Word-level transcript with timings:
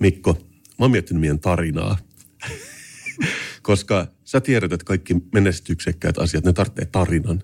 Mikko, 0.00 0.32
mä 0.78 0.84
oon 0.84 0.90
miettinyt 0.90 1.20
meidän 1.20 1.40
tarinaa. 1.40 1.98
Koska 3.62 4.06
sä 4.24 4.40
tiedät, 4.40 4.72
että 4.72 4.84
kaikki 4.84 5.16
menestyksekkäät 5.34 6.18
asiat, 6.18 6.44
ne 6.44 6.52
tarvitsee 6.52 6.84
tarinan. 6.84 7.42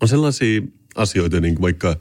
On 0.00 0.08
sellaisia 0.08 0.62
asioita, 0.94 1.40
niin 1.40 1.54
kuin 1.54 1.62
vaikka 1.62 1.96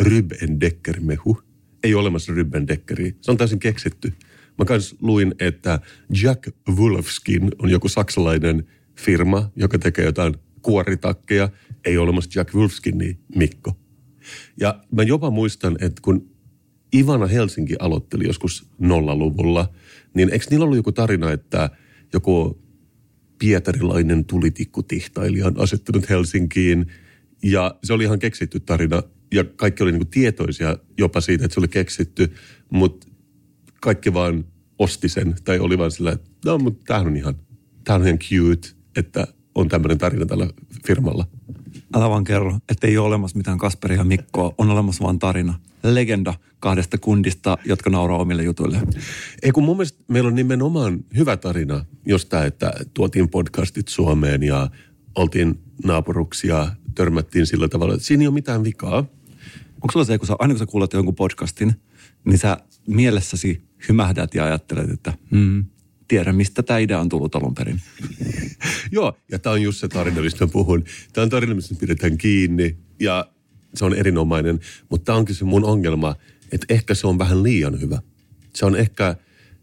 Rübendecker-mehu. 0.00 1.42
Ei 1.82 1.94
ole 1.94 2.00
olemassa 2.00 2.32
Rübendeckeriä. 2.32 3.14
Se 3.20 3.30
on 3.30 3.36
täysin 3.36 3.58
keksitty. 3.58 4.12
Mä 4.58 4.64
kans 4.64 4.96
luin, 5.00 5.34
että 5.38 5.80
Jack 6.22 6.48
Wolfskin 6.70 7.50
on 7.58 7.70
joku 7.70 7.88
saksalainen 7.88 8.66
firma, 9.00 9.50
joka 9.56 9.78
tekee 9.78 10.04
jotain 10.04 10.34
kuoritakkeja. 10.62 11.48
Ei 11.84 11.98
ole 11.98 12.04
olemassa 12.04 12.40
Jack 12.40 12.54
Wolfskin, 12.54 12.98
niin 12.98 13.18
Mikko. 13.34 13.76
Ja 14.60 14.84
mä 14.92 15.02
jopa 15.02 15.30
muistan, 15.30 15.76
että 15.80 16.02
kun 16.02 16.35
Ivana 16.98 17.26
Helsinki 17.26 17.76
aloitteli 17.78 18.26
joskus 18.26 18.68
nollaluvulla, 18.78 19.72
niin 20.14 20.30
eikö 20.30 20.46
niillä 20.50 20.64
ollut 20.64 20.76
joku 20.76 20.92
tarina, 20.92 21.32
että 21.32 21.70
joku 22.12 22.62
pietarilainen 23.38 24.24
tulitikkutihtailija 24.24 25.46
on 25.46 25.60
asettunut 25.60 26.08
Helsinkiin 26.08 26.86
ja 27.42 27.74
se 27.84 27.92
oli 27.92 28.04
ihan 28.04 28.18
keksitty 28.18 28.60
tarina 28.60 29.02
ja 29.34 29.44
kaikki 29.44 29.82
oli 29.82 29.92
niin 29.92 30.06
tietoisia 30.06 30.78
jopa 30.98 31.20
siitä, 31.20 31.44
että 31.44 31.54
se 31.54 31.60
oli 31.60 31.68
keksitty, 31.68 32.32
mutta 32.70 33.06
kaikki 33.80 34.14
vaan 34.14 34.44
osti 34.78 35.08
sen 35.08 35.34
tai 35.44 35.58
oli 35.58 35.78
vaan 35.78 35.90
sillä, 35.90 36.12
että 36.12 36.30
no, 36.44 36.58
mutta 36.58 36.84
tämähän 36.86 37.06
on 37.06 37.16
ihan, 37.16 37.34
tämähän 37.84 38.02
on 38.02 38.06
ihan 38.06 38.18
cute, 38.18 38.68
että 38.96 39.26
on 39.54 39.68
tämmöinen 39.68 39.98
tarina 39.98 40.26
tällä 40.26 40.48
firmalla. 40.86 41.26
Älä 41.94 42.10
vaan 42.10 42.24
kerro, 42.24 42.58
että 42.68 42.86
ei 42.86 42.98
ole 42.98 43.06
olemassa 43.06 43.36
mitään 43.36 43.58
Kasperia 43.58 43.98
ja 43.98 44.04
Mikkoa, 44.04 44.54
on 44.58 44.70
olemassa 44.70 45.04
vaan 45.04 45.18
tarina. 45.18 45.54
Legenda 45.82 46.34
kahdesta 46.60 46.98
kundista, 46.98 47.58
jotka 47.64 47.90
nauraa 47.90 48.18
omille 48.18 48.42
jutuille. 48.42 48.80
Ei 49.42 49.52
kun 49.52 49.64
mun 49.64 49.76
mielestä 49.76 49.98
meillä 50.08 50.28
on 50.28 50.34
nimenomaan 50.34 51.04
hyvä 51.16 51.36
tarina 51.36 51.84
jostain, 52.06 52.46
että 52.46 52.72
tuotiin 52.94 53.28
podcastit 53.28 53.88
Suomeen 53.88 54.42
ja 54.42 54.70
oltiin 55.14 55.58
naapuruksia, 55.84 56.68
törmättiin 56.94 57.46
sillä 57.46 57.68
tavalla, 57.68 57.94
että 57.94 58.06
siinä 58.06 58.22
ei 58.22 58.26
ole 58.26 58.34
mitään 58.34 58.64
vikaa. 58.64 58.98
Onko 59.74 59.92
sulla 59.92 60.04
se, 60.04 60.18
kun 60.18 60.26
sä, 60.26 60.36
aina 60.38 60.54
kun 60.54 60.58
sä 60.58 60.66
kuulet 60.66 60.92
jonkun 60.92 61.14
podcastin, 61.14 61.74
niin 62.24 62.38
sä 62.38 62.56
mielessäsi 62.86 63.62
hymähdät 63.88 64.34
ja 64.34 64.44
ajattelet, 64.44 64.90
että 64.90 65.12
mm, 65.30 65.64
tiedä, 66.08 66.32
mistä 66.32 66.62
tämä 66.62 66.78
idea 66.78 67.00
on 67.00 67.08
tullut 67.08 67.34
alun 67.34 67.54
perin. 67.54 67.80
Joo, 68.92 69.18
ja 69.30 69.38
tämä 69.38 69.52
on 69.52 69.62
just 69.62 69.78
se 69.78 69.88
tarina, 69.88 70.20
mistä 70.20 70.46
puhun. 70.46 70.84
Tämä 71.12 71.22
on 71.22 71.30
tarina, 71.30 71.54
mistä 71.54 71.74
pidetään 71.80 72.18
kiinni 72.18 72.76
ja 73.00 73.30
se 73.74 73.84
on 73.84 73.94
erinomainen. 73.94 74.60
Mutta 74.90 75.04
tämä 75.04 75.18
onkin 75.18 75.34
se 75.34 75.44
mun 75.44 75.64
ongelma, 75.64 76.16
että 76.52 76.66
ehkä 76.68 76.94
se 76.94 77.06
on 77.06 77.18
vähän 77.18 77.42
liian 77.42 77.80
hyvä. 77.80 77.98
Se 78.54 78.66
on 78.66 78.76
ehkä 78.76 79.16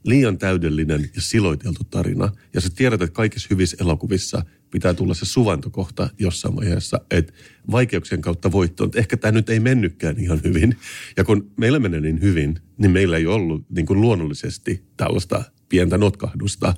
liian 0.04 0.38
täydellinen 0.38 1.10
ja 1.16 1.22
siloiteltu 1.22 1.84
tarina. 1.84 2.32
Ja 2.54 2.62
sä 2.62 2.70
tiedät, 2.76 3.02
että 3.02 3.16
kaikissa 3.16 3.48
hyvissä 3.52 3.78
elokuvissa 3.80 4.46
pitää 4.72 4.94
tulla 4.94 5.14
se 5.14 5.26
suvantokohta 5.26 6.10
jossain 6.20 6.56
vaiheessa, 6.56 7.02
että 7.12 7.34
vaikeuksien 7.72 8.22
kautta 8.22 8.52
voittoon. 8.52 8.92
Ehkä 8.96 9.18
tämä 9.18 9.32
nyt 9.32 9.50
ei 9.50 9.60
mennytkään 9.60 10.20
ihan 10.20 10.42
hyvin. 10.44 10.78
Ja 11.18 11.24
kun 11.24 11.52
meillä 11.58 11.80
menee 11.80 12.02
niin 12.02 12.22
hyvin, 12.22 12.60
niin 12.78 12.92
meillä 12.92 13.18
ei 13.18 13.26
ollut 13.26 13.66
niin 13.70 13.86
kuin 13.86 14.02
luonnollisesti 14.02 14.84
tällaista 14.98 15.44
pientä 15.74 15.98
notkahdusta. 15.98 16.74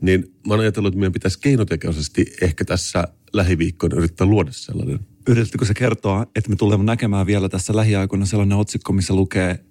Niin 0.00 0.20
mä 0.46 0.52
oon 0.52 0.60
ajatellut, 0.60 0.88
että 0.88 0.98
meidän 0.98 1.12
pitäisi 1.12 1.40
keinotekoisesti 1.40 2.26
ehkä 2.42 2.64
tässä 2.64 3.08
lähiviikkoina 3.32 3.96
yrittää 3.96 4.26
luoda 4.26 4.52
sellainen. 4.52 5.00
Yritätkö 5.28 5.64
se 5.64 5.74
kertoa, 5.74 6.26
että 6.36 6.50
me 6.50 6.56
tulemme 6.56 6.84
näkemään 6.84 7.26
vielä 7.26 7.48
tässä 7.48 7.76
lähiaikoina 7.76 8.26
sellainen 8.26 8.58
otsikko, 8.58 8.92
missä 8.92 9.14
lukee 9.14 9.64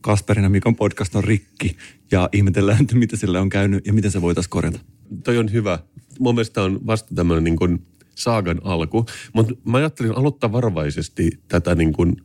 Kasperin 0.00 0.42
ja 0.42 0.50
Mikon 0.50 0.76
podcast 0.76 1.14
on 1.14 1.24
rikki 1.24 1.76
ja 2.10 2.28
ihmetellään, 2.32 2.82
että 2.82 2.96
mitä 2.96 3.16
sille 3.16 3.40
on 3.40 3.48
käynyt 3.48 3.86
ja 3.86 3.92
miten 3.92 4.10
se 4.10 4.22
voitaisiin 4.22 4.50
korjata. 4.50 4.78
Toi 5.24 5.38
on 5.38 5.52
hyvä. 5.52 5.78
Mun 6.18 6.34
mielestä 6.34 6.62
on 6.62 6.86
vasta 6.86 7.14
tämmöinen 7.14 7.44
niin 7.44 7.56
kuin 7.56 7.86
saagan 8.14 8.60
alku. 8.64 9.06
Mutta 9.32 9.54
mä 9.64 9.78
ajattelin 9.78 10.16
aloittaa 10.16 10.52
varovaisesti 10.52 11.30
tätä 11.48 11.74
niin 11.74 11.92
kuin 11.92 12.16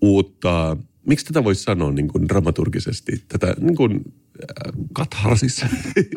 uutta, 0.00 0.76
miksi 1.06 1.26
tätä 1.26 1.44
voisi 1.44 1.62
sanoa 1.62 1.92
niin 1.92 2.08
kuin 2.08 2.28
dramaturgisesti, 2.28 3.24
tätä 3.28 3.54
niin 3.60 3.76
kuin, 3.76 4.04
katharsis. 4.92 5.64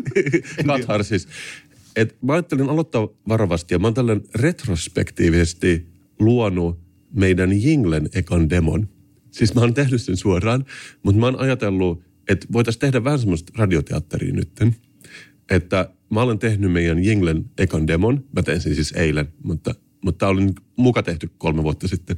katharsis. 0.67 1.27
Et 1.95 2.17
mä 2.21 2.33
ajattelin 2.33 2.69
aloittaa 2.69 3.07
varovasti 3.27 3.73
ja 3.73 3.79
mä 3.79 3.87
oon 3.87 4.21
retrospektiivisesti 4.35 5.87
luonut 6.19 6.79
meidän 7.13 7.61
Jinglen 7.61 8.09
ekan 8.13 8.49
demon. 8.49 8.89
Siis 9.31 9.55
mä 9.55 9.61
oon 9.61 9.73
tehnyt 9.73 10.01
sen 10.01 10.17
suoraan, 10.17 10.65
mutta 11.03 11.19
mä 11.19 11.25
oon 11.25 11.39
ajatellut, 11.39 12.03
että 12.29 12.47
voitaisiin 12.53 12.79
tehdä 12.79 13.03
vähän 13.03 13.19
semmoista 13.19 13.53
radioteatteria 13.55 14.33
nytten. 14.33 14.75
Että 15.49 15.89
mä 16.09 16.21
olen 16.21 16.39
tehnyt 16.39 16.71
meidän 16.71 17.03
Jinglen 17.03 17.45
ekan 17.57 17.87
demon. 17.87 18.25
Mä 18.35 18.43
tein 18.43 18.61
sen 18.61 18.75
siis 18.75 18.91
eilen, 18.91 19.27
mutta, 19.43 19.75
mutta 20.01 20.19
tämä 20.19 20.29
oli 20.29 20.53
muka 20.77 21.03
tehty 21.03 21.29
kolme 21.37 21.63
vuotta 21.63 21.87
sitten. 21.87 22.17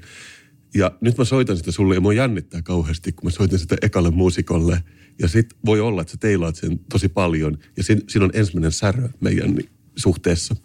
Ja 0.75 0.91
nyt 1.01 1.17
mä 1.17 1.25
soitan 1.25 1.57
sitä 1.57 1.71
sulle 1.71 1.95
ja 1.95 2.01
mua 2.01 2.13
jännittää 2.13 2.61
kauheasti, 2.61 3.11
kun 3.11 3.27
mä 3.27 3.29
soitan 3.29 3.59
sitä 3.59 3.75
ekalle 3.81 4.11
muusikolle. 4.11 4.83
Ja 5.19 5.27
sit 5.27 5.49
voi 5.65 5.79
olla, 5.79 6.01
että 6.01 6.11
sä 6.11 6.17
teilaat 6.17 6.55
sen 6.55 6.79
tosi 6.91 7.09
paljon. 7.09 7.57
Ja 7.77 7.83
siinä, 7.83 8.01
siinä 8.07 8.25
on 8.25 8.31
ensimmäinen 8.33 8.71
särö 8.71 9.09
meidän 9.19 9.57
suhteessa. 9.95 10.55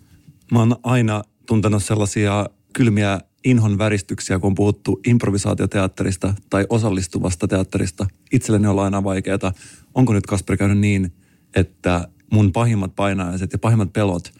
Mä 0.53 0.59
oon 0.59 0.77
aina 0.83 1.23
tuntenut 1.47 1.85
sellaisia 1.85 2.47
kylmiä 2.73 3.21
inhon 3.45 3.79
väristyksiä, 3.79 4.39
kun 4.39 4.49
on 4.49 4.55
puhuttu 4.55 5.01
improvisaatioteatterista 5.07 6.35
tai 6.51 6.67
osallistuvasta 6.69 7.49
teatterista. 7.49 8.07
Itselleni 8.33 8.67
on 8.67 8.79
aina 8.79 9.05
vaikeaa. 9.05 9.53
Onko 9.95 10.13
nyt 10.13 10.27
Kasper 10.27 10.57
käynyt 10.57 10.79
niin, 10.79 11.13
että 11.57 12.09
mun 12.33 12.53
pahimmat 12.53 12.97
painajaiset 12.97 13.53
ja 13.53 13.59
pahimmat 13.59 13.93
pelot, 13.93 14.33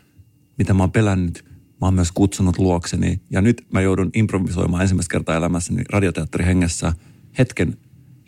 mitä 0.59 0.75
mä 0.75 0.83
oon 0.83 0.93
pelännyt, 0.93 1.45
mä 1.81 1.87
oon 1.87 1.95
myös 1.95 2.13
kutsunut 2.13 2.59
luokseni. 2.59 3.21
Ja 3.31 3.41
nyt 3.41 3.67
mä 3.73 3.81
joudun 3.81 4.11
improvisoimaan 4.15 4.83
ensimmäistä 4.83 5.13
kertaa 5.13 5.37
elämässäni 5.37 5.85
radioteatterihengessä 5.91 6.93
hetken, 7.39 7.77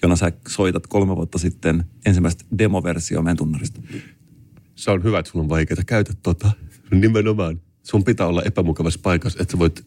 jona 0.04 0.16
sä 0.16 0.32
soitat 0.48 0.86
kolme 0.86 1.16
vuotta 1.16 1.38
sitten 1.38 1.84
ensimmäistä 2.06 2.44
demoversio 2.58 3.22
meidän 3.22 3.36
tunnarista. 3.36 3.80
Se 4.74 4.90
on 4.90 5.04
hyvä, 5.04 5.18
että 5.18 5.32
sulla 5.32 5.42
on 5.42 5.48
vaikeaa. 5.48 5.84
Käytä 5.86 6.12
tota. 6.22 6.50
Nimenomaan. 6.90 7.60
Sun 7.82 8.04
pitää 8.04 8.26
olla 8.26 8.42
epämukavassa 8.42 9.00
paikassa, 9.02 9.38
että 9.42 9.52
sä 9.52 9.58
voit 9.58 9.86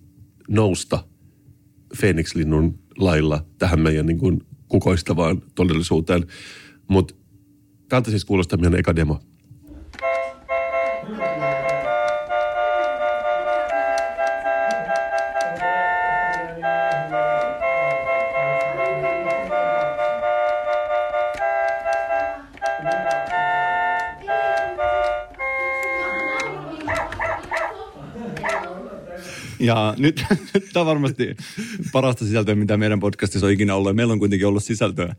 nousta 0.49 1.03
Phoenix-linnun 1.99 2.79
lailla 2.97 3.45
tähän 3.57 3.79
meidän 3.79 4.05
niin 4.05 4.17
kuin 4.17 4.43
kukoistavaan 4.67 5.41
todellisuuteen. 5.55 6.25
Mutta 6.87 7.15
tältä 7.89 8.09
siis 8.09 8.25
kuulostaa 8.25 8.59
meidän 8.59 8.79
eka 8.79 8.95
demo. 8.95 9.19
Ja 29.59 29.93
nyt, 29.97 30.25
tämä 30.73 30.81
on 30.81 30.87
varmasti 30.87 31.35
parasta 31.91 32.25
sisältöä, 32.25 32.55
mitä 32.55 32.77
meidän 32.77 32.99
podcastissa 32.99 33.47
on 33.47 33.53
ikinä 33.53 33.75
ollut. 33.75 33.95
Meillä 33.95 34.13
on 34.13 34.19
kuitenkin 34.19 34.47
ollut 34.47 34.63
sisältöä. 34.63 35.15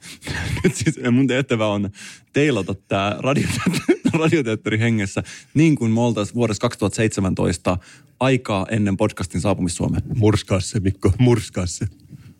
Nyt 0.64 0.74
siis 0.74 1.00
mun 1.10 1.26
tehtävä 1.26 1.66
on 1.66 1.90
teilata 2.32 2.74
tämä 2.74 3.16
radioteatteri, 4.12 4.78
hengessä 4.78 5.22
niin 5.54 5.76
kuin 5.76 5.90
me 5.90 6.00
oltaisiin 6.00 6.34
vuodessa 6.34 6.60
2017 6.60 7.78
aikaa 8.20 8.66
ennen 8.70 8.96
podcastin 8.96 9.40
saapumista 9.40 9.76
Suomeen. 9.76 10.02
Murskaa 10.16 10.60
se, 10.60 10.80
Mikko, 10.80 11.12
murskaa 11.18 11.66
se. 11.66 11.86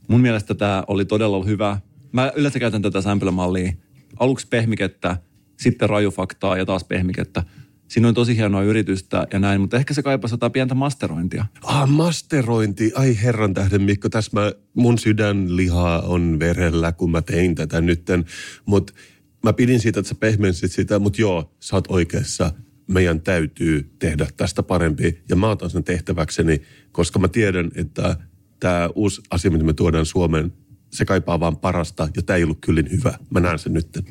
Mun 0.09 0.21
mielestä 0.21 0.55
tämä 0.55 0.85
oli 0.87 1.05
todella 1.05 1.45
hyvä. 1.45 1.81
Mä 2.13 2.33
yleensä 2.37 2.59
käytän 2.59 2.83
tätä 2.83 3.01
sämpylömallia. 3.01 3.73
Aluksi 4.19 4.47
pehmikettä, 4.49 5.17
sitten 5.57 5.89
rajufaktaa 5.91 6.57
ja 6.57 6.67
taas 6.67 6.85
pehmikettä– 6.85 7.43
Siinä 7.89 8.09
on 8.09 8.15
tosi 8.15 8.37
hienoa 8.37 8.63
yritystä 8.63 9.27
ja 9.33 9.39
näin, 9.39 9.61
mutta 9.61 9.77
ehkä 9.77 9.95
se 9.95 10.03
kaipasi 10.03 10.35
jotain 10.35 10.53
pientä 10.53 10.75
masterointia. 10.75 11.47
Ah, 11.63 11.89
masterointi. 11.89 12.93
Ai 12.95 13.19
herran 13.23 13.55
tähden 13.55 13.83
Mikko, 13.83 14.09
tässä 14.09 14.31
mä, 14.35 14.53
mun 14.75 14.99
sydänliha 14.99 15.99
on 15.99 16.39
verellä, 16.39 16.93
kun 16.93 17.11
mä 17.11 17.23
tein 17.23 17.55
tätä 17.55 17.81
nytten. 17.81 18.25
Mutta 18.67 18.93
mä 19.45 19.53
pidin 19.53 19.81
siitä, 19.81 20.01
että 20.01 20.09
sä 20.09 20.15
pehmensit 20.15 20.73
sitä, 20.73 20.99
mutta 20.99 21.21
joo, 21.21 21.55
sä 21.61 21.77
oot 21.77 21.85
oikeassa. 21.89 22.53
Meidän 22.87 23.21
täytyy 23.21 23.91
tehdä 23.99 24.27
tästä 24.37 24.63
parempi 24.63 25.23
ja 25.29 25.37
mä 25.37 25.51
otan 25.51 25.71
sen 25.71 25.85
tehtäväkseni, 25.85 26.63
koska 26.93 27.19
mä 27.19 27.29
tiedän, 27.29 27.71
että 27.75 28.17
tämä 28.61 28.91
uusi 28.95 29.23
asia, 29.31 29.51
mitä 29.51 29.65
me 29.65 29.73
tuodaan 29.73 30.07
Suomeen, 30.07 30.53
se 30.91 31.05
kaipaa 31.05 31.41
vaan 31.41 31.57
parasta 31.57 32.09
ja 32.17 32.23
tämä 32.23 32.37
ei 32.37 32.45
ollut 32.45 32.59
kyllin 32.61 32.91
hyvä. 32.91 33.19
Mä 33.31 33.41
näen 33.41 33.59
sen 33.59 33.73
nytten. 33.73 34.05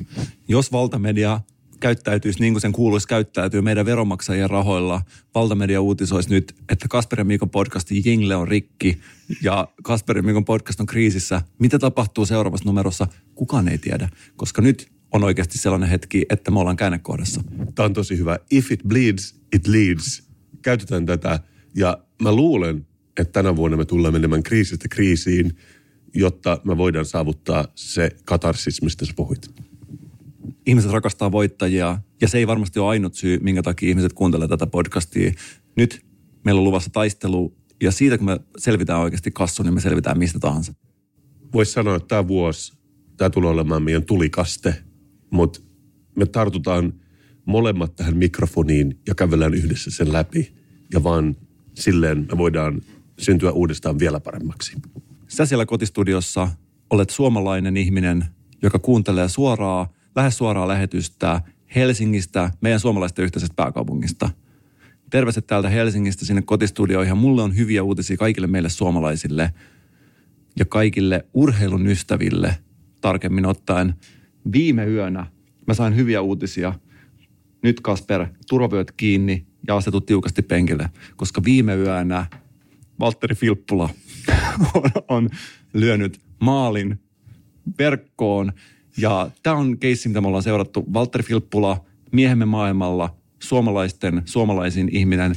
Jos 0.48 0.72
valtamedia 0.72 1.40
käyttäytyisi 1.80 2.40
niin 2.40 2.52
kuin 2.52 2.60
sen 2.60 2.72
kuuluisi 2.72 3.08
käyttäytyä 3.08 3.62
meidän 3.62 3.86
veronmaksajien 3.86 4.50
rahoilla. 4.50 5.00
Valtamedia 5.34 5.80
uutisoisi 5.80 6.30
nyt, 6.30 6.54
että 6.68 6.88
Kasper 6.88 7.20
ja 7.20 7.24
Mikon 7.24 7.50
podcastin 7.50 8.02
jingle 8.04 8.36
on 8.36 8.48
rikki 8.48 9.00
ja 9.42 9.68
Kasper 9.82 10.16
ja 10.16 10.22
Mikon 10.22 10.44
podcast 10.44 10.80
on 10.80 10.86
kriisissä. 10.86 11.42
Mitä 11.58 11.78
tapahtuu 11.78 12.26
seuraavassa 12.26 12.64
numerossa? 12.64 13.06
Kukaan 13.34 13.68
ei 13.68 13.78
tiedä, 13.78 14.08
koska 14.36 14.62
nyt 14.62 14.88
on 15.12 15.24
oikeasti 15.24 15.58
sellainen 15.58 15.88
hetki, 15.88 16.26
että 16.30 16.50
me 16.50 16.58
ollaan 16.58 16.76
käännekohdassa. 16.76 17.40
Tämä 17.74 17.86
on 17.86 17.92
tosi 17.92 18.18
hyvä. 18.18 18.38
If 18.50 18.72
it 18.72 18.80
bleeds, 18.88 19.40
it 19.52 19.66
leads. 19.66 20.22
Käytetään 20.62 21.06
tätä. 21.06 21.40
Ja 21.74 21.98
mä 22.22 22.32
luulen, 22.32 22.86
että 23.20 23.32
tänä 23.32 23.56
vuonna 23.56 23.76
me 23.76 23.84
tullaan 23.84 24.14
menemään 24.14 24.42
kriisistä 24.42 24.88
kriisiin, 24.88 25.56
jotta 26.14 26.60
me 26.64 26.76
voidaan 26.76 27.04
saavuttaa 27.04 27.64
se 27.74 28.10
katarsis, 28.24 28.82
mistä 28.82 29.06
sä 29.06 29.12
puhuit. 29.16 29.67
Ihmiset 30.66 30.90
rakastaa 30.90 31.32
voittajia 31.32 31.98
ja 32.20 32.28
se 32.28 32.38
ei 32.38 32.46
varmasti 32.46 32.78
ole 32.78 32.88
ainut 32.88 33.14
syy, 33.14 33.38
minkä 33.42 33.62
takia 33.62 33.88
ihmiset 33.88 34.12
kuuntelee 34.12 34.48
tätä 34.48 34.66
podcastia. 34.66 35.32
Nyt 35.76 36.06
meillä 36.44 36.58
on 36.58 36.64
luvassa 36.64 36.90
taistelu 36.90 37.56
ja 37.82 37.92
siitä 37.92 38.18
kun 38.18 38.26
me 38.26 38.40
selvitään 38.58 39.00
oikeasti 39.00 39.30
kassu, 39.30 39.62
niin 39.62 39.74
me 39.74 39.80
selvitään 39.80 40.18
mistä 40.18 40.38
tahansa. 40.38 40.72
Voisi 41.52 41.72
sanoa, 41.72 41.96
että 41.96 42.08
tämä 42.08 42.28
vuosi, 42.28 42.72
tämä 43.16 43.30
tulee 43.30 43.50
olemaan 43.50 43.82
meidän 43.82 44.04
tulikaste, 44.04 44.74
mutta 45.30 45.60
me 46.16 46.26
tartutaan 46.26 46.92
molemmat 47.44 47.96
tähän 47.96 48.16
mikrofoniin 48.16 49.00
ja 49.06 49.14
kävellään 49.14 49.54
yhdessä 49.54 49.90
sen 49.90 50.12
läpi. 50.12 50.52
Ja 50.92 51.02
vaan 51.02 51.36
silleen 51.74 52.26
me 52.32 52.38
voidaan 52.38 52.82
syntyä 53.18 53.52
uudestaan 53.52 53.98
vielä 53.98 54.20
paremmaksi. 54.20 54.76
Sä 55.28 55.46
siellä 55.46 55.66
kotistudiossa 55.66 56.48
olet 56.90 57.10
suomalainen 57.10 57.76
ihminen, 57.76 58.24
joka 58.62 58.78
kuuntelee 58.78 59.28
suoraa, 59.28 59.92
lähes 60.18 60.38
suoraa 60.38 60.68
lähetystä 60.68 61.40
Helsingistä, 61.74 62.50
meidän 62.60 62.80
suomalaisten 62.80 63.24
yhteisestä 63.24 63.54
pääkaupungista. 63.56 64.30
Terveiset 65.10 65.46
täältä 65.46 65.68
Helsingistä 65.68 66.24
sinne 66.24 66.42
kotistudioihin. 66.42 67.16
Mulle 67.16 67.42
on 67.42 67.56
hyviä 67.56 67.82
uutisia 67.82 68.16
kaikille 68.16 68.46
meille 68.46 68.68
suomalaisille 68.68 69.52
ja 70.58 70.64
kaikille 70.64 71.26
urheilun 71.34 71.86
ystäville 71.86 72.56
tarkemmin 73.00 73.46
ottaen. 73.46 73.94
Viime 74.52 74.86
yönä 74.86 75.26
mä 75.66 75.74
sain 75.74 75.96
hyviä 75.96 76.20
uutisia. 76.20 76.74
Nyt 77.62 77.80
Kasper, 77.80 78.26
turvavyöt 78.48 78.92
kiinni 78.92 79.46
ja 79.66 79.76
asetut 79.76 80.06
tiukasti 80.06 80.42
penkille, 80.42 80.90
koska 81.16 81.44
viime 81.44 81.74
yönä 81.74 82.26
Valtteri 83.00 83.34
Filppula 83.34 83.90
on, 84.74 84.90
on 85.16 85.30
lyönyt 85.74 86.20
maalin 86.40 87.00
verkkoon. 87.78 88.52
Ja 88.98 89.30
tämä 89.42 89.56
on 89.56 89.78
keissi, 89.78 90.08
mitä 90.08 90.20
me 90.20 90.26
ollaan 90.26 90.42
seurattu. 90.42 90.84
Valtteri 90.92 91.24
Filppula, 91.24 91.84
miehemme 92.12 92.44
maailmalla, 92.44 93.16
suomalaisten, 93.38 94.22
suomalaisin 94.24 94.88
ihminen. 94.92 95.36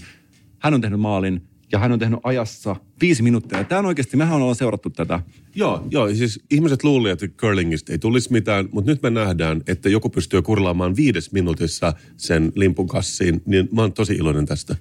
Hän 0.60 0.74
on 0.74 0.82
tehnyt 0.82 1.00
maalin 1.00 1.42
ja 1.72 1.80
hän 1.80 1.92
on 1.92 2.00
tehnyt 2.00 2.20
ajassa 2.24 2.76
viisi 3.02 3.24
minuuttia. 3.24 3.64
Tämä 3.64 3.80
on 3.80 3.86
oikeasti, 3.86 4.18
mehän 4.18 4.36
ollaan 4.36 4.56
seurattu 4.56 4.90
tätä. 4.90 5.20
Joo, 5.56 5.88
joo, 5.92 6.16
siis 6.16 6.40
ihmiset 6.52 6.84
luulivat, 6.84 7.24
että 7.24 7.38
curlingista 7.38 7.92
ei 7.92 8.00
tulisi 8.00 8.32
mitään, 8.32 8.70
mutta 8.72 8.92
nyt 8.92 9.02
me 9.04 9.10
nähdään, 9.10 9.62
että 9.68 9.90
joku 9.90 10.10
pystyy 10.10 10.42
kurlaamaan 10.42 10.96
viides 10.96 11.32
minuutissa 11.32 11.94
sen 12.18 12.52
limpun 12.56 12.88
kassiin, 12.88 13.42
niin 13.46 13.70
mä 13.72 13.82
oon 13.82 13.94
tosi 13.94 14.14
iloinen 14.14 14.46
tästä. 14.46 14.76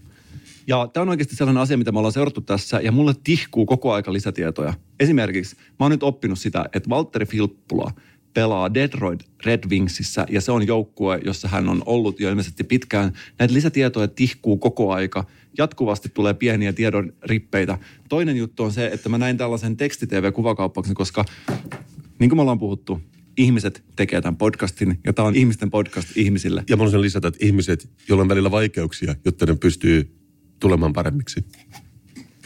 Ja 0.67 0.88
tämä 0.93 1.03
on 1.03 1.09
oikeasti 1.09 1.37
sellainen 1.37 1.62
asia, 1.62 1.79
mitä 1.79 1.93
me 1.93 1.99
ollaan 1.99 2.12
seurattu 2.12 2.41
tässä, 2.41 2.81
ja 2.81 2.93
mulle 2.93 3.15
tihkuu 3.25 3.67
koko 3.67 3.93
aika 3.93 4.12
lisätietoja. 4.12 4.75
Esimerkiksi 5.00 5.56
mä 5.56 5.76
oon 5.79 5.91
nyt 5.91 6.03
oppinut 6.03 6.38
sitä, 6.38 6.65
että 6.73 6.88
Valtteri 6.88 7.26
Filppula 7.26 7.91
pelaa 8.35 8.75
Detroit 8.75 9.21
Red 9.44 9.61
Wingsissä, 9.71 10.27
ja 10.31 10.41
se 10.41 10.53
on 10.53 10.67
joukkue, 10.67 11.21
jossa 11.25 11.49
hän 11.49 11.69
on 11.69 11.82
ollut 11.87 12.21
jo 12.21 12.31
ilmeisesti 12.31 12.65
pitkään. 12.65 13.12
Näitä 13.38 13.55
lisätietoja 13.55 14.09
tihkuu 14.09 14.56
koko 14.56 14.93
aika. 14.93 15.25
Jatkuvasti 15.59 16.09
tulee 16.09 16.35
pieniä 16.35 16.73
tiedon 16.73 17.12
rippeitä. 17.23 17.79
Toinen 18.09 18.37
juttu 18.37 18.62
on 18.62 18.73
se, 18.73 18.87
että 18.87 19.09
mä 19.09 19.19
näin 19.19 19.37
tällaisen 19.37 19.77
tekstitv-kuvakauppauksen, 19.77 20.94
koska 20.94 21.25
niin 22.19 22.31
kuin 22.31 22.37
me 22.37 22.41
ollaan 22.41 22.59
puhuttu, 22.59 23.00
ihmiset 23.37 23.85
tekee 23.97 24.21
tämän 24.21 24.37
podcastin, 24.37 24.99
ja 25.05 25.12
tämä 25.12 25.29
on 25.29 25.37
ihmisten 25.37 25.71
podcast 25.71 26.09
ihmisille. 26.17 26.65
Ja 26.69 26.76
mä 26.76 26.81
haluaisin 26.81 27.00
lisätä, 27.00 27.29
että 27.29 27.47
ihmiset, 27.47 27.91
joilla 28.09 28.23
on 28.23 28.29
välillä 28.29 28.50
vaikeuksia, 28.50 29.15
jotta 29.25 29.47
ne 29.47 29.55
pystyy 29.55 30.17
tulemaan 30.61 30.93
paremmiksi. 30.93 31.44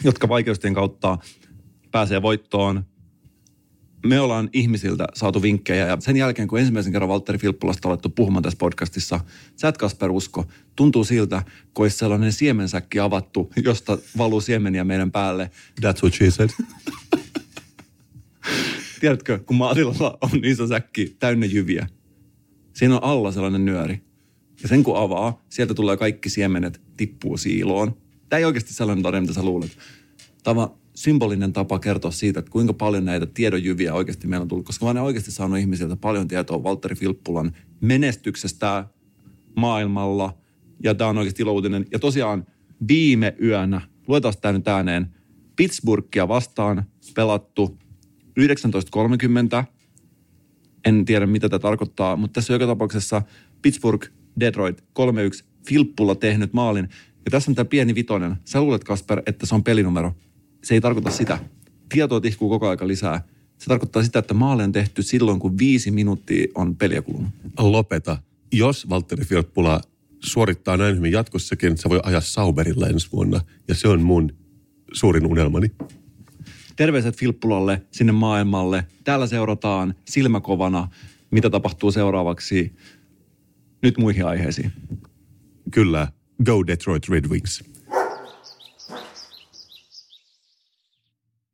jotka 0.03 0.29
vaikeuksien 0.29 0.73
kautta 0.73 1.17
pääsee 1.91 2.21
voittoon. 2.21 2.85
Me 4.05 4.19
ollaan 4.19 4.49
ihmisiltä 4.53 5.07
saatu 5.13 5.41
vinkkejä 5.41 5.87
ja 5.87 5.97
sen 5.99 6.17
jälkeen, 6.17 6.47
kun 6.47 6.59
ensimmäisen 6.59 6.93
kerran 6.93 7.09
Valtteri 7.09 7.37
Filppulasta 7.37 7.87
on 7.87 7.91
alettu 7.91 8.09
puhumaan 8.09 8.43
tässä 8.43 8.57
podcastissa, 8.57 9.19
sä 9.55 9.67
et 9.67 9.77
Kasper 9.77 10.11
usko, 10.11 10.45
tuntuu 10.75 11.03
siltä, 11.03 11.43
kun 11.73 11.83
olisi 11.83 11.97
sellainen 11.97 12.33
siemensäkki 12.33 12.99
avattu, 12.99 13.51
josta 13.63 13.97
valuu 14.17 14.41
siemeniä 14.41 14.83
meidän 14.83 15.11
päälle. 15.11 15.51
That's 15.81 16.01
what 16.01 16.13
she 16.13 16.31
said. 16.31 16.49
Tiedätkö, 18.99 19.39
kun 19.39 19.55
maatilalla 19.55 20.17
on 20.21 20.45
iso 20.45 20.67
säkki 20.67 21.15
täynnä 21.19 21.45
jyviä, 21.45 21.87
siinä 22.73 22.95
on 22.95 23.03
alla 23.03 23.31
sellainen 23.31 23.65
nyöri. 23.65 24.01
Ja 24.61 24.67
sen 24.67 24.83
kun 24.83 24.97
avaa, 24.97 25.45
sieltä 25.49 25.73
tulee 25.73 25.97
kaikki 25.97 26.29
siemenet, 26.29 26.81
tippuu 26.97 27.37
siiloon. 27.37 27.97
Tämä 28.29 28.37
ei 28.37 28.45
oikeasti 28.45 28.73
sellainen 28.73 29.03
tarina, 29.03 29.21
mitä 29.21 29.33
sä 29.33 29.43
luulet. 29.43 29.77
Tämä 30.43 30.69
symbolinen 30.95 31.53
tapa 31.53 31.79
kertoa 31.79 32.11
siitä, 32.11 32.39
että 32.39 32.51
kuinka 32.51 32.73
paljon 32.73 33.05
näitä 33.05 33.25
tiedonjyviä 33.25 33.93
oikeasti 33.93 34.27
meillä 34.27 34.41
on 34.41 34.47
tullut. 34.47 34.65
Koska 34.65 34.85
mä 34.85 34.91
olen 34.91 35.03
oikeasti 35.03 35.31
saanut 35.31 35.59
ihmisiltä 35.59 35.95
paljon 35.95 36.27
tietoa 36.27 36.63
Valtteri 36.63 36.95
Filppulan 36.95 37.51
menestyksestä 37.81 38.85
maailmalla. 39.55 40.37
Ja 40.83 40.95
tämä 40.95 41.09
on 41.09 41.17
oikeasti 41.17 41.43
ilouutinen. 41.43 41.85
Ja 41.91 41.99
tosiaan 41.99 42.45
viime 42.87 43.35
yönä, 43.41 43.81
luetaan 44.07 44.33
tämä 44.41 44.51
nyt 44.51 44.67
ääneen, 44.67 45.15
Pittsburghia 45.55 46.27
vastaan 46.27 46.83
pelattu 47.15 47.77
19.30. 48.39 49.63
En 50.85 51.05
tiedä, 51.05 51.25
mitä 51.25 51.49
tämä 51.49 51.59
tarkoittaa, 51.59 52.15
mutta 52.15 52.33
tässä 52.33 52.53
on 52.53 52.55
joka 52.55 52.71
tapauksessa 52.71 53.21
Pittsburgh, 53.61 54.07
Detroit 54.39 54.81
3-1, 54.81 54.83
Filppulla 55.67 56.15
tehnyt 56.15 56.53
maalin. 56.53 56.89
Ja 57.25 57.31
tässä 57.31 57.51
on 57.51 57.55
tämä 57.55 57.65
pieni 57.65 57.95
vitonen. 57.95 58.35
Sä 58.45 58.61
luulet, 58.61 58.83
Kasper, 58.83 59.21
että 59.25 59.45
se 59.45 59.55
on 59.55 59.63
pelinumero. 59.63 60.15
Se 60.65 60.73
ei 60.73 60.81
tarkoita 60.81 61.11
sitä. 61.11 61.39
Tietoa 61.89 62.21
tihkuu 62.21 62.49
koko 62.49 62.69
aika 62.69 62.87
lisää. 62.87 63.23
Se 63.57 63.65
tarkoittaa 63.65 64.03
sitä, 64.03 64.19
että 64.19 64.33
maali 64.33 64.63
on 64.63 64.71
tehty 64.71 65.03
silloin, 65.03 65.39
kun 65.39 65.57
viisi 65.57 65.91
minuuttia 65.91 66.47
on 66.55 66.75
peliä 66.75 67.01
kulunut. 67.01 67.29
Lopeta. 67.59 68.17
Jos 68.51 68.89
Valtteri 68.89 69.25
Filppula 69.25 69.81
suorittaa 70.19 70.77
näin 70.77 70.97
hyvin 70.97 71.11
jatkossakin, 71.11 71.77
se 71.77 71.89
voi 71.89 71.99
ajaa 72.03 72.21
Sauberilla 72.21 72.87
ensi 72.87 73.07
vuonna. 73.11 73.41
Ja 73.67 73.75
se 73.75 73.87
on 73.87 74.01
mun 74.01 74.31
suurin 74.93 75.25
unelmani. 75.25 75.71
Terveiset 76.75 77.17
Filppulalle 77.17 77.81
sinne 77.91 78.11
maailmalle. 78.11 78.85
Täällä 79.03 79.27
seurataan 79.27 79.95
silmäkovana, 80.05 80.87
mitä 81.31 81.49
tapahtuu 81.49 81.91
seuraavaksi 81.91 82.75
nyt 83.81 83.97
muihin 83.97 84.25
aiheisiin. 84.25 84.71
Kyllä, 85.71 86.07
go 86.45 86.67
Detroit 86.67 87.09
Red 87.09 87.25
Wings. 87.29 87.74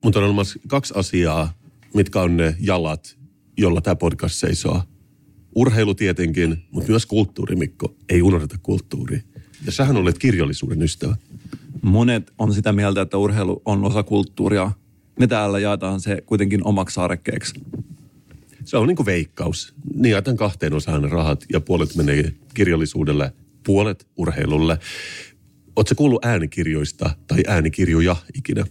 Mutta 0.03 0.19
on 0.19 0.25
olemassa 0.25 0.59
kaksi 0.67 0.93
asiaa, 0.97 1.53
mitkä 1.93 2.21
on 2.21 2.37
ne 2.37 2.55
jalat, 2.59 3.17
jolla 3.57 3.81
tämä 3.81 3.95
podcast 3.95 4.35
seisoo. 4.35 4.83
Urheilu 5.55 5.95
tietenkin, 5.95 6.63
mutta 6.71 6.89
myös 6.89 7.05
kulttuuri, 7.05 7.55
Mikko. 7.55 7.95
Ei 8.09 8.21
unohdeta 8.21 8.57
kulttuuria. 8.63 9.21
Ja 9.65 9.71
sähän 9.71 9.97
olet 9.97 10.19
kirjallisuuden 10.19 10.81
ystävä. 10.81 11.15
Monet 11.81 12.33
on 12.37 12.53
sitä 12.53 12.73
mieltä, 12.73 13.01
että 13.01 13.17
urheilu 13.17 13.61
on 13.65 13.85
osa 13.85 14.03
kulttuuria. 14.03 14.71
Me 15.19 15.27
täällä 15.27 15.59
jaetaan 15.59 15.99
se 15.99 16.21
kuitenkin 16.25 16.67
omaksi 16.67 16.93
saarekkeeksi. 16.93 17.53
Se 18.65 18.77
on 18.77 18.87
niin 18.87 18.95
kuin 18.95 19.05
veikkaus. 19.05 19.73
Niin 19.95 20.11
jaetaan 20.11 20.37
kahteen 20.37 20.73
osaan 20.73 21.11
rahat 21.11 21.45
ja 21.53 21.61
puolet 21.61 21.95
menee 21.95 22.33
kirjallisuudelle, 22.53 23.33
puolet 23.63 24.07
urheilulle. 24.17 24.79
Oletko 25.75 25.95
kuullut 25.95 26.25
äänikirjoista 26.25 27.09
tai 27.27 27.43
äänikirjoja 27.47 28.15
ikinä? 28.33 28.65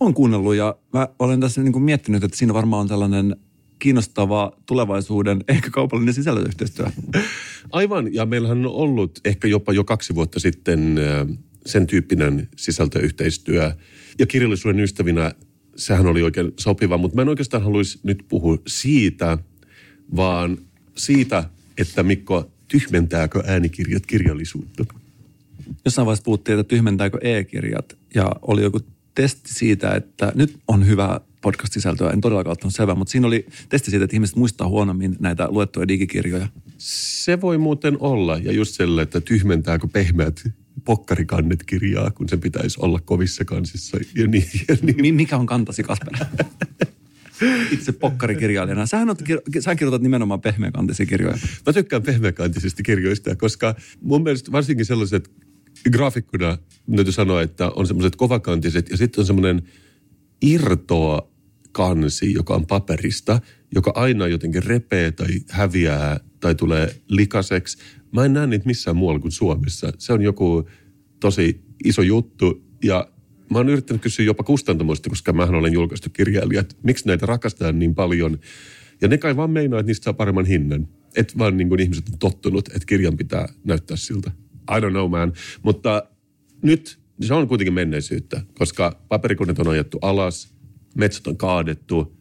On 0.00 0.14
kuunnellut 0.14 0.54
ja 0.54 0.76
mä 0.92 1.08
olen 1.18 1.40
tässä 1.40 1.62
niin 1.62 1.72
kuin 1.72 1.82
miettinyt, 1.82 2.24
että 2.24 2.36
siinä 2.36 2.54
varmaan 2.54 2.80
on 2.80 2.88
tällainen 2.88 3.36
kiinnostava 3.78 4.52
tulevaisuuden, 4.66 5.44
ehkä 5.48 5.70
kaupallinen 5.70 6.14
sisällöyhteistyö. 6.14 6.86
Aivan, 7.72 8.14
ja 8.14 8.26
meillähän 8.26 8.66
on 8.66 8.72
ollut 8.72 9.20
ehkä 9.24 9.48
jopa 9.48 9.72
jo 9.72 9.84
kaksi 9.84 10.14
vuotta 10.14 10.40
sitten 10.40 10.98
äh, 10.98 11.36
sen 11.66 11.86
tyyppinen 11.86 12.48
sisältöyhteistyö. 12.56 13.72
Ja 14.18 14.26
kirjallisuuden 14.26 14.80
ystävinä 14.80 15.32
sehän 15.76 16.06
oli 16.06 16.22
oikein 16.22 16.52
sopiva, 16.60 16.98
mutta 16.98 17.14
mä 17.14 17.22
en 17.22 17.28
oikeastaan 17.28 17.62
haluaisi 17.62 18.00
nyt 18.02 18.24
puhua 18.28 18.58
siitä, 18.66 19.38
vaan 20.16 20.58
siitä, 20.96 21.44
että 21.78 22.02
Mikko, 22.02 22.50
tyhmentääkö 22.68 23.42
äänikirjat 23.46 24.06
kirjallisuutta? 24.06 24.84
Jossain 25.84 26.06
vaiheessa 26.06 26.24
puhuttiin, 26.24 26.58
että 26.58 26.68
tyhmentääkö 26.68 27.18
e-kirjat 27.22 27.98
ja 28.14 28.32
oli 28.42 28.62
joku 28.62 28.80
testi 29.16 29.54
siitä, 29.54 29.94
että 29.94 30.32
nyt 30.34 30.58
on 30.68 30.86
hyvä 30.86 31.20
podcast-sisältöä, 31.40 32.10
en 32.10 32.20
todellakaan 32.20 32.52
ottanut 32.52 32.74
selvää, 32.74 32.94
mutta 32.94 33.12
siinä 33.12 33.26
oli 33.26 33.46
testi 33.68 33.90
siitä, 33.90 34.04
että 34.04 34.16
ihmiset 34.16 34.36
muistaa 34.36 34.68
huonommin 34.68 35.16
näitä 35.20 35.48
luettuja 35.50 35.88
digikirjoja. 35.88 36.48
Se 36.78 37.40
voi 37.40 37.58
muuten 37.58 37.96
olla, 38.00 38.38
ja 38.38 38.52
just 38.52 38.74
sille, 38.74 39.02
että 39.02 39.20
tyhmentääkö 39.20 39.86
pehmeät 39.92 40.44
pokkarikannet 40.84 41.62
kirjaa, 41.62 42.10
kun 42.10 42.28
se 42.28 42.36
pitäisi 42.36 42.80
olla 42.80 43.00
kovissa 43.00 43.44
kansissa. 43.44 43.98
Ja 44.14 44.26
niin, 44.26 44.50
ja 44.68 44.76
niin. 44.82 45.14
Mikä 45.14 45.36
on 45.36 45.46
kantasi, 45.46 45.82
Kasper? 45.82 46.12
itse 47.72 47.92
pokkarikirjailijana. 47.92 48.86
Sähän, 48.86 49.10
on, 49.10 49.16
sähän 49.60 49.76
kirjoitat 49.76 50.02
nimenomaan 50.02 50.40
pehmeäkantisia 50.40 51.06
kirjoja. 51.06 51.38
Mä 51.66 51.72
tykkään 51.72 52.02
pehmeäkantisista 52.02 52.82
kirjoista, 52.82 53.36
koska 53.36 53.74
mun 54.00 54.22
mielestä 54.22 54.52
varsinkin 54.52 54.86
sellaiset 54.86 55.30
graafikkona 55.90 56.58
täytyy 56.96 57.12
sanoa, 57.12 57.42
että 57.42 57.70
on 57.70 57.86
semmoiset 57.86 58.16
kovakantiset 58.16 58.90
ja 58.90 58.96
sitten 58.96 59.22
on 59.22 59.26
semmoinen 59.26 59.62
irtoa 60.42 61.30
kansi, 61.72 62.32
joka 62.32 62.54
on 62.54 62.66
paperista, 62.66 63.40
joka 63.74 63.92
aina 63.94 64.26
jotenkin 64.26 64.62
repee 64.62 65.12
tai 65.12 65.28
häviää 65.50 66.20
tai 66.40 66.54
tulee 66.54 66.96
likaseksi. 67.08 67.78
Mä 68.12 68.24
en 68.24 68.32
näe 68.32 68.46
niitä 68.46 68.66
missään 68.66 68.96
muualla 68.96 69.20
kuin 69.20 69.32
Suomessa. 69.32 69.92
Se 69.98 70.12
on 70.12 70.22
joku 70.22 70.68
tosi 71.20 71.60
iso 71.84 72.02
juttu 72.02 72.64
ja 72.84 73.08
mä 73.50 73.58
oon 73.58 73.68
yrittänyt 73.68 74.02
kysyä 74.02 74.24
jopa 74.24 74.42
kustantamoista, 74.42 75.08
koska 75.08 75.32
mä 75.32 75.42
olen 75.42 75.72
julkaistu 75.72 76.10
kirjailija, 76.10 76.60
että 76.60 76.74
miksi 76.82 77.06
näitä 77.06 77.26
rakastetaan 77.26 77.78
niin 77.78 77.94
paljon. 77.94 78.38
Ja 79.00 79.08
ne 79.08 79.18
kai 79.18 79.36
vaan 79.36 79.50
meinaa, 79.50 79.80
että 79.80 79.88
niistä 79.88 80.04
saa 80.04 80.12
paremman 80.12 80.46
hinnan. 80.46 80.88
Että 81.16 81.34
vaan 81.38 81.56
niin 81.56 81.68
kuin 81.68 81.80
ihmiset 81.80 82.08
on 82.12 82.18
tottunut, 82.18 82.68
että 82.68 82.86
kirjan 82.86 83.16
pitää 83.16 83.48
näyttää 83.64 83.96
siltä. 83.96 84.30
I 84.70 84.80
don't 84.80 84.90
know 84.90 85.10
man. 85.10 85.32
Mutta 85.62 86.02
nyt 86.62 86.98
se 87.20 87.34
on 87.34 87.48
kuitenkin 87.48 87.74
menneisyyttä, 87.74 88.42
koska 88.58 89.00
paperikoneet 89.08 89.58
on 89.58 89.68
ajettu 89.68 89.98
alas, 90.02 90.54
metsät 90.94 91.26
on 91.26 91.36
kaadettu, 91.36 92.16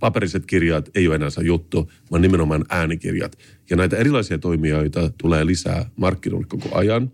paperiset 0.00 0.46
kirjat 0.46 0.90
ei 0.94 1.06
ole 1.06 1.14
enää 1.14 1.30
se 1.30 1.42
juttu, 1.42 1.92
vaan 2.10 2.22
nimenomaan 2.22 2.64
äänikirjat. 2.68 3.38
Ja 3.70 3.76
näitä 3.76 3.96
erilaisia 3.96 4.38
toimijoita 4.38 5.10
tulee 5.18 5.46
lisää 5.46 5.90
markkinoille 5.96 6.46
koko 6.46 6.76
ajan. 6.76 7.12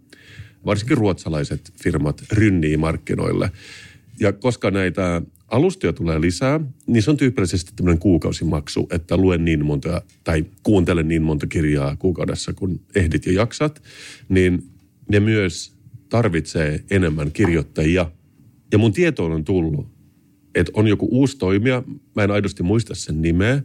Varsinkin 0.66 0.96
ruotsalaiset 0.96 1.72
firmat 1.82 2.22
rynnii 2.32 2.76
markkinoille. 2.76 3.50
Ja 4.20 4.32
koska 4.32 4.70
näitä 4.70 5.22
alustoja 5.48 5.92
tulee 5.92 6.20
lisää, 6.20 6.60
niin 6.86 7.02
se 7.02 7.10
on 7.10 7.16
tyypillisesti 7.16 7.72
tämmöinen 7.76 7.98
kuukausimaksu, 7.98 8.88
että 8.90 9.16
luen 9.16 9.44
niin 9.44 9.64
monta 9.64 10.02
tai 10.24 10.44
kuuntelen 10.62 11.08
niin 11.08 11.22
monta 11.22 11.46
kirjaa 11.46 11.96
kuukaudessa, 11.96 12.52
kun 12.52 12.80
ehdit 12.94 13.26
ja 13.26 13.32
jaksat. 13.32 13.82
Niin 14.28 14.70
ne 15.08 15.20
myös 15.20 15.76
tarvitsee 16.08 16.84
enemmän 16.90 17.32
kirjoittajia. 17.32 18.10
Ja 18.72 18.78
mun 18.78 18.92
tietoon 18.92 19.32
on 19.32 19.44
tullut, 19.44 19.88
että 20.54 20.72
on 20.74 20.86
joku 20.86 21.08
uusi 21.10 21.38
toimija, 21.38 21.82
mä 22.16 22.24
en 22.24 22.30
aidosti 22.30 22.62
muista 22.62 22.94
sen 22.94 23.22
nimeä, 23.22 23.62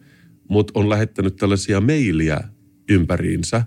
mutta 0.49 0.79
on 0.79 0.89
lähettänyt 0.89 1.35
tällaisia 1.35 1.81
mailia 1.81 2.41
ympäriinsä 2.89 3.63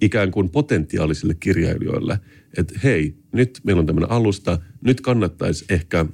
ikään 0.00 0.30
kuin 0.30 0.50
potentiaalisille 0.50 1.34
kirjailijoille, 1.34 2.20
että 2.56 2.80
hei, 2.84 3.14
nyt 3.32 3.60
meillä 3.64 3.80
on 3.80 3.86
tämmöinen 3.86 4.10
alusta, 4.10 4.58
nyt 4.84 5.00
kannattaisi 5.00 5.64
ehkä 5.68 6.06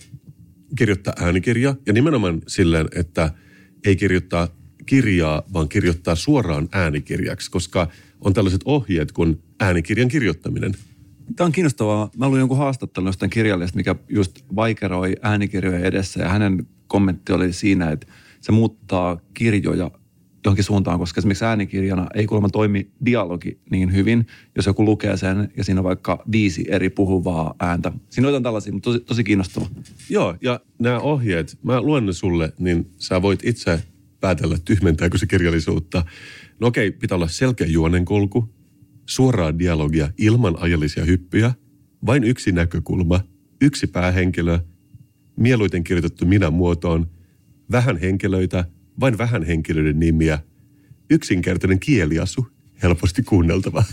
kirjoittaa 0.78 1.14
äänikirja 1.20 1.74
ja 1.86 1.92
nimenomaan 1.92 2.42
silleen, 2.46 2.88
että 2.94 3.30
ei 3.84 3.96
kirjoittaa 3.96 4.48
kirjaa, 4.86 5.42
vaan 5.52 5.68
kirjoittaa 5.68 6.14
suoraan 6.14 6.68
äänikirjaksi, 6.72 7.50
koska 7.50 7.88
on 8.20 8.32
tällaiset 8.32 8.60
ohjeet 8.64 9.12
kuin 9.12 9.42
äänikirjan 9.60 10.08
kirjoittaminen– 10.08 10.72
Tämä 11.36 11.46
on 11.46 11.52
kiinnostavaa. 11.52 12.10
Mä 12.16 12.28
luin 12.28 12.38
jonkun 12.38 12.58
haastattelun 12.58 13.08
jostain 13.08 13.30
kirjallista, 13.30 13.76
mikä 13.76 13.94
just 14.08 14.44
vaikeroi 14.56 15.16
äänikirjojen 15.22 15.84
edessä 15.84 16.22
ja 16.22 16.28
hänen 16.28 16.66
kommentti 16.86 17.32
oli 17.32 17.52
siinä, 17.52 17.90
että 17.90 18.06
se 18.40 18.52
muuttaa 18.52 19.20
kirjoja 19.34 19.90
johonkin 20.44 20.64
suuntaan, 20.64 20.98
koska 20.98 21.20
esimerkiksi 21.20 21.44
äänikirjana 21.44 22.06
ei 22.14 22.26
kuulemma 22.26 22.48
toimi 22.48 22.90
dialogi 23.06 23.58
niin 23.70 23.92
hyvin, 23.92 24.26
jos 24.56 24.66
joku 24.66 24.84
lukee 24.84 25.16
sen 25.16 25.52
ja 25.56 25.64
siinä 25.64 25.80
on 25.80 25.84
vaikka 25.84 26.22
viisi 26.32 26.64
eri 26.68 26.90
puhuvaa 26.90 27.54
ääntä. 27.60 27.92
Siinä 28.10 28.28
on 28.28 28.42
tällaisia, 28.42 28.72
mutta 28.72 28.90
tosi, 28.90 29.00
tosi 29.00 29.24
kiinnostavaa. 29.24 29.68
Joo, 30.10 30.36
ja 30.40 30.60
nämä 30.78 30.98
ohjeet, 30.98 31.58
mä 31.62 31.80
luen 31.80 32.06
ne 32.06 32.12
sulle, 32.12 32.52
niin 32.58 32.90
sä 32.98 33.22
voit 33.22 33.40
itse 33.44 33.82
päätellä, 34.20 34.58
tyhmentääkö 34.64 35.18
se 35.18 35.26
kirjallisuutta. 35.26 36.04
No 36.60 36.66
okei, 36.66 36.90
pitää 36.92 37.16
olla 37.16 37.28
selkeä 37.28 37.66
juonenkulku, 37.66 38.54
suoraa 39.06 39.58
dialogia 39.58 40.10
ilman 40.18 40.56
ajallisia 40.58 41.04
hyppyjä, 41.04 41.54
vain 42.06 42.24
yksi 42.24 42.52
näkökulma, 42.52 43.20
yksi 43.60 43.86
päähenkilö, 43.86 44.58
mieluiten 45.36 45.84
kirjoitettu 45.84 46.26
minä-muotoon, 46.26 47.10
vähän 47.70 47.96
henkilöitä, 47.96 48.64
vain 49.00 49.18
vähän 49.18 49.42
henkilöiden 49.42 50.00
nimiä, 50.00 50.38
yksinkertainen 51.10 51.80
kieliasu, 51.80 52.46
helposti 52.82 53.22
kuunneltava. 53.22 53.84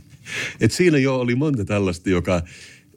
Et 0.60 0.72
siinä 0.72 0.98
jo 0.98 1.16
oli 1.20 1.34
monta 1.34 1.64
tällaista, 1.64 2.10
joka 2.10 2.42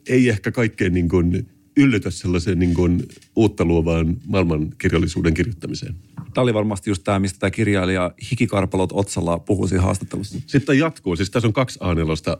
ei 0.08 0.28
ehkä 0.28 0.52
kaikkein 0.52 0.94
niin 0.94 1.08
kuin 1.08 1.48
yllytä 1.76 2.10
sellaiseen 2.10 2.58
niin 2.58 2.74
kuin 2.74 3.02
uutta 3.36 3.64
luovaan 3.64 4.16
maailmankirjallisuuden 4.26 5.34
kirjoittamiseen. 5.34 5.94
Tämä 6.34 6.42
oli 6.42 6.54
varmasti 6.54 6.90
just 6.90 7.04
tämä, 7.04 7.18
mistä 7.18 7.38
tämä 7.38 7.50
kirjailija 7.50 8.14
Hikikarpalot 8.30 8.92
otsalla 8.92 9.38
puhui 9.38 9.68
siinä 9.68 9.82
haastattelussa. 9.82 10.38
Sitten 10.46 10.78
jatkuu. 10.78 11.16
Siis 11.16 11.30
tässä 11.30 11.46
on 11.46 11.52
kaksi 11.52 11.78
a 11.82 11.88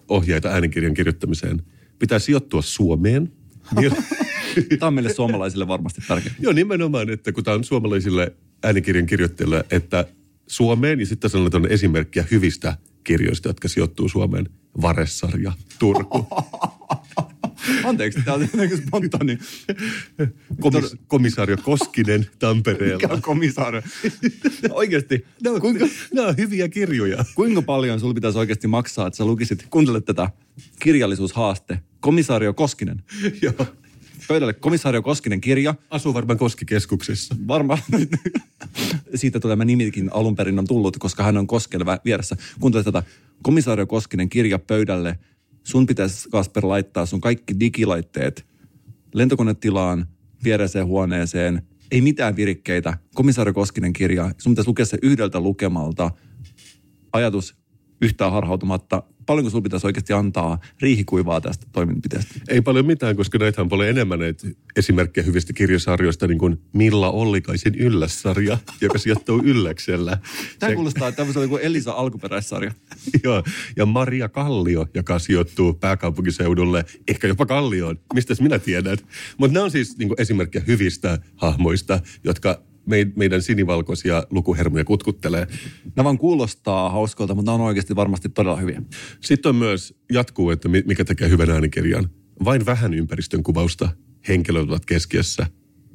ohjeita 0.08 0.48
äänikirjan 0.48 0.94
kirjoittamiseen. 0.94 1.62
Pitää 1.98 2.18
sijoittua 2.18 2.62
Suomeen. 2.62 3.32
tämä 4.78 4.86
on 4.86 4.94
meille 4.94 5.14
suomalaisille 5.14 5.68
varmasti 5.68 6.00
tärkeää. 6.08 6.34
Joo, 6.40 6.52
nimenomaan, 6.52 7.10
että 7.10 7.32
kun 7.32 7.44
tämä 7.44 7.54
on 7.54 7.64
suomalaisille 7.64 8.32
äänikirjan 8.62 9.06
kirjoittajille, 9.06 9.64
että 9.70 10.04
Suomeen, 10.46 11.00
ja 11.00 11.06
sitten 11.06 11.30
tässä 11.30 11.38
on 11.38 11.70
esimerkkiä 11.70 12.24
hyvistä 12.30 12.76
kirjoista, 13.04 13.48
jotka 13.48 13.68
sijoittuu 13.68 14.08
Suomeen. 14.08 14.48
Varessarja, 14.82 15.52
Turku. 15.78 16.26
Anteeksi, 17.84 18.22
tämä 18.24 18.34
on 18.34 18.40
jotenkin 18.40 18.78
spontaani. 18.78 19.38
Komis, 20.60 20.96
komisario 21.06 21.56
Koskinen 21.56 22.26
Tampereella. 22.38 22.96
Mikä 22.96 23.14
on 23.14 23.22
komisario? 23.22 23.82
Oikeasti. 24.70 25.26
Nämä 25.42 25.54
on, 25.54 25.60
kuinka, 25.60 25.86
nämä 26.14 26.28
on 26.28 26.36
hyviä 26.36 26.68
kirjoja. 26.68 27.24
Kuinka 27.34 27.62
paljon 27.62 27.98
sinulla 27.98 28.14
pitäisi 28.14 28.38
oikeasti 28.38 28.66
maksaa, 28.66 29.06
että 29.06 29.16
sä 29.16 29.24
lukisit, 29.24 29.66
kuuntelet 29.70 30.04
tätä 30.04 30.30
kirjallisuushaaste. 30.80 31.78
Komisario 32.00 32.54
Koskinen. 32.54 33.02
Joo. 33.42 33.66
Pöydälle 34.28 34.52
komisario 34.52 35.02
Koskinen 35.02 35.40
kirja. 35.40 35.74
Asuu 35.90 36.14
varmaan 36.14 36.38
Koskikeskuksessa. 36.38 37.36
Varmaan. 37.48 37.78
Siitä 39.14 39.40
tämä 39.40 39.64
nimikin 39.64 40.10
alun 40.12 40.36
perin 40.36 40.58
on 40.58 40.66
tullut, 40.66 40.96
koska 40.98 41.22
hän 41.22 41.36
on 41.36 41.46
Koskelle 41.46 41.84
vieressä. 42.04 42.36
Kuuntele 42.60 42.84
tätä. 42.84 43.02
Komisario 43.42 43.86
Koskinen 43.86 44.28
kirja 44.28 44.58
pöydälle– 44.58 45.18
sun 45.66 45.86
pitäisi 45.86 46.28
Kasper 46.28 46.68
laittaa 46.68 47.06
sun 47.06 47.20
kaikki 47.20 47.60
digilaitteet 47.60 48.46
lentokonetilaan, 49.14 50.06
viereiseen 50.44 50.86
huoneeseen, 50.86 51.62
ei 51.90 52.00
mitään 52.00 52.36
virikkeitä. 52.36 52.98
Komisaari 53.14 53.52
Koskinen 53.52 53.92
kirja, 53.92 54.30
sun 54.38 54.52
pitäisi 54.52 54.68
lukea 54.68 54.84
se 54.84 54.98
yhdeltä 55.02 55.40
lukemalta. 55.40 56.10
Ajatus 57.12 57.56
yhtään 58.02 58.32
harhautumatta 58.32 59.02
paljonko 59.26 59.50
sinulla 59.50 59.62
pitäisi 59.62 59.86
oikeasti 59.86 60.12
antaa 60.12 60.58
riihikuivaa 60.80 61.40
tästä 61.40 61.66
toimenpiteestä? 61.72 62.34
Ei 62.48 62.60
paljon 62.60 62.86
mitään, 62.86 63.16
koska 63.16 63.38
näitä 63.38 63.62
on 63.62 63.68
paljon 63.68 63.88
enemmän 63.88 64.18
näitä 64.18 64.48
esimerkkejä 64.76 65.24
hyvistä 65.24 65.52
kirjasarjoista, 65.52 66.26
niin 66.26 66.38
kuin 66.38 66.60
Milla 66.72 67.10
Ollikaisen 67.10 67.74
yllässarja, 67.74 68.58
joka 68.80 68.98
sijoittuu 68.98 69.42
ylläksellä. 69.44 70.18
Tämä 70.58 70.70
Se... 70.70 70.74
kuulostaa 70.74 71.12
tämmöisen 71.12 71.48
kuin 71.48 71.62
Elisa 71.62 71.92
alkuperäissarja. 71.92 72.72
Joo, 73.24 73.42
ja 73.76 73.86
Maria 73.86 74.28
Kallio, 74.28 74.86
joka 74.94 75.18
sijoittuu 75.18 75.74
pääkaupunkiseudulle, 75.74 76.84
ehkä 77.08 77.28
jopa 77.28 77.46
Kallioon, 77.46 77.98
mistä 78.14 78.34
minä 78.40 78.58
tiedän. 78.58 78.98
Mutta 79.38 79.54
nämä 79.54 79.64
on 79.64 79.70
siis 79.70 79.98
niin 79.98 80.10
esimerkkejä 80.18 80.64
hyvistä 80.66 81.18
hahmoista, 81.36 82.00
jotka 82.24 82.65
meidän 83.16 83.42
sinivalkoisia 83.42 84.26
lukuhermoja 84.30 84.84
kutkuttelee. 84.84 85.46
Nämä 85.96 86.04
vaan 86.04 86.18
kuulostaa 86.18 86.90
hauskolta, 86.90 87.34
mutta 87.34 87.52
nämä 87.52 87.62
on 87.62 87.68
oikeasti 87.68 87.96
varmasti 87.96 88.28
todella 88.28 88.56
hyviä. 88.56 88.82
Sitten 89.20 89.50
on 89.50 89.56
myös 89.56 89.94
jatkuu, 90.12 90.50
että 90.50 90.68
mikä 90.68 91.04
tekee 91.04 91.28
hyvän 91.28 91.50
äänikirjan. 91.50 92.10
Vain 92.44 92.66
vähän 92.66 92.94
ympäristön 92.94 93.42
kuvausta, 93.42 93.88
henkilöt 94.28 94.68
ovat 94.68 94.86
keskiössä. 94.86 95.46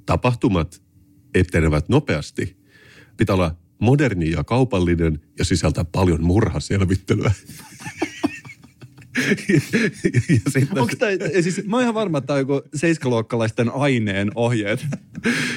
Tapahtumat 0.06 0.82
etenevät 1.34 1.90
nopeasti. 1.90 2.58
Pitää 3.18 3.36
olla 3.36 3.56
moderni 3.82 4.32
ja 4.32 4.44
kaupallinen 4.44 5.20
ja 5.40 5.46
sisältää 5.46 5.86
paljon 5.86 6.24
murhaselvittelyä. 6.24 7.32
Onko 10.80 10.94
tämä, 11.00 11.12
siis 11.42 11.66
mä 11.66 11.76
oon 11.76 11.84
ihan 11.84 11.94
varma, 11.94 12.18
että 12.18 12.28
tämä 12.28 12.36
on 12.36 12.42
joku 12.42 12.62
seiskaluokkalaisten 12.76 13.70
aineen 13.70 14.32
ohjeet. 14.36 14.86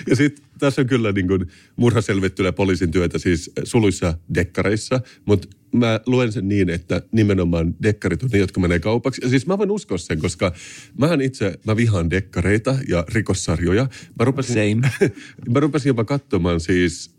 ja 0.09 0.17
sitten 0.17 0.45
tässä 0.59 0.81
on 0.81 0.87
kyllä 0.87 1.13
niin 1.13 1.29
kuin 1.29 1.47
murhaselvittelyä 1.77 2.53
poliisin 2.53 2.91
työtä 2.91 3.19
siis 3.19 3.51
suluissa 3.65 4.19
dekkareissa, 4.35 5.01
mutta 5.25 5.49
mä 5.73 6.01
luen 6.07 6.33
sen 6.33 6.49
niin, 6.49 6.71
että 6.71 7.03
nimenomaan 7.13 7.75
dekkarit 7.83 8.23
on 8.23 8.29
ne, 8.33 8.39
jotka 8.39 8.61
menee 8.61 8.81
kaupaksi. 8.81 9.21
Ja 9.25 9.29
siis 9.29 9.47
mä 9.47 9.59
voin 9.59 9.71
uskoa 9.71 9.99
sen, 9.99 10.19
koska 10.19 10.53
mähän 10.99 11.21
itse, 11.21 11.59
mä 11.67 11.77
vihaan 11.77 12.11
dekkareita 12.11 12.77
ja 12.89 13.05
rikossarjoja. 13.09 13.89
Mä 14.19 14.25
rupesin, 14.25 14.55
Same. 14.55 14.91
mä 15.55 15.61
rupesin 15.61 15.91
jopa 15.91 16.05
katsomaan 16.05 16.61
siis 16.61 17.14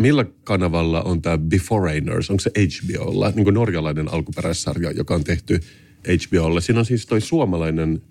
millä 0.00 0.24
kanavalla 0.44 1.02
on 1.02 1.22
tämä 1.22 1.38
Beforeigners, 1.38 2.30
onko 2.30 2.40
se 2.40 2.50
HBOlla, 2.58 3.30
niin 3.30 3.44
kuin 3.44 3.54
norjalainen 3.54 4.12
alkuperäissarja, 4.12 4.90
joka 4.90 5.14
on 5.14 5.24
tehty 5.24 5.60
HBOlle. 6.04 6.60
Siinä 6.60 6.78
on 6.78 6.86
siis 6.86 7.06
toi 7.06 7.20
suomalainen 7.20 8.02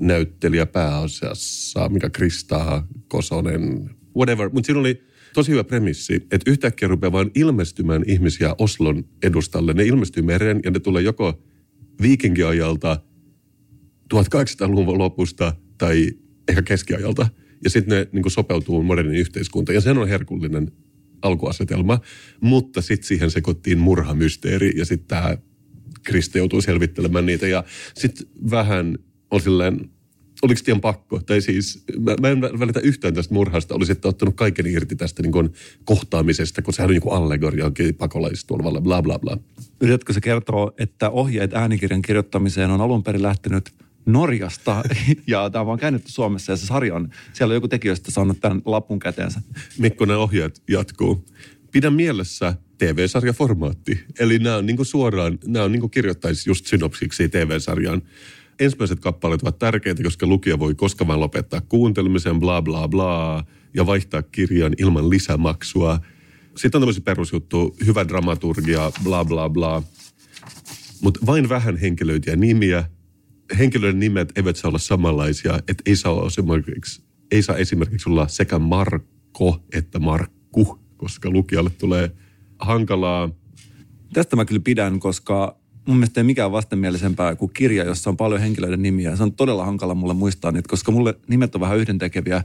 näyttelijä 0.00 0.66
pääasiassa, 0.66 1.88
mikä 1.88 2.10
Krista 2.10 2.82
Kosonen, 3.08 3.90
whatever. 4.16 4.50
Mutta 4.52 4.66
siinä 4.66 4.80
oli 4.80 5.02
tosi 5.34 5.52
hyvä 5.52 5.64
premissi, 5.64 6.14
että 6.14 6.50
yhtäkkiä 6.50 6.88
rupeaa 6.88 7.12
vaan 7.12 7.30
ilmestymään 7.34 8.04
ihmisiä 8.06 8.54
Oslon 8.58 9.04
edustalle. 9.22 9.72
Ne 9.72 9.84
ilmestyy 9.84 10.22
mereen 10.22 10.60
ja 10.64 10.70
ne 10.70 10.80
tulee 10.80 11.02
joko 11.02 11.42
viikingiajalta 12.02 13.00
1800-luvun 14.14 14.98
lopusta 14.98 15.52
tai 15.78 16.12
ehkä 16.48 16.62
keskiajalta. 16.62 17.28
Ja 17.64 17.70
sitten 17.70 17.98
ne 17.98 18.08
niin 18.12 18.30
sopeutuu 18.30 18.82
modernin 18.82 19.20
yhteiskuntaan. 19.20 19.74
Ja 19.74 19.80
sen 19.80 19.98
on 19.98 20.08
herkullinen 20.08 20.72
alkuasetelma. 21.22 22.00
Mutta 22.40 22.82
sitten 22.82 23.08
siihen 23.08 23.30
sekoittiin 23.30 23.78
murhamysteeri 23.78 24.72
ja 24.76 24.84
sitten 24.84 25.08
tämä 25.08 25.36
Kriste 26.02 26.38
joutuu 26.38 26.60
selvittelemään 26.60 27.26
niitä. 27.26 27.48
Ja 27.48 27.64
sitten 27.94 28.26
vähän 28.50 28.98
on 29.30 29.40
silleen, 29.40 29.90
oliko 30.42 30.60
tien 30.64 30.80
pakko? 30.80 31.20
Tai 31.20 31.40
siis, 31.40 31.84
mä, 31.98 32.16
mä 32.20 32.28
en 32.28 32.40
välitä 32.40 32.80
yhtään 32.80 33.14
tästä 33.14 33.34
murhasta. 33.34 33.74
Olisitte 33.74 34.08
ottanut 34.08 34.36
kaiken 34.36 34.66
irti 34.66 34.96
tästä 34.96 35.22
niin 35.22 35.32
kuin 35.32 35.52
kohtaamisesta, 35.84 36.62
kun 36.62 36.74
sehän 36.74 36.90
on 36.90 36.94
joku 36.94 37.10
allegoria 37.10 37.70
pakolaistulvalle, 37.98 38.80
bla 38.80 39.02
bla 39.02 39.18
bla. 39.18 39.38
Yritätkö 39.80 40.12
se 40.12 40.20
kertoa, 40.20 40.72
että 40.78 41.10
ohjeet 41.10 41.54
äänikirjan 41.54 42.02
kirjoittamiseen 42.02 42.70
on 42.70 42.80
alun 42.80 43.02
perin 43.02 43.22
lähtenyt 43.22 43.72
Norjasta 44.06 44.82
ja 45.26 45.50
tämä 45.50 45.60
on 45.60 45.66
vaan 45.66 45.78
käännetty 45.78 46.12
Suomessa 46.12 46.52
ja 46.52 46.56
se 46.56 46.66
sarja 46.66 46.94
on, 46.94 47.08
siellä 47.32 47.52
on 47.52 47.56
joku 47.56 47.68
tekijöistä 47.68 48.10
saanut 48.10 48.40
tämän 48.40 48.62
lapun 48.64 48.98
käteensä. 48.98 49.40
Mikko, 49.78 50.04
nämä 50.04 50.18
ohjeet 50.18 50.62
jatkuu. 50.68 51.24
Pidä 51.70 51.90
mielessä 51.90 52.54
TV-sarjaformaatti. 52.78 54.04
Eli 54.18 54.38
nämä 54.38 54.56
on 54.56 54.66
niin 54.66 54.84
suoraan, 54.84 55.38
nämä 55.46 55.64
on 55.64 55.72
niin 55.72 55.90
kirjoittaisi 55.90 56.50
just 56.50 56.66
synopsiksi 56.66 57.28
TV-sarjaan 57.28 58.02
ensimmäiset 58.58 59.00
kappaleet 59.00 59.42
ovat 59.42 59.58
tärkeitä, 59.58 60.02
koska 60.02 60.26
lukija 60.26 60.58
voi 60.58 60.74
koska 60.74 61.06
vaan 61.06 61.20
lopettaa 61.20 61.60
kuuntelemisen, 61.60 62.40
bla 62.40 62.62
bla 62.62 62.88
bla, 62.88 63.44
ja 63.74 63.86
vaihtaa 63.86 64.22
kirjan 64.22 64.74
ilman 64.78 65.10
lisämaksua. 65.10 66.00
Sitten 66.56 66.78
on 66.78 66.82
tämmöisiä 66.82 67.02
perusjuttu, 67.04 67.76
hyvä 67.86 68.08
dramaturgia, 68.08 68.92
bla 69.04 69.24
bla 69.24 69.48
bla. 69.48 69.82
Mutta 71.00 71.20
vain 71.26 71.48
vähän 71.48 71.76
henkilöitä 71.76 72.30
ja 72.30 72.36
nimiä. 72.36 72.84
Henkilöiden 73.58 74.00
nimet 74.00 74.32
eivät 74.36 74.56
saa 74.56 74.68
olla 74.68 74.78
samanlaisia, 74.78 75.58
että 75.68 75.82
ei 75.86 75.96
saa 75.96 76.26
esimerkiksi, 76.26 77.02
ei 77.30 77.42
saa 77.42 77.56
esimerkiksi 77.56 78.10
olla 78.10 78.28
sekä 78.28 78.58
Marko 78.58 79.62
että 79.72 79.98
Markku, 79.98 80.78
koska 80.96 81.30
lukijalle 81.30 81.70
tulee 81.70 82.10
hankalaa. 82.58 83.30
Tästä 84.12 84.36
mä 84.36 84.44
kyllä 84.44 84.62
pidän, 84.64 85.00
koska 85.00 85.58
mun 85.88 85.96
mielestä 85.96 86.20
ei 86.20 86.24
mikään 86.24 86.52
vastenmielisempää 86.52 87.36
kuin 87.36 87.52
kirja, 87.54 87.84
jossa 87.84 88.10
on 88.10 88.16
paljon 88.16 88.40
henkilöiden 88.40 88.82
nimiä. 88.82 89.16
Se 89.16 89.22
on 89.22 89.32
todella 89.32 89.64
hankala 89.64 89.94
mulle 89.94 90.14
muistaa 90.14 90.52
niitä, 90.52 90.68
koska 90.68 90.92
mulle 90.92 91.14
nimet 91.28 91.54
on 91.54 91.60
vähän 91.60 91.78
yhdentekeviä. 91.78 92.44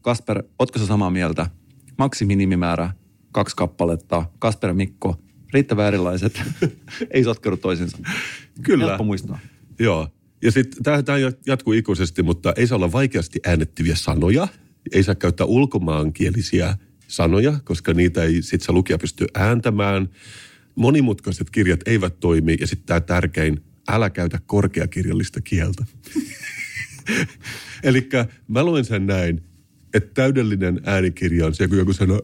Kasper, 0.00 0.42
ootko 0.58 0.78
sä 0.78 0.86
samaa 0.86 1.10
mieltä? 1.10 1.46
Maksiminimimäärä, 1.98 2.90
kaksi 3.32 3.56
kappaletta, 3.56 4.24
Kasper 4.38 4.70
ja 4.70 4.74
Mikko, 4.74 5.16
riittävän 5.52 5.86
erilaiset, 5.86 6.42
ei 7.10 7.24
sotkeru 7.24 7.56
toisinsa. 7.56 7.98
Kyllä. 8.62 8.86
Helppo 8.86 9.04
muistaa. 9.04 9.38
Joo. 9.78 10.08
Ja 10.42 10.50
sitten 10.50 11.04
tämä 11.04 11.18
jatkuu 11.46 11.72
ikuisesti, 11.72 12.22
mutta 12.22 12.52
ei 12.56 12.66
saa 12.66 12.76
olla 12.76 12.92
vaikeasti 12.92 13.40
äänettyviä 13.46 13.94
sanoja. 13.94 14.48
Ei 14.92 15.02
saa 15.02 15.14
käyttää 15.14 15.46
ulkomaankielisiä 15.46 16.76
sanoja, 17.08 17.60
koska 17.64 17.94
niitä 17.94 18.22
ei 18.22 18.42
sit 18.42 18.60
se 18.60 18.72
lukija 18.72 18.98
pysty 18.98 19.26
ääntämään 19.34 20.08
monimutkaiset 20.74 21.50
kirjat 21.50 21.80
eivät 21.86 22.20
toimi 22.20 22.56
ja 22.60 22.66
sitten 22.66 22.86
tämä 22.86 23.00
tärkein, 23.00 23.60
älä 23.88 24.10
käytä 24.10 24.40
korkeakirjallista 24.46 25.40
kieltä. 25.40 25.84
Eli 27.82 28.08
mä 28.48 28.64
luen 28.64 28.84
sen 28.84 29.06
näin, 29.06 29.42
että 29.94 30.10
täydellinen 30.14 30.80
äänikirja 30.84 31.46
on 31.46 31.54
se, 31.54 31.68
kun 31.68 31.78
joku 31.78 31.92
sanoo, 31.92 32.20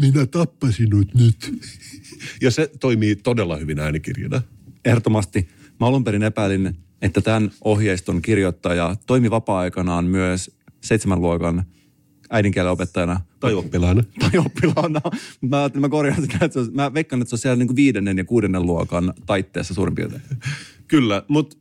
minä 0.00 0.26
tappasin 0.26 0.76
sinut 0.76 1.14
nyt. 1.14 1.54
ja 2.42 2.50
se 2.50 2.70
toimii 2.80 3.16
todella 3.16 3.56
hyvin 3.56 3.78
äänikirjana. 3.78 4.42
Ehdottomasti. 4.84 5.48
Mä 5.80 5.86
alun 5.86 6.04
perin 6.04 6.22
epäilin, 6.22 6.76
että 7.02 7.20
tämän 7.20 7.50
ohjeiston 7.64 8.22
kirjoittaja 8.22 8.96
toimi 9.06 9.30
vapaa-aikanaan 9.30 10.04
myös 10.04 10.50
seitsemän 10.80 11.20
luokan 11.20 11.64
äidinkielen 12.30 12.72
opettajana. 12.72 13.20
Tai 13.40 13.54
oppilaana. 13.54 14.02
Tai 14.20 14.40
oppilaana. 14.46 15.00
Mä 15.40 15.70
mä 15.74 15.88
korjaan 15.88 16.22
sitä, 16.22 16.44
että 16.44 16.64
se 16.64 16.70
mä 16.70 16.94
veikkaan, 16.94 17.22
että 17.22 17.30
se 17.30 17.34
on 17.34 17.38
siellä 17.38 17.56
niin 17.56 17.66
kuin 17.68 17.76
viidennen 17.76 18.18
ja 18.18 18.24
kuudennen 18.24 18.66
luokan 18.66 19.14
taitteessa 19.26 19.74
suurin 19.74 19.94
piirtein. 19.94 20.22
Kyllä, 20.88 21.22
mutta 21.28 21.56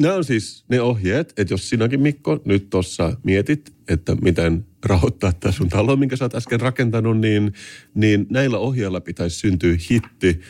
nämä 0.00 0.14
on 0.14 0.24
siis 0.24 0.64
ne 0.68 0.80
ohjeet, 0.80 1.32
että 1.36 1.54
jos 1.54 1.68
sinäkin 1.68 2.00
Mikko 2.00 2.42
nyt 2.44 2.70
tuossa 2.70 3.16
mietit, 3.22 3.72
että 3.88 4.14
miten 4.14 4.66
rahoittaa 4.84 5.32
tämä 5.32 5.52
sun 5.52 5.68
talo, 5.68 5.96
minkä 5.96 6.16
sä 6.16 6.24
oot 6.24 6.34
äsken 6.34 6.60
rakentanut, 6.60 7.20
niin, 7.20 7.52
niin 7.94 8.26
näillä 8.30 8.58
ohjeilla 8.58 9.00
pitäisi 9.00 9.38
syntyä 9.38 9.76
hitti 9.90 10.40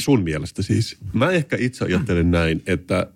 sun 0.00 0.22
mielestä 0.22 0.62
siis. 0.62 0.96
Mä 1.12 1.30
ehkä 1.30 1.56
itse 1.60 1.84
ajattelen 1.84 2.30
näin, 2.30 2.62
että 2.66 3.06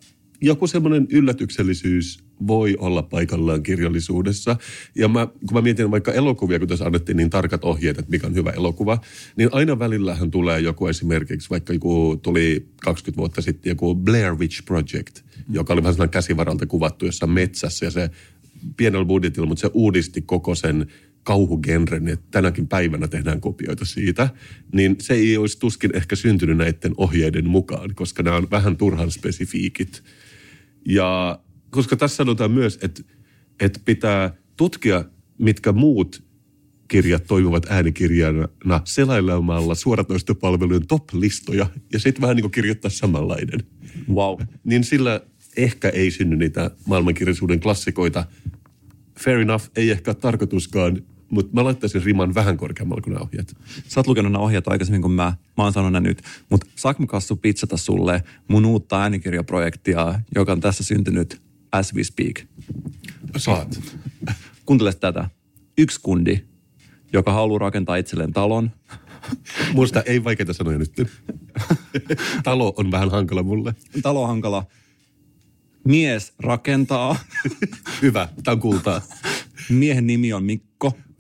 joku 0.41 0.67
semmoinen 0.67 1.07
yllätyksellisyys 1.11 2.19
voi 2.47 2.77
olla 2.79 3.03
paikallaan 3.03 3.63
kirjallisuudessa. 3.63 4.57
Ja 4.95 5.09
mä, 5.09 5.27
kun 5.27 5.53
mä 5.53 5.61
mietin 5.61 5.91
vaikka 5.91 6.13
elokuvia, 6.13 6.59
kun 6.59 6.69
tässä 6.69 6.85
annettiin 6.85 7.17
niin 7.17 7.31
tarkat 7.31 7.65
ohjeet, 7.65 7.99
että 7.99 8.11
mikä 8.11 8.27
on 8.27 8.35
hyvä 8.35 8.51
elokuva, 8.51 9.01
niin 9.37 9.49
aina 9.53 9.79
välillähän 9.79 10.31
tulee 10.31 10.61
joku 10.61 10.87
esimerkiksi, 10.87 11.51
vaikka 11.51 11.73
joku 11.73 12.21
tuli 12.23 12.67
20 12.81 13.17
vuotta 13.17 13.43
sitten 13.43 13.71
joku 13.71 13.95
Blair 13.95 14.35
Witch 14.35 14.65
Project, 14.65 15.21
joka 15.51 15.73
oli 15.73 15.83
vähän 15.83 15.95
sellainen 15.95 16.13
käsivaralta 16.13 16.67
kuvattu 16.67 17.07
jossain 17.07 17.31
metsässä 17.31 17.87
ja 17.87 17.91
se 17.91 18.11
pienellä 18.77 19.05
budjetilla, 19.05 19.47
mutta 19.47 19.61
se 19.61 19.71
uudisti 19.75 20.23
koko 20.23 20.55
sen 20.55 20.87
kauhugenren, 21.23 22.09
että 22.09 22.27
tänäkin 22.31 22.69
päivänä 22.69 23.09
tehdään 23.09 23.41
kopioita 23.41 23.85
siitä, 23.85 24.29
niin 24.73 24.97
se 25.01 25.15
ei 25.15 25.37
olisi 25.37 25.59
tuskin 25.59 25.97
ehkä 25.97 26.17
syntynyt 26.17 26.57
näiden 26.57 26.95
ohjeiden 26.97 27.49
mukaan, 27.49 27.95
koska 27.95 28.23
nämä 28.23 28.37
on 28.37 28.51
vähän 28.51 28.77
turhan 28.77 29.11
spesifiikit. 29.11 30.03
Ja 30.87 31.41
koska 31.71 31.97
tässä 31.97 32.17
sanotaan 32.17 32.51
myös, 32.51 32.79
että, 32.83 33.03
että 33.61 33.81
pitää 33.85 34.35
tutkia, 34.57 35.05
mitkä 35.39 35.73
muut 35.73 36.31
kirjat 36.89 37.25
toimivat 37.27 37.67
äänikirjana 37.69 38.81
selailemalla 38.85 39.75
suoratoistopalvelujen 39.75 40.87
top-listoja 40.87 41.67
ja 41.93 41.99
sitten 41.99 42.23
vähän 42.23 42.37
niin 42.37 42.45
kuin 42.45 42.53
kirjoittaa 42.53 42.91
samanlainen. 42.91 43.63
Wow. 44.15 44.41
Niin 44.65 44.85
sillä 44.85 45.21
ehkä 45.57 45.89
ei 45.89 46.11
synny 46.11 46.37
niitä 46.37 46.71
maailmankirjallisuuden 46.87 47.61
klassikoita. 47.61 48.25
Fair 49.21 49.39
enough, 49.39 49.71
ei 49.77 49.91
ehkä 49.91 50.15
tarkoituskaan, 50.15 51.03
mutta 51.31 51.55
mä 51.55 51.65
laittaisin 51.65 52.03
riman 52.03 52.35
vähän 52.35 52.57
korkeammalle 52.57 53.03
kuin 53.03 53.13
nämä 53.13 53.25
ohjeet. 53.25 53.57
Sä 53.89 54.01
oot 54.01 54.07
lukenut 54.07 54.33
nämä 54.33 54.45
ohjeet 54.45 54.69
aikaisemmin 54.69 55.03
kuin 55.03 55.13
mä. 55.13 55.35
Mä 55.57 55.65
oon 55.65 55.73
sanonut 55.73 56.03
nyt. 56.03 56.23
Mutta 56.51 56.67
saanko 56.77 57.07
Kassu 57.07 57.37
pitsata 57.37 57.77
sulle 57.77 58.25
mun 58.49 58.65
uutta 58.65 59.03
äänikirjaprojektia, 59.03 60.21
joka 60.35 60.53
on 60.53 60.61
tässä 60.61 60.85
syntynyt 60.85 61.43
as 61.73 61.95
we 61.95 62.05
speak? 62.05 62.41
Saat. 63.37 63.81
Kuuntele 64.67 64.93
tätä. 64.93 65.31
Yksi 65.79 66.01
kundi, 66.03 66.41
joka 67.13 67.33
haluaa 67.33 67.59
rakentaa 67.59 67.97
itselleen 67.97 68.33
talon. 68.33 68.71
Muista 69.73 70.03
ei 70.03 70.25
vaikeita 70.25 70.53
sanoja 70.53 70.79
nyt. 70.79 70.93
Talo 72.45 72.75
on 72.77 72.91
vähän 72.91 73.11
hankala 73.11 73.43
mulle. 73.43 73.75
Talo 74.03 74.27
hankala. 74.27 74.67
Mies 75.85 76.33
rakentaa. 76.39 77.17
Hyvä, 78.03 78.29
tämä 78.45 78.53
on 78.53 78.61
kultaa. 78.61 79.01
Miehen 79.71 80.07
nimi 80.07 80.33
on 80.33 80.45
Mikko. 80.45 80.70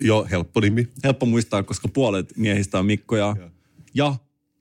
Joo, 0.00 0.26
helppo 0.30 0.60
nimi. 0.60 0.88
Helppo 1.04 1.26
muistaa, 1.26 1.62
koska 1.62 1.88
puolet 1.88 2.36
miehistä 2.36 2.78
on 2.78 2.86
Mikkoja. 2.86 3.36
Ja 3.94 4.14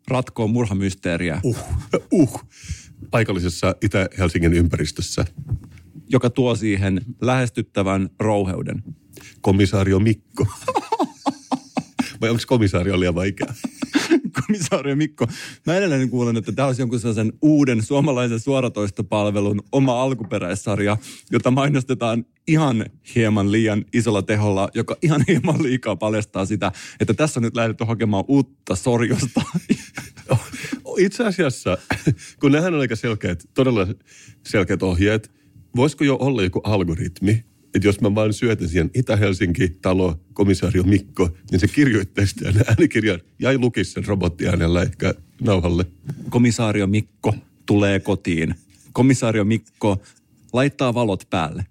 ratkoo 0.07 0.47
murhamysteeriä. 0.47 1.41
Uh, 1.43 1.57
uh. 2.11 2.43
Paikallisessa 3.11 3.75
Itä-Helsingin 3.81 4.53
ympäristössä. 4.53 5.25
Joka 6.09 6.29
tuo 6.29 6.55
siihen 6.55 7.01
lähestyttävän 7.21 8.09
rouheuden. 8.19 8.83
Komisario 9.41 9.99
Mikko. 9.99 10.47
Vai 12.21 12.29
onko 12.29 12.43
komisario 12.47 12.99
liian 12.99 13.15
vaikea? 13.15 13.53
Komisario 14.49 14.95
Mikko. 14.95 15.27
Mä 15.65 15.75
edelleen 15.75 16.09
kuulen, 16.09 16.37
että 16.37 16.51
tämä 16.51 16.65
olisi 16.65 16.81
jonkun 16.81 16.99
sellaisen 16.99 17.33
uuden 17.41 17.83
suomalaisen 17.83 18.39
suoratoistopalvelun 18.39 19.61
oma 19.71 20.03
alkuperäissarja, 20.03 20.97
jota 21.31 21.51
mainostetaan 21.51 22.25
ihan 22.47 22.85
hieman 23.15 23.51
liian 23.51 23.85
isolla 23.93 24.21
teholla, 24.21 24.69
joka 24.73 24.95
ihan 25.01 25.23
hieman 25.27 25.63
liikaa 25.63 25.95
paljastaa 25.95 26.45
sitä, 26.45 26.71
että 26.99 27.13
tässä 27.13 27.39
on 27.39 27.43
nyt 27.43 27.55
lähdetty 27.55 27.83
hakemaan 27.83 28.23
uutta 28.27 28.75
sorjosta. 28.75 29.41
Itse 30.97 31.25
asiassa, 31.25 31.77
kun 32.39 32.51
nähdään 32.51 32.73
on 32.73 32.79
aika 32.79 32.95
selkeät, 32.95 33.43
todella 33.53 33.87
selkeät 34.47 34.83
ohjeet, 34.83 35.31
voisiko 35.75 36.03
jo 36.03 36.17
olla 36.19 36.43
joku 36.43 36.59
algoritmi, 36.63 37.45
että 37.75 37.87
jos 37.87 38.01
mä 38.01 38.15
vaan 38.15 38.33
syötän 38.33 38.69
siihen 38.69 38.91
Itä-Helsinki, 38.93 39.69
talo, 39.69 40.19
komisario 40.33 40.83
Mikko, 40.83 41.29
niin 41.51 41.59
se 41.59 41.67
kirjoittaisi 41.67 42.35
tämän 42.35 42.63
äänikirjan 42.67 43.19
ja 43.39 43.59
lukisi 43.59 43.91
sen 43.91 44.05
robottiäänellä 44.05 44.81
ehkä 44.81 45.13
nauhalle. 45.41 45.85
Komisario 46.29 46.87
Mikko 46.87 47.35
tulee 47.65 47.99
kotiin. 47.99 48.55
Komisario 48.93 49.45
Mikko 49.45 50.01
laittaa 50.53 50.93
valot 50.93 51.27
päälle. 51.29 51.65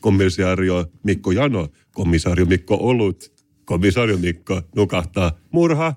Komisario 0.00 0.86
Mikko 1.02 1.32
Jano, 1.32 1.68
komisario 1.92 2.46
Mikko 2.46 2.74
Olut. 2.80 3.32
komisario 3.64 4.16
Mikko 4.18 4.62
nukahtaa. 4.76 5.32
Murha. 5.50 5.94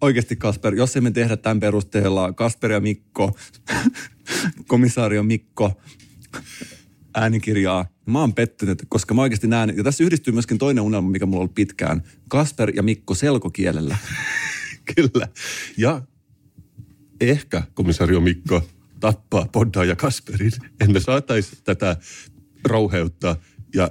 Oikeasti 0.00 0.36
Kasper, 0.36 0.74
jos 0.74 0.96
emme 0.96 1.10
tehdä 1.10 1.36
tämän 1.36 1.60
perusteella 1.60 2.32
Kasper 2.32 2.72
ja 2.72 2.80
Mikko, 2.80 3.36
komissaario 4.66 5.22
Mikko, 5.22 5.80
äänikirjaa, 7.16 7.86
mä 8.06 8.20
oon 8.20 8.34
pettynyt, 8.34 8.84
koska 8.88 9.14
mä 9.14 9.22
oikeasti 9.22 9.46
näen, 9.46 9.74
ja 9.76 9.84
tässä 9.84 10.04
yhdistyy 10.04 10.32
myöskin 10.32 10.58
toinen 10.58 10.84
unelma, 10.84 11.10
mikä 11.10 11.26
mulla 11.26 11.36
on 11.36 11.40
ollut 11.40 11.54
pitkään, 11.54 12.02
Kasper 12.28 12.72
ja 12.76 12.82
Mikko 12.82 13.14
selkokielellä. 13.14 13.96
Kyllä. 14.94 15.28
Ja 15.76 16.02
ehkä 17.20 17.62
komisario 17.74 18.20
Mikko 18.20 18.62
tappaa 19.00 19.48
Poddaa 19.52 19.84
ja 19.84 19.96
Kasperin. 19.96 20.52
että 20.64 20.88
me 20.88 21.00
saataisiin 21.00 21.58
tätä 21.64 21.96
rouheutta 22.64 23.36
ja 23.74 23.90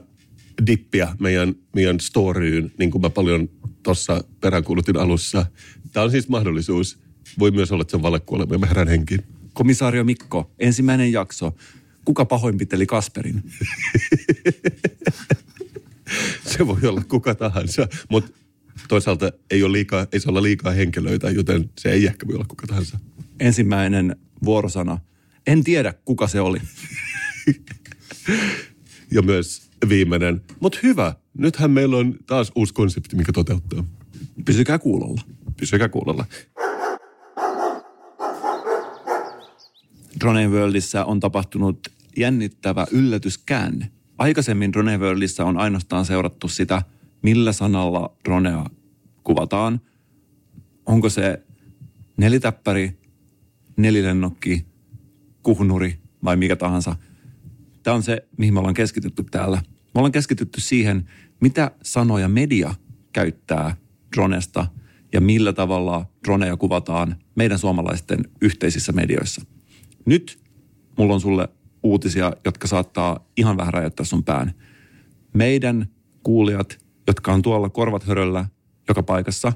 dippiä 0.68 1.16
meidän, 1.20 1.56
meidän 1.76 2.00
storyyn, 2.00 2.72
niin 2.80 2.92
kuin 2.92 3.02
mä 3.02 3.10
paljon 3.10 3.50
tuossa 3.84 4.24
peräänkuulutin 4.42 4.98
alussa. 4.98 5.46
Tämä 5.92 6.04
on 6.04 6.12
siis 6.12 6.30
mahdollisuus. 6.30 7.00
Voi 7.40 7.52
myös 7.52 7.72
olla, 7.72 7.82
että 7.82 7.92
se 7.92 7.98
on 7.98 8.04
valekuolema 8.04 8.54
ja 8.54 8.60
mä 8.60 8.66
herään 8.66 8.88
henkiin. 8.88 9.24
Komisaario 9.54 10.04
Mikko, 10.04 10.52
ensimmäinen 10.60 11.12
jakso. 11.12 11.56
Kuka 12.06 12.26
pahoinpiteli 12.26 12.86
Kasperin? 12.86 13.44
se 16.52 16.68
voi 16.68 16.80
olla 16.84 17.04
kuka 17.04 17.36
tahansa, 17.36 17.88
mutta 18.10 18.32
toisaalta 18.88 19.32
ei, 19.52 19.64
ole 19.64 19.72
liikaa, 19.72 20.08
ei 20.12 20.20
saa 20.20 20.32
olla 20.32 20.44
liikaa 20.44 20.72
henkilöitä, 20.72 21.30
joten 21.30 21.70
se 21.80 21.92
ei 21.92 22.06
ehkä 22.06 22.28
voi 22.28 22.36
olla 22.36 22.46
kuka 22.48 22.68
tahansa. 22.68 23.00
Ensimmäinen 23.40 24.16
vuorosana. 24.46 25.00
En 25.48 25.64
tiedä, 25.64 25.94
kuka 26.06 26.28
se 26.28 26.42
oli. 26.42 26.60
ja 29.16 29.22
myös 29.22 29.70
viimeinen. 29.90 30.42
Mutta 30.60 30.80
hyvä, 30.84 31.16
nythän 31.38 31.72
meillä 31.72 31.98
on 31.98 32.16
taas 32.26 32.52
uusi 32.56 32.74
konsepti, 32.74 33.16
mikä 33.16 33.32
toteuttaa. 33.32 33.84
Pysykää 34.46 34.80
kuulolla. 34.80 35.22
Pysykää 35.58 35.90
kuulolla. 35.90 36.26
Drone 40.20 40.48
Worldissa 40.48 41.06
on 41.06 41.20
tapahtunut 41.20 41.88
jännittävä 42.18 42.88
yllätyskäänne. 42.92 43.92
Aikaisemmin 44.18 44.74
Drone 44.74 44.98
Worldissa 44.98 45.46
on 45.46 45.58
ainoastaan 45.58 46.06
seurattu 46.06 46.48
sitä, 46.48 46.82
millä 47.22 47.52
sanalla 47.52 48.18
dronea 48.26 48.66
kuvataan. 49.24 49.82
Onko 50.86 51.10
se 51.10 51.44
nelitäppäri, 52.18 53.00
nelilennokki, 53.78 54.66
kuhnuri 55.44 56.00
vai 56.24 56.38
mikä 56.38 56.56
tahansa. 56.56 56.96
Tämä 57.84 57.96
on 57.96 58.04
se, 58.04 58.28
mihin 58.38 58.54
me 58.54 58.60
ollaan 58.60 58.74
keskitytty 58.74 59.24
täällä. 59.32 59.58
Me 59.68 60.00
ollaan 60.00 60.12
keskitytty 60.12 60.62
siihen, 60.62 61.10
mitä 61.42 61.72
sanoja 61.84 62.28
media 62.28 62.76
käyttää 63.14 63.78
dronesta 64.16 64.68
ja 65.14 65.22
millä 65.22 65.54
tavalla 65.54 66.06
droneja 66.24 66.58
kuvataan 66.58 67.16
meidän 67.36 67.60
suomalaisten 67.60 68.26
yhteisissä 68.42 68.92
medioissa. 68.92 69.42
Nyt 70.06 70.40
mulla 70.98 71.14
on 71.14 71.22
sulle 71.22 71.50
uutisia, 71.86 72.34
jotka 72.46 72.68
saattaa 72.68 73.28
ihan 73.38 73.58
vähän 73.58 73.74
rajoittaa 73.74 74.06
sun 74.06 74.24
pään. 74.24 74.54
Meidän 75.34 75.90
kuulijat, 76.24 76.78
jotka 77.08 77.34
on 77.34 77.42
tuolla 77.42 77.70
korvat 77.70 78.04
höröllä 78.04 78.46
joka 78.88 79.04
paikassa, 79.04 79.54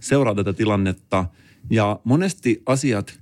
seuraa 0.00 0.34
tätä 0.34 0.52
tilannetta 0.52 1.24
ja 1.70 2.00
monesti 2.04 2.62
asiat, 2.66 3.20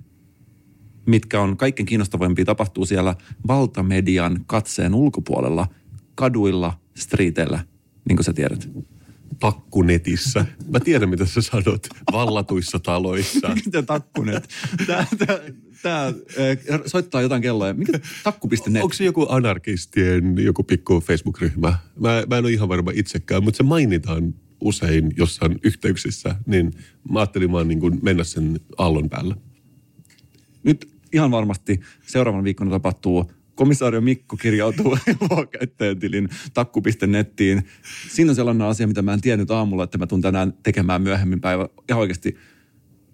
mitkä 1.05 1.41
on 1.41 1.57
kaikkein 1.57 1.85
kiinnostavampia, 1.85 2.45
tapahtuu 2.45 2.85
siellä 2.85 3.15
valtamedian 3.47 4.43
katseen 4.47 4.95
ulkopuolella, 4.95 5.67
kaduilla, 6.15 6.79
striiteillä, 6.95 7.59
niin 8.09 8.17
kuin 8.17 8.25
sä 8.25 8.33
tiedät. 8.33 8.69
Takkunetissä. 9.39 10.45
Mä 10.71 10.79
tiedän, 10.79 11.09
mitä 11.09 11.25
sä 11.25 11.41
sanot. 11.41 11.87
Vallatuissa 12.11 12.79
taloissa. 12.79 13.55
Mitä 13.65 13.81
takkunet? 13.81 14.49
Tää, 14.87 15.07
tää, 15.17 15.39
tää 15.83 16.07
eh, 16.37 16.59
soittaa 16.85 17.21
jotain 17.21 17.41
kelloa. 17.41 17.73
Mikä 17.73 17.99
takku.net? 18.23 18.83
Onko 18.83 18.93
se 18.93 19.03
joku 19.03 19.25
anarkistien 19.29 20.35
joku 20.37 20.63
pikku 20.63 21.01
Facebook-ryhmä? 21.01 21.77
Mä, 21.99 22.23
mä 22.29 22.37
en 22.37 22.45
ole 22.45 22.51
ihan 22.51 22.69
varma 22.69 22.91
itsekään, 22.93 23.43
mutta 23.43 23.57
se 23.57 23.63
mainitaan 23.63 24.33
usein 24.61 25.13
jossain 25.17 25.59
yhteyksissä. 25.63 26.35
Niin 26.45 26.73
mä 27.11 27.19
ajattelin 27.19 27.51
vaan 27.51 27.67
niin 27.67 27.79
kuin 27.79 27.99
mennä 28.01 28.23
sen 28.23 28.59
aallon 28.77 29.09
päällä. 29.09 29.35
Nyt 30.63 30.89
ihan 31.13 31.31
varmasti 31.31 31.79
seuraavan 32.07 32.43
viikon 32.43 32.69
tapahtuu 32.69 33.31
komissaario 33.57 34.01
Mikko 34.01 34.37
kirjautuu 34.37 34.97
luokäyttäjän 35.29 35.99
tilin 35.99 36.29
takku.nettiin. 36.53 37.63
Siinä 38.09 38.31
on 38.31 38.35
sellainen 38.35 38.67
asia, 38.67 38.87
mitä 38.87 39.01
mä 39.01 39.13
en 39.13 39.21
tiennyt 39.21 39.51
aamulla, 39.51 39.83
että 39.83 39.97
mä 39.97 40.07
tuun 40.07 40.21
tänään 40.21 40.53
tekemään 40.63 41.01
myöhemmin 41.01 41.41
päivä. 41.41 41.69
Ihan 41.89 42.01
oikeasti 42.01 42.37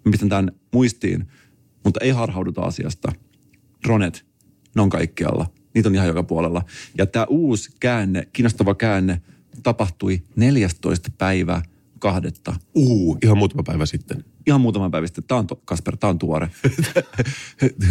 mä 0.04 0.10
pistän 0.10 0.28
tämän 0.28 0.52
muistiin, 0.72 1.28
mutta 1.84 2.00
ei 2.02 2.10
harhauduta 2.10 2.62
asiasta. 2.62 3.12
Dronet, 3.86 4.26
ne 4.74 4.82
on 4.82 4.90
kaikkialla. 4.90 5.46
Niitä 5.74 5.88
on 5.88 5.94
ihan 5.94 6.08
joka 6.08 6.22
puolella. 6.22 6.62
Ja 6.98 7.06
tämä 7.06 7.26
uusi 7.28 7.70
käänne, 7.80 8.28
kiinnostava 8.32 8.74
käänne, 8.74 9.20
tapahtui 9.62 10.22
14. 10.36 11.10
päivä 11.18 11.62
kahdetta. 11.98 12.56
Uu, 12.74 13.18
ihan 13.22 13.38
muutama 13.38 13.62
päivä 13.62 13.86
sitten. 13.86 14.24
Ihan 14.46 14.60
muutama 14.60 14.90
päivä 14.90 15.06
sitten. 15.06 15.24
Tämä 15.24 15.38
on, 15.38 15.46
Kasper, 15.64 15.96
tämä 15.96 16.10
on 16.10 16.18
tuore. 16.18 16.48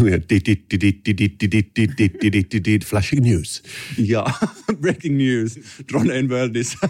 Flashing 2.86 3.26
news. 3.26 3.64
Ja 3.98 4.26
breaking 4.82 5.18
news. 5.18 5.60
Drone 5.92 6.22
Worldissa 6.22 6.90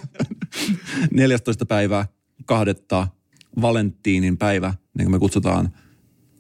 14. 1.12 1.65
päivä 1.65 2.06
kahdetta 2.45 3.08
Valentiinin 3.62 4.38
päivä, 4.38 4.73
niin 4.97 5.06
kuin 5.06 5.12
me 5.12 5.19
kutsutaan. 5.19 5.69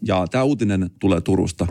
Ja 0.05 0.27
tämä 0.27 0.43
uutinen 0.43 0.89
tulee 0.99 1.21
Turusta. 1.21 1.67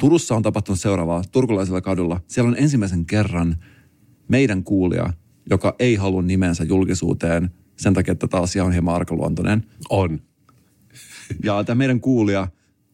Turussa 0.00 0.36
on 0.36 0.42
tapahtunut 0.42 0.80
seuraavaa 0.80 1.22
turkulaisella 1.32 1.80
kadulla. 1.80 2.20
Siellä 2.26 2.48
on 2.48 2.56
ensimmäisen 2.58 3.06
kerran 3.06 3.56
meidän 4.28 4.64
kuulija, 4.64 5.12
joka 5.50 5.74
ei 5.78 5.94
halua 5.94 6.22
nimensä 6.22 6.64
julkisuuteen 6.64 7.50
sen 7.76 7.94
takia, 7.94 8.12
että 8.12 8.28
tämä 8.28 8.42
asia 8.42 8.64
on 8.64 8.72
hieman 8.72 8.94
arkaluontoinen. 8.94 9.66
On. 9.90 10.20
Ja 11.44 11.64
tämä 11.64 11.78
meidän 11.78 12.00
kuulija 12.00 12.48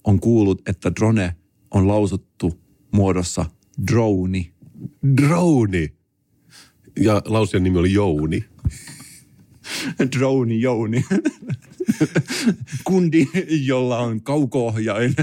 on 0.05 0.21
kuullut, 0.21 0.69
että 0.69 0.93
drone 0.95 1.35
on 1.71 1.89
lausuttu 1.89 2.61
muodossa 2.93 3.45
droni. 3.91 4.53
Droni. 5.17 5.93
Ja 7.01 7.23
lausijan 7.25 7.63
nimi 7.63 7.79
oli 7.79 7.93
Jouni. 7.93 8.45
droni 10.17 10.61
Jouni. 10.61 11.05
Kundi, 12.85 13.27
jolla 13.49 13.99
on 13.99 14.23
kauko-ohjain 14.23 15.15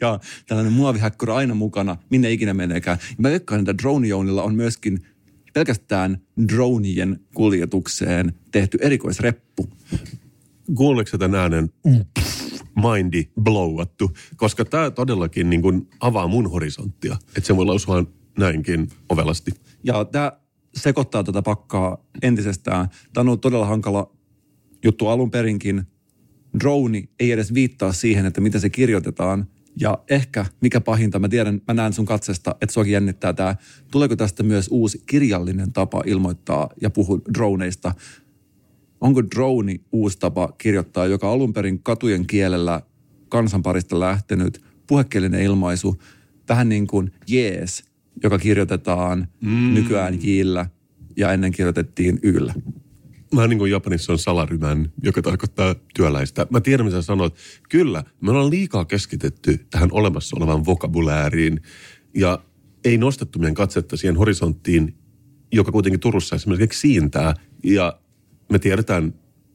ja 0.00 0.20
tällainen 0.46 0.72
muovihäkkyrä 0.72 1.34
aina 1.34 1.54
mukana, 1.54 1.96
minne 2.10 2.32
ikinä 2.32 2.54
meneekään. 2.54 2.98
Ja 3.08 3.14
mä 3.18 3.30
veikkaan, 3.30 3.60
että 3.60 3.78
drone 3.78 4.08
Jounilla 4.08 4.42
on 4.42 4.54
myöskin 4.54 5.06
pelkästään 5.52 6.20
dronien 6.48 7.20
kuljetukseen 7.34 8.32
tehty 8.52 8.78
erikoisreppu. 8.80 9.68
Kuuleeko 10.74 11.18
tämän 11.18 11.40
äänen? 11.40 11.70
Mindi 12.76 13.30
blowattu, 13.40 14.10
koska 14.36 14.64
tämä 14.64 14.90
todellakin 14.90 15.50
niin 15.50 15.62
kuin 15.62 15.88
avaa 16.00 16.28
mun 16.28 16.50
horisonttia. 16.50 17.16
Että 17.36 17.46
se 17.46 17.56
voi 17.56 17.66
lausua 17.66 18.04
näinkin 18.38 18.88
ovelasti. 19.08 19.50
Ja 19.84 20.04
tämä 20.04 20.32
sekoittaa 20.74 21.24
tätä 21.24 21.42
pakkaa 21.42 22.04
entisestään. 22.22 22.88
Tämä 23.12 23.22
on 23.22 23.28
ollut 23.28 23.40
todella 23.40 23.66
hankala 23.66 24.12
juttu 24.84 25.06
alun 25.06 25.30
perinkin. 25.30 25.82
Drone 26.60 27.08
ei 27.20 27.32
edes 27.32 27.54
viittaa 27.54 27.92
siihen, 27.92 28.26
että 28.26 28.40
mitä 28.40 28.58
se 28.58 28.70
kirjoitetaan. 28.70 29.46
Ja 29.76 29.98
ehkä, 30.10 30.46
mikä 30.60 30.80
pahinta, 30.80 31.18
mä 31.18 31.28
tiedän, 31.28 31.60
mä 31.68 31.74
näen 31.74 31.92
sun 31.92 32.06
katsesta, 32.06 32.56
että 32.60 32.72
suakin 32.72 32.92
jännittää 32.92 33.32
tämä. 33.32 33.56
Tuleeko 33.90 34.16
tästä 34.16 34.42
myös 34.42 34.68
uusi 34.70 35.02
kirjallinen 35.06 35.72
tapa 35.72 36.02
ilmoittaa 36.06 36.68
ja 36.82 36.90
puhua 36.90 37.18
droneista? 37.34 37.94
Onko 39.00 39.22
drone 39.22 39.76
uusi 39.92 40.18
tapa 40.18 40.52
kirjoittaa, 40.58 41.06
joka 41.06 41.32
alun 41.32 41.52
perin 41.52 41.82
katujen 41.82 42.26
kielellä 42.26 42.82
kansanparista 43.28 44.00
lähtenyt 44.00 44.64
puhekielinen 44.86 45.42
ilmaisu, 45.42 46.02
vähän 46.48 46.68
niin 46.68 46.86
kuin 46.86 47.12
jees, 47.26 47.84
joka 48.22 48.38
kirjoitetaan 48.38 49.28
mm. 49.40 49.74
nykyään 49.74 50.18
jillä 50.22 50.66
ja 51.16 51.32
ennen 51.32 51.52
kirjoitettiin 51.52 52.18
yllä. 52.22 52.54
Vähän 53.36 53.50
niin 53.50 53.58
kuin 53.58 53.70
Japanissa 53.70 54.12
on 54.12 54.18
salarymän, 54.18 54.92
joka 55.02 55.22
tarkoittaa 55.22 55.74
työläistä. 55.94 56.46
Mä 56.50 56.60
tiedän, 56.60 56.86
mitä 56.86 57.02
sanot. 57.02 57.36
Kyllä, 57.68 58.04
me 58.20 58.30
ollaan 58.30 58.50
liikaa 58.50 58.84
keskitetty 58.84 59.66
tähän 59.70 59.88
olemassa 59.92 60.36
olevaan 60.36 60.66
vokabulääriin 60.66 61.60
ja 62.14 62.38
ei 62.84 62.98
nostettu 62.98 63.38
meidän 63.38 63.54
katsetta 63.54 63.96
siihen 63.96 64.16
horisonttiin, 64.16 64.94
joka 65.52 65.72
kuitenkin 65.72 66.00
Turussa 66.00 66.36
esimerkiksi 66.36 66.80
siintää. 66.80 67.34
Ja 67.64 68.00
me 68.50 68.58
tiedetään, 68.58 69.06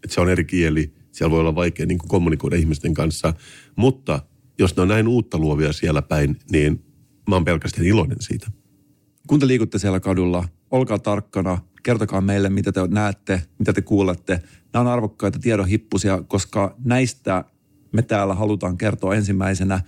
että 0.03 0.13
se 0.15 0.21
on 0.21 0.29
eri 0.29 0.45
kieli, 0.45 0.93
siellä 1.12 1.31
voi 1.31 1.39
olla 1.39 1.55
vaikea 1.55 1.86
niin 1.86 1.97
kommunikoida 1.97 2.55
ihmisten 2.55 2.93
kanssa, 2.93 3.34
mutta 3.75 4.19
jos 4.60 4.75
ne 4.75 4.81
on 4.81 4.88
näin 4.88 5.08
uutta 5.08 5.38
luovia 5.38 5.73
siellä 5.73 6.01
päin, 6.01 6.38
niin 6.51 6.86
mä 7.29 7.36
oon 7.36 7.45
pelkästään 7.45 7.88
iloinen 7.88 8.17
siitä. 8.19 8.51
Kun 9.27 9.39
te 9.39 9.47
liikutte 9.47 9.79
siellä 9.79 9.99
kadulla, 9.99 10.47
olkaa 10.71 10.99
tarkkana, 10.99 11.58
Kertokaa 11.86 12.21
meille, 12.21 12.49
mitä 12.49 12.71
te 12.71 12.79
näette, 12.88 13.41
mitä 13.60 13.73
te 13.73 13.81
kuulette. 13.81 14.41
Nämä 14.73 14.81
on 14.81 14.88
arvokkaita 14.88 15.39
tiedonhippusia, 15.39 16.23
koska 16.27 16.75
näistä 16.84 17.45
me 17.91 18.01
täällä 18.01 18.34
halutaan 18.34 18.77
kertoa 18.77 19.15
ensimmäisenä. 19.15 19.81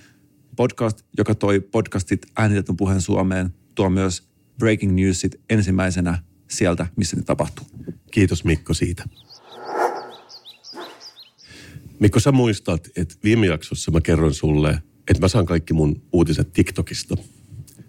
Podcast, 0.55 1.01
joka 1.17 1.35
toi 1.35 1.59
podcastit 1.59 2.25
äänitetyn 2.35 2.77
puheen 2.77 3.01
Suomeen, 3.01 3.53
tuo 3.75 3.89
myös 3.89 4.29
breaking 4.59 4.95
newsit 4.95 5.41
ensimmäisenä 5.49 6.19
sieltä, 6.47 6.87
missä 6.95 7.17
ne 7.17 7.23
tapahtuu. 7.23 7.65
Kiitos 8.11 8.43
Mikko 8.43 8.73
siitä. 8.73 9.05
Mikko, 11.99 12.19
sä 12.19 12.31
muistat, 12.31 12.87
että 12.95 13.15
viime 13.23 13.47
jaksossa 13.47 13.91
mä 13.91 14.01
kerron 14.01 14.33
sulle, 14.33 14.81
että 15.09 15.21
mä 15.21 15.27
saan 15.27 15.45
kaikki 15.45 15.73
mun 15.73 16.01
uutiset 16.11 16.53
TikTokista. 16.53 17.15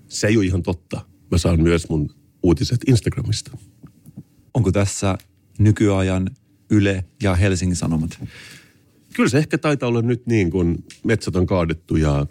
Se 0.08 0.26
ei 0.26 0.36
ole 0.36 0.44
ihan 0.44 0.62
totta. 0.62 1.00
Mä 1.30 1.38
saan 1.38 1.62
myös 1.62 1.88
mun 1.88 2.14
uutiset 2.42 2.80
Instagramista. 2.86 3.58
Onko 4.54 4.72
tässä 4.72 5.18
nykyajan 5.58 6.30
Yle 6.70 7.04
ja 7.22 7.34
Helsingin 7.34 7.76
Sanomat? 7.76 8.18
Kyllä 9.14 9.28
se 9.28 9.38
ehkä 9.38 9.58
taitaa 9.58 9.88
olla 9.88 10.02
nyt 10.02 10.26
niin, 10.26 10.50
kun 10.50 10.84
metsät 11.04 11.36
on 11.36 11.46
kaadettu 11.46 11.96
ja 11.96 12.26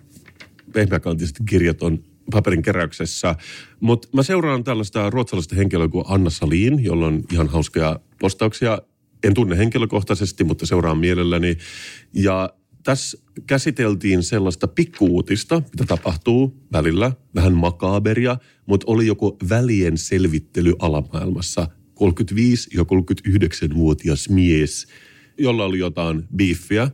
pehmeäkantiset 0.74 1.36
kirjat 1.50 1.84
on 1.84 2.04
paperin 2.32 2.62
keräyksessä. 2.62 3.36
Mutta 3.80 4.08
mä 4.14 4.24
seuraan 4.24 4.64
tällaista 4.64 5.10
ruotsalaista 5.10 5.56
henkilöä 5.56 5.88
kuin 5.88 6.06
Anna 6.08 6.30
Salin, 6.30 6.84
jolla 6.84 7.08
on 7.08 7.24
ihan 7.34 7.48
hauskoja 7.48 8.00
postauksia. 8.20 8.82
En 9.24 9.34
tunne 9.34 9.58
henkilökohtaisesti, 9.58 10.44
mutta 10.44 10.66
seuraan 10.66 10.98
mielelläni. 10.98 11.58
Ja 12.14 12.54
tässä 12.84 13.18
käsiteltiin 13.48 14.24
sellaista 14.24 14.68
pikkuutista, 14.68 15.62
mitä 15.72 15.86
tapahtuu 15.88 16.64
välillä, 16.72 17.12
vähän 17.36 17.54
makaberia, 17.54 18.38
mutta 18.66 18.86
oli 18.90 19.08
joku 19.08 19.38
välien 19.50 19.98
selvittely 19.98 20.74
alamaailmassa. 20.80 21.68
35- 22.00 22.04
ja 22.74 22.84
39-vuotias 22.84 24.30
mies, 24.30 24.88
jolla 25.38 25.66
oli 25.66 25.80
jotain 25.80 26.24
biiffiä. 26.36 26.92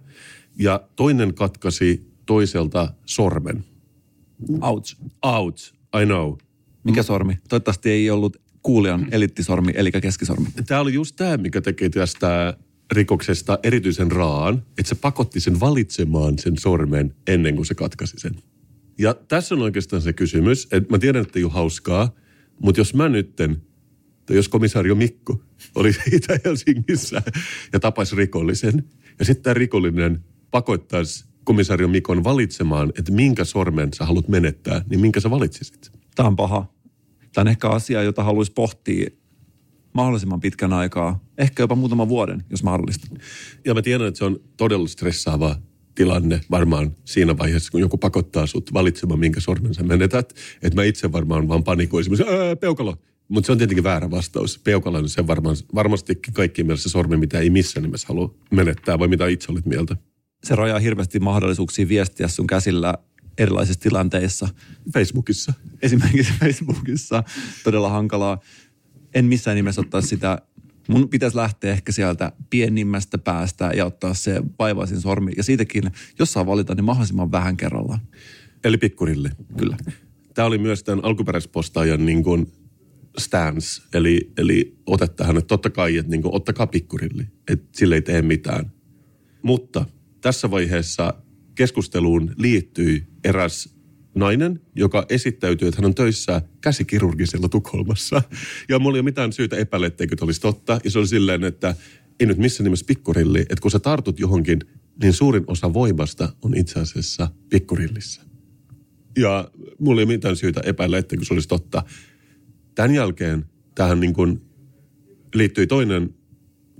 Ja 0.60 0.88
toinen 0.96 1.34
katkasi 1.34 2.12
toiselta 2.26 2.94
sormen. 3.06 3.64
Ouch. 4.62 4.96
Ouch, 5.22 5.74
I 6.02 6.06
know. 6.06 6.34
Mikä 6.84 7.04
sormi? 7.04 7.38
Toivottavasti 7.50 7.90
ei 7.90 8.10
ollut 8.10 8.38
kuulijan 8.64 9.08
elittisormi, 9.12 9.72
eli 9.76 9.92
keskisormi. 9.92 10.48
Tämä 10.68 10.82
oli 10.82 10.94
just 10.94 11.16
tämä, 11.16 11.38
mikä 11.38 11.62
tekee 11.62 11.90
tästä 11.90 12.58
rikoksesta 12.92 13.60
erityisen 13.64 14.12
raan, 14.12 14.64
että 14.78 14.90
se 14.90 14.96
pakotti 14.96 15.40
sen 15.40 15.60
valitsemaan 15.60 16.40
sen 16.40 16.58
sormen 16.58 17.16
ennen 17.28 17.56
kuin 17.56 17.66
se 17.66 17.76
katkaisi 17.76 18.18
sen. 18.18 18.36
Ja 18.98 19.14
tässä 19.14 19.56
on 19.56 19.62
oikeastaan 19.62 20.02
se 20.02 20.14
kysymys, 20.14 20.68
että 20.72 20.92
mä 20.92 21.00
tiedän, 21.00 21.22
että 21.22 21.40
ei 21.40 21.44
ole 21.44 21.52
hauskaa, 21.52 22.16
mutta 22.62 22.82
jos 22.82 22.94
mä 22.94 23.10
nytten, 23.10 23.62
tai 24.26 24.36
jos 24.36 24.50
komisario 24.50 24.96
Mikko 24.96 25.44
oli 25.76 25.90
Itä-Helsingissä 26.12 27.22
ja 27.74 27.80
tapaisi 27.80 28.16
rikollisen, 28.16 28.84
ja 29.20 29.26
sitten 29.26 29.44
tämä 29.44 29.54
rikollinen 29.54 30.24
pakottaisi 30.52 31.26
komisario 31.44 31.88
Mikon 31.88 32.24
valitsemaan, 32.24 32.94
että 33.00 33.12
minkä 33.12 33.44
sormen 33.44 33.90
sä 33.94 34.06
haluat 34.06 34.28
menettää, 34.28 34.82
niin 34.90 35.00
minkä 35.00 35.20
sä 35.20 35.30
valitsisit? 35.30 35.92
Tämä 36.16 36.28
on 36.28 36.36
paha. 36.36 36.74
Tämä 37.34 37.44
on 37.44 37.48
ehkä 37.48 37.70
asia, 37.70 38.04
jota 38.04 38.24
haluaisi 38.24 38.52
pohtia 38.52 39.10
mahdollisimman 39.94 40.40
pitkän 40.40 40.74
aikaa, 40.74 41.24
ehkä 41.38 41.64
jopa 41.64 41.76
muutaman 41.76 42.10
vuoden, 42.10 42.44
jos 42.50 42.64
mahdollista. 42.64 43.08
Ja 43.66 43.74
mä 43.74 43.82
tiedän, 43.82 44.08
että 44.08 44.18
se 44.18 44.26
on 44.26 44.40
todella 44.58 44.88
stressaava 44.88 45.56
tilanne 45.96 46.42
varmaan 46.52 46.96
siinä 47.06 47.38
vaiheessa, 47.38 47.72
kun 47.72 47.82
joku 47.82 47.98
pakottaa 47.98 48.48
sut 48.48 48.74
valitsemaan, 48.74 49.20
minkä 49.20 49.40
sormen 49.40 49.74
sä 49.74 49.84
menetät. 49.84 50.34
Että 50.62 50.76
mä 50.76 50.84
itse 50.84 51.12
varmaan 51.12 51.48
vaan 51.48 51.64
panikoisin, 51.64 52.14
että 52.14 52.56
peukalo. 52.60 52.96
Mutta 53.28 53.46
se 53.46 53.52
on 53.52 53.58
tietenkin 53.58 53.84
väärä 53.84 54.12
vastaus. 54.12 54.60
Peukalo 54.64 54.98
on 54.98 55.10
se 55.10 55.28
varmaan, 55.28 55.56
varmastikin 55.76 56.34
kaikki 56.34 56.64
mielessä 56.64 56.90
sormi, 56.90 57.18
mitä 57.18 57.40
ei 57.40 57.50
missään 57.50 57.84
nimessä 57.84 58.08
halua 58.08 58.36
menettää, 58.52 59.00
vai 59.00 59.08
mitä 59.08 59.28
itse 59.28 59.52
olet 59.52 59.66
mieltä? 59.66 59.98
Se 60.44 60.56
rajaa 60.56 60.80
hirveästi 60.80 61.20
mahdollisuuksia 61.20 61.88
viestiä 61.88 62.28
sun 62.28 62.48
käsillä 62.48 62.94
erilaisissa 63.38 63.80
tilanteissa. 63.80 64.50
Facebookissa. 64.94 65.54
Esimerkiksi 65.82 66.34
Facebookissa. 66.40 67.24
Todella 67.64 67.90
hankalaa. 67.90 68.40
En 69.14 69.26
missään 69.26 69.56
nimessä 69.56 69.82
ottaa 69.82 70.02
sitä 70.02 70.42
mun 70.88 71.10
pitäisi 71.10 71.38
lähteä 71.38 71.72
ehkä 71.72 71.92
sieltä 71.92 72.32
pienimmästä 72.50 73.18
päästä 73.18 73.72
ja 73.76 73.86
ottaa 73.86 74.14
se 74.14 74.42
vaivaisin 74.60 75.02
sormi. 75.02 75.32
Ja 75.38 75.44
siitäkin, 75.44 75.84
jos 76.20 76.34
saa 76.34 76.46
valita, 76.46 76.76
niin 76.76 76.86
mahdollisimman 76.86 77.32
vähän 77.32 77.58
kerrallaan. 77.58 78.00
Eli 78.64 78.78
pikkurille. 78.78 79.32
Kyllä. 79.58 79.78
Tämä 80.34 80.46
oli 80.46 80.58
myös 80.58 80.84
tämän 80.84 81.06
alkuperäispostaajan 81.06 82.06
niin 82.06 82.24
kuin 82.24 82.52
stance, 83.18 83.82
eli, 83.94 84.32
eli 84.38 84.78
ote 84.86 85.08
tähän, 85.08 85.38
että 85.38 85.48
totta 85.48 85.70
kai, 85.70 85.98
että 85.98 86.12
niin 86.12 86.22
kuin, 86.22 86.36
ottakaa 86.36 86.68
pikkurilli, 86.68 87.28
että 87.48 87.68
sille 87.72 87.96
ei 87.96 88.02
tee 88.02 88.22
mitään. 88.22 88.72
Mutta 89.42 89.86
tässä 90.24 90.52
vaiheessa 90.52 91.14
keskusteluun 91.56 92.34
liittyi 92.38 93.08
eräs 93.24 93.76
nainen, 94.16 94.62
joka 94.76 95.06
esittäytyy, 95.10 95.68
että 95.68 95.82
hän 95.82 95.86
on 95.86 95.96
töissä 95.96 96.42
käsikirurgisella 96.62 97.50
Tukholmassa. 97.50 98.22
Ja 98.70 98.80
mulla 98.80 98.98
ei 98.98 99.00
ole 99.00 99.06
mitään 99.06 99.34
syytä 99.34 99.56
epäillä, 99.56 99.88
etteikö 99.88 100.16
olisi 100.22 100.42
totta. 100.42 100.80
Ja 100.84 100.92
se 100.92 101.00
oli 101.00 101.08
silleen, 101.08 101.44
että 101.44 101.76
ei 102.20 102.28
nyt 102.28 102.38
missään 102.38 102.64
nimessä 102.64 102.86
pikkurilli, 102.88 103.40
että 103.40 103.62
kun 103.62 103.72
sä 103.72 103.80
tartut 103.80 104.20
johonkin, 104.20 104.60
niin 105.02 105.14
suurin 105.14 105.44
osa 105.48 105.74
voimasta 105.74 106.34
on 106.42 106.58
itse 106.58 106.80
asiassa 106.80 107.32
pikkurillissä. 107.50 108.22
Ja 109.18 109.52
mulla 109.80 110.02
ei 110.02 110.06
ole 110.06 110.14
mitään 110.14 110.36
syytä 110.36 110.62
epäillä, 110.66 110.98
etteikö 110.98 111.26
se 111.26 111.34
olisi 111.34 111.48
totta. 111.48 111.84
Tämän 112.76 112.96
jälkeen 112.96 113.46
tähän 113.76 114.00
niin 114.00 114.14
kuin 114.14 114.42
liittyi 115.36 115.68
toinen 115.68 116.16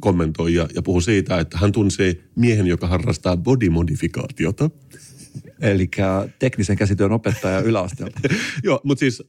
kommentoija 0.04 0.68
ja 0.76 0.82
puhui 0.82 1.02
siitä, 1.02 1.40
että 1.40 1.58
hän 1.58 1.72
tunsi 1.72 2.22
miehen, 2.36 2.68
joka 2.68 2.88
harrastaa 2.88 3.38
bodymodifikaatiota. 3.38 4.70
Eli 5.62 5.90
teknisen 6.40 6.76
käsityön 6.76 7.12
opettaja 7.12 7.60
yläasteelta. 7.60 8.20
Joo, 8.64 8.82
mutta 8.84 9.00
siis 9.00 9.24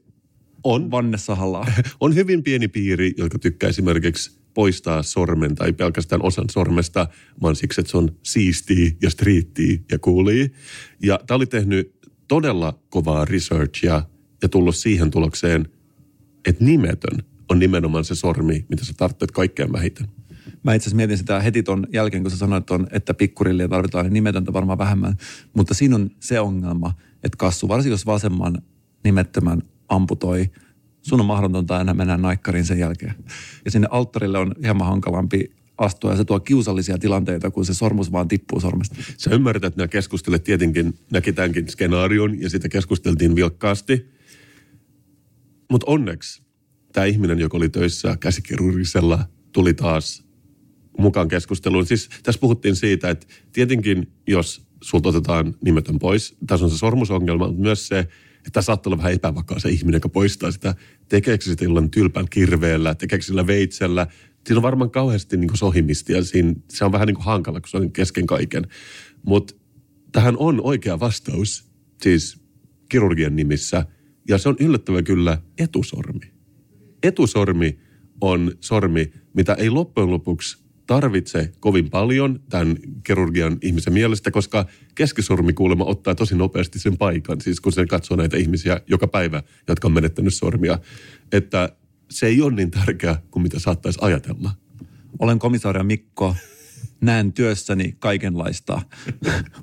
on, 0.64 0.90
Vanne 0.90 1.18
Sahalla. 1.18 1.66
on 2.00 2.14
hyvin 2.14 2.42
pieni 2.42 2.68
piiri, 2.68 3.14
joka 3.16 3.38
tykkää 3.38 3.70
esimerkiksi 3.70 4.38
poistaa 4.54 5.02
sormen 5.02 5.54
tai 5.54 5.72
pelkästään 5.72 6.22
osan 6.22 6.44
sormesta, 6.50 7.08
vaan 7.42 7.56
siksi, 7.56 7.80
että 7.80 7.90
se 7.90 7.96
on 7.96 8.16
siistiä 8.22 8.90
ja 9.02 9.10
striittiä 9.10 9.78
ja 9.92 9.98
kuulii. 9.98 10.52
Ja 11.02 11.20
tämä 11.26 11.36
oli 11.36 11.46
tehnyt 11.46 11.94
todella 12.28 12.78
kovaa 12.90 13.24
researchia 13.24 14.02
ja 14.42 14.48
tullut 14.48 14.76
siihen 14.76 15.10
tulokseen, 15.10 15.68
että 16.48 16.64
nimetön 16.64 17.18
on 17.48 17.58
nimenomaan 17.58 18.04
se 18.04 18.14
sormi, 18.14 18.66
mitä 18.68 18.84
sä 18.84 18.92
tarvitset 18.96 19.30
kaikkein 19.30 19.72
vähiten. 19.72 20.06
Mä 20.62 20.74
itse 20.74 20.84
asiassa 20.84 20.96
mietin 20.96 21.18
sitä 21.18 21.40
heti 21.40 21.62
ton 21.62 21.86
jälkeen, 21.92 22.22
kun 22.22 22.30
sä 22.30 22.36
sanoit, 22.36 22.66
ton, 22.66 22.86
että 22.90 23.14
pikkurillia 23.14 23.68
tarvitaan, 23.68 24.04
niin 24.04 24.12
nimetöntä 24.12 24.52
varmaan 24.52 24.78
vähemmän. 24.78 25.16
Mutta 25.54 25.74
siinä 25.74 25.96
on 25.96 26.10
se 26.20 26.40
ongelma, 26.40 26.92
että 27.24 27.36
kassu, 27.36 27.68
varsinkin 27.68 27.90
jos 27.90 28.06
vasemman 28.06 28.62
nimettömän 29.04 29.62
amputoi, 29.88 30.50
sun 31.02 31.20
on 31.20 31.26
mahdotonta 31.26 31.80
enää 31.80 31.94
mennä 31.94 32.16
naikkariin 32.16 32.66
sen 32.66 32.78
jälkeen. 32.78 33.14
Ja 33.64 33.70
sinne 33.70 33.88
alttarille 33.90 34.38
on 34.38 34.54
hieman 34.62 34.86
hankalampi 34.86 35.52
astua 35.78 36.10
ja 36.10 36.16
se 36.16 36.24
tuo 36.24 36.40
kiusallisia 36.40 36.98
tilanteita, 36.98 37.50
kun 37.50 37.64
se 37.64 37.74
sormus 37.74 38.12
vaan 38.12 38.28
tippuu 38.28 38.60
sormesta. 38.60 38.96
Sä 39.16 39.30
ymmärrät, 39.30 39.64
että 39.64 39.78
nämä 39.78 39.88
keskustelet 39.88 40.44
tietenkin, 40.44 40.98
näki 41.12 41.32
tämänkin 41.32 41.68
skenaarion 41.68 42.40
ja 42.40 42.50
sitä 42.50 42.68
keskusteltiin 42.68 43.34
vilkkaasti. 43.34 44.14
Mutta 45.70 45.84
onneksi 45.90 46.42
tämä 46.92 47.04
ihminen, 47.06 47.38
joka 47.38 47.56
oli 47.56 47.68
töissä 47.68 48.16
käsikirurgisella, 48.20 49.24
tuli 49.52 49.74
taas 49.74 50.23
mukaan 50.98 51.28
keskusteluun. 51.28 51.86
Siis 51.86 52.08
tässä 52.22 52.40
puhuttiin 52.40 52.76
siitä, 52.76 53.10
että 53.10 53.26
tietenkin 53.52 54.12
jos 54.26 54.66
sulta 54.82 55.08
otetaan 55.08 55.54
nimetön 55.64 55.98
pois, 55.98 56.36
tässä 56.46 56.66
on 56.66 56.70
se 56.70 56.78
sormusongelma, 56.78 57.46
mutta 57.46 57.62
myös 57.62 57.88
se, 57.88 58.08
että 58.46 58.62
saattaa 58.62 58.90
olla 58.90 58.98
vähän 58.98 59.12
epävakaa 59.12 59.58
se 59.58 59.68
ihminen, 59.68 59.96
joka 59.96 60.08
poistaa 60.08 60.50
sitä. 60.50 60.74
Tekeekö 61.08 61.44
sitä 61.44 61.64
jollain 61.64 61.90
tylpän 61.90 62.26
kirveellä, 62.30 62.94
tekeekö 62.94 63.24
sillä 63.24 63.46
veitsellä. 63.46 64.06
Siinä 64.46 64.58
on 64.58 64.62
varmaan 64.62 64.90
kauheasti 64.90 65.36
niin 65.36 65.56
sohimista 65.56 66.12
ja 66.12 66.24
siinä, 66.24 66.54
se 66.70 66.84
on 66.84 66.92
vähän 66.92 67.06
niin 67.06 67.16
hankala, 67.20 67.60
kun 67.60 67.68
se 67.68 67.76
on 67.76 67.92
kesken 67.92 68.26
kaiken. 68.26 68.66
Mutta 69.26 69.54
tähän 70.12 70.36
on 70.38 70.60
oikea 70.64 71.00
vastaus, 71.00 71.64
siis 72.02 72.40
kirurgian 72.88 73.36
nimissä, 73.36 73.86
ja 74.28 74.38
se 74.38 74.48
on 74.48 74.56
yllättävän 74.60 75.04
kyllä 75.04 75.38
etusormi. 75.58 76.32
Etusormi 77.02 77.78
on 78.20 78.52
sormi, 78.60 79.12
mitä 79.34 79.54
ei 79.54 79.70
loppujen 79.70 80.10
lopuksi 80.10 80.63
tarvitse 80.86 81.52
kovin 81.60 81.90
paljon 81.90 82.40
tämän 82.48 82.76
kirurgian 83.04 83.58
ihmisen 83.62 83.92
mielestä, 83.92 84.30
koska 84.30 84.66
keskisormi 84.94 85.52
kuulemma 85.52 85.84
ottaa 85.84 86.14
tosi 86.14 86.36
nopeasti 86.36 86.78
sen 86.78 86.96
paikan, 86.96 87.40
siis 87.40 87.60
kun 87.60 87.72
se 87.72 87.86
katsoo 87.86 88.16
näitä 88.16 88.36
ihmisiä 88.36 88.80
joka 88.86 89.06
päivä, 89.06 89.42
jotka 89.68 89.88
on 89.88 89.92
menettänyt 89.92 90.34
sormia, 90.34 90.78
että 91.32 91.76
se 92.10 92.26
ei 92.26 92.42
ole 92.42 92.54
niin 92.54 92.70
tärkeä 92.70 93.16
kuin 93.30 93.42
mitä 93.42 93.58
saattaisi 93.58 93.98
ajatella. 94.02 94.50
Olen 95.18 95.38
komisaria 95.38 95.84
Mikko, 95.84 96.36
näen 97.00 97.32
työssäni 97.32 97.96
kaikenlaista, 97.98 98.82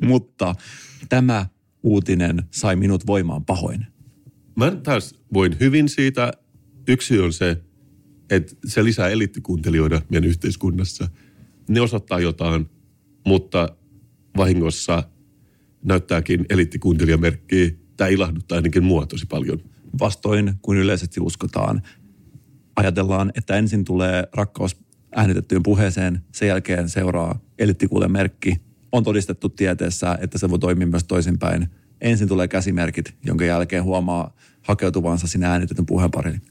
mutta 0.02 0.56
tämä 1.10 1.46
uutinen 1.84 2.44
sai 2.52 2.76
minut 2.76 3.08
voimaan 3.08 3.46
pahoin. 3.46 3.86
Mä 4.56 4.72
taas 4.72 5.16
voin 5.34 5.58
hyvin 5.60 5.90
siitä. 5.90 6.32
Yksi 6.88 7.20
on 7.20 7.34
se, 7.34 7.58
että 8.32 8.56
se 8.66 8.84
lisää 8.84 9.10
eliittikuuntelijoita 9.10 10.02
meidän 10.10 10.30
yhteiskunnassa. 10.30 11.10
Ne 11.68 11.82
osoittaa 11.82 12.20
jotain, 12.20 12.70
mutta 13.26 13.76
vahingossa 14.38 15.04
näyttääkin 15.84 16.46
eliittikuuntelijamerkkiä. 16.50 17.72
Tämä 17.98 18.08
ilahduttaa 18.08 18.56
ainakin 18.56 18.84
mua 18.84 19.06
tosi 19.06 19.26
paljon. 19.26 19.60
Vastoin 20.00 20.54
kuin 20.62 20.78
yleisesti 20.78 21.20
uskotaan. 21.20 21.82
Ajatellaan, 22.76 23.32
että 23.38 23.56
ensin 23.56 23.86
tulee 23.86 24.24
rakkaus 24.34 24.78
äänitettyyn 25.16 25.64
puheeseen, 25.64 26.22
sen 26.32 26.48
jälkeen 26.48 26.90
seuraa 26.90 27.40
eliittikuulijamerkki. 27.60 28.62
On 28.92 29.04
todistettu 29.04 29.50
tieteessä, 29.50 30.18
että 30.22 30.38
se 30.38 30.50
voi 30.50 30.60
toimia 30.60 30.88
myös 30.88 31.04
toisinpäin. 31.04 31.68
Ensin 32.02 32.28
tulee 32.28 32.48
käsimerkit, 32.48 33.16
jonka 33.26 33.46
jälkeen 33.46 33.84
huomaa 33.84 34.36
hakeutuvansa 34.62 35.28
sinne 35.28 35.48
äänitetyn 35.48 35.86
puheen 35.86 36.12
pariin. 36.12 36.42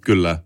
Kyllä. 0.00 0.38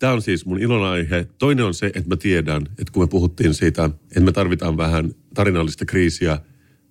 Tämä 0.00 0.12
on 0.12 0.22
siis 0.22 0.46
mun 0.46 0.58
ilonaihe. 0.58 1.26
Toinen 1.38 1.64
on 1.64 1.74
se, 1.74 1.86
että 1.86 2.08
mä 2.08 2.16
tiedän, 2.16 2.62
että 2.62 2.92
kun 2.92 3.02
me 3.02 3.06
puhuttiin 3.06 3.54
siitä, 3.54 3.84
että 3.84 4.20
me 4.20 4.32
tarvitaan 4.32 4.76
vähän 4.76 5.14
tarinallista 5.34 5.84
kriisiä, 5.84 6.38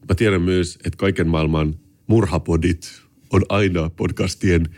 mä 0.10 0.15
tiedän 0.15 0.41
myös, 0.41 0.76
että 0.76 0.98
kaiken 0.98 1.28
maailman 1.28 1.76
murhapodit 2.08 3.02
on 3.34 3.45
aina 3.50 3.89
podcastien 3.89 4.69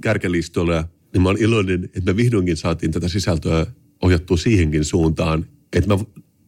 kärkelistolla. 0.00 0.88
Niin 1.12 1.22
mä 1.22 1.28
oon 1.28 1.38
iloinen, 1.38 1.84
että 1.84 2.12
me 2.12 2.16
vihdoinkin 2.16 2.56
saatiin 2.56 2.92
tätä 2.92 3.08
sisältöä 3.08 3.66
ohjattua 4.02 4.36
siihenkin 4.36 4.84
suuntaan, 4.84 5.46
että 5.72 5.96
mä 5.96 6.04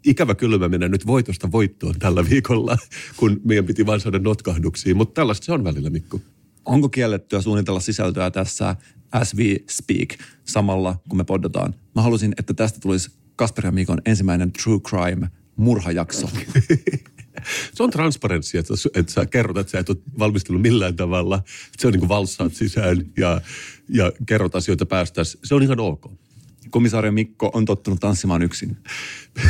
ikävä 0.06 0.34
kyllä 0.34 0.58
mä 0.58 0.68
mennään 0.68 0.92
nyt 0.92 1.06
voitosta 1.06 1.52
voittoon 1.52 1.98
tällä 1.98 2.24
viikolla, 2.30 2.76
kun 3.16 3.40
meidän 3.44 3.66
piti 3.66 3.86
vain 3.86 4.00
saada 4.00 4.18
notkahduksia. 4.18 4.94
Mutta 4.94 5.14
tällaista 5.14 5.44
se 5.44 5.52
on 5.52 5.64
välillä, 5.64 5.90
Mikko. 5.90 6.20
Onko 6.64 6.88
kiellettyä 6.88 7.40
suunnitella 7.40 7.80
sisältöä 7.80 8.30
tässä 8.30 8.76
as 9.12 9.36
we 9.36 9.56
speak 9.70 10.08
samalla, 10.44 11.00
kun 11.08 11.16
me 11.18 11.24
poddataan? 11.24 11.74
Mä 11.94 12.02
halusin, 12.02 12.34
että 12.38 12.54
tästä 12.54 12.80
tulisi 12.80 13.10
Kasper 13.36 13.66
ja 13.66 13.72
Mikon 13.72 14.02
ensimmäinen 14.04 14.52
True 14.52 14.80
Crime 14.80 15.30
murhajakso. 15.56 16.30
se 17.74 17.82
on 17.82 17.90
transparenssi, 17.90 18.58
että, 18.58 18.74
että 18.94 19.12
sä 19.12 19.26
kerrot, 19.26 19.56
että 19.56 19.70
sä 19.70 19.78
et 19.78 19.88
ole 19.88 19.98
valmistellut 20.18 20.62
millään 20.62 20.96
tavalla. 20.96 21.42
Se 21.78 21.86
on 21.86 21.92
niin 21.92 22.00
kuin 22.00 22.08
valssaat 22.08 22.54
sisään 22.54 23.06
ja, 23.16 23.40
ja 23.88 24.12
kerrot 24.26 24.54
asioita 24.54 24.86
päästäs. 24.86 25.38
Se 25.44 25.54
on 25.54 25.62
ihan 25.62 25.80
ok. 25.80 26.12
Komisario 26.70 27.12
Mikko 27.12 27.50
on 27.54 27.64
tottunut 27.64 28.00
tanssimaan 28.00 28.42
yksin. 28.42 28.76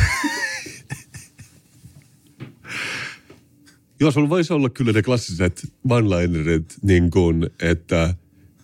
Joo, 4.01 4.11
sulla 4.11 4.29
voisi 4.29 4.53
olla 4.53 4.71
kyllä 4.71 4.93
ne 4.93 5.03
klassiset 5.03 5.73
one-linerit, 5.89 6.75
niin 6.83 7.11
kuin, 7.11 7.51
että 7.61 8.15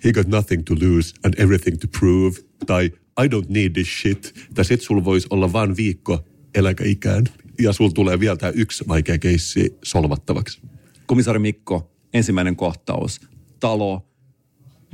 he 0.05 0.13
got 0.13 0.27
nothing 0.27 0.65
to 0.65 0.75
lose 0.75 1.15
and 1.25 1.35
everything 1.39 1.79
to 1.79 1.89
prove, 1.99 2.37
tai 2.67 2.91
I 3.25 3.29
don't 3.29 3.49
need 3.49 3.73
this 3.73 3.89
shit, 3.89 4.35
tai 4.55 4.65
sit 4.65 4.81
sulla 4.81 5.05
voisi 5.05 5.27
olla 5.31 5.53
vain 5.53 5.77
viikko 5.77 6.25
eläkeikään, 6.55 7.25
ja 7.61 7.73
sulla 7.73 7.91
tulee 7.91 8.21
vielä 8.21 8.37
tämä 8.37 8.53
yksi 8.55 8.85
vaikea 8.89 9.19
keissi 9.19 9.79
solvattavaksi. 9.83 10.61
Komisaari 11.07 11.39
Mikko, 11.39 11.93
ensimmäinen 12.15 12.57
kohtaus. 12.57 13.21
Talo, 13.61 14.09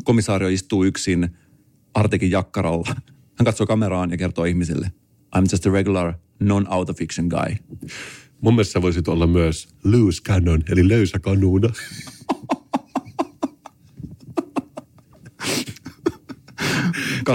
komisaario 0.05 0.49
istuu 0.49 0.85
yksin 0.85 1.29
Artekin 1.94 2.31
jakkaralla. 2.31 2.94
Hän 3.38 3.44
katsoo 3.44 3.66
kameraan 3.66 4.11
ja 4.11 4.16
kertoo 4.16 4.44
ihmisille, 4.44 4.92
I'm 5.37 5.46
just 5.53 5.66
a 5.66 5.70
regular 5.70 6.14
non-auto 6.40 6.94
fiction 6.94 7.27
guy. 7.27 7.57
Mun 8.40 8.55
mielestä 8.55 8.83
voisit 8.83 9.09
olla 9.09 9.27
myös 9.27 9.68
loose 9.85 10.23
cannon, 10.23 10.62
eli 10.68 10.88
löysä 10.88 11.18
kanuuna. 11.18 11.68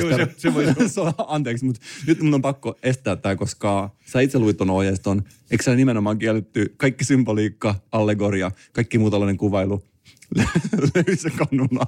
Joo, 0.01 0.17
se- 0.17 0.34
se 0.38 0.53
voi- 0.53 0.65
se 0.88 1.01
on, 1.01 1.13
anteeksi, 1.27 1.65
mutta 1.65 1.81
nyt 2.08 2.21
mun 2.21 2.34
on 2.34 2.41
pakko 2.41 2.77
estää 2.84 3.15
tämä, 3.15 3.36
koska 3.36 3.95
sä 4.05 4.19
itse 4.21 4.39
luit 4.39 4.58
ton 4.58 4.69
ohjeiston. 4.69 5.23
Eikö 5.51 5.63
sä 5.63 5.75
nimenomaan 5.75 6.19
kielletty 6.19 6.73
kaikki 6.77 7.05
symboliikka, 7.05 7.75
allegoria, 7.91 8.51
kaikki 8.73 8.97
muu 8.97 9.12
tällainen 9.12 9.38
kuvailu 9.38 9.84
löysä 10.95 11.29
kanuna. 11.29 11.81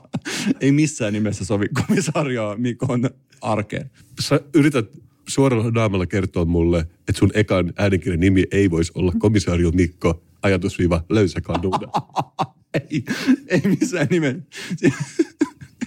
Ei 0.61 0.71
missään 0.71 1.13
nimessä 1.13 1.45
sovi 1.45 1.65
komisario 1.87 2.55
Mikon 2.57 3.09
arkeen. 3.41 3.91
Sä 4.19 4.39
yrität 4.53 4.85
suoralla 5.27 5.71
naamalla 5.71 6.05
kertoa 6.05 6.45
mulle, 6.45 6.79
että 6.79 7.19
sun 7.19 7.31
ekan 7.33 7.73
äänikirjan 7.77 8.19
nimi 8.19 8.43
ei 8.51 8.71
voisi 8.71 8.91
olla 8.95 9.11
komisario 9.19 9.71
Mikko, 9.71 10.23
ajatusviiva 10.41 11.03
löysä 11.09 11.41
kanuuna. 11.41 11.87
Ei, 12.91 13.03
ei 13.47 13.61
missään 13.79 14.07
nimessä. 14.09 14.41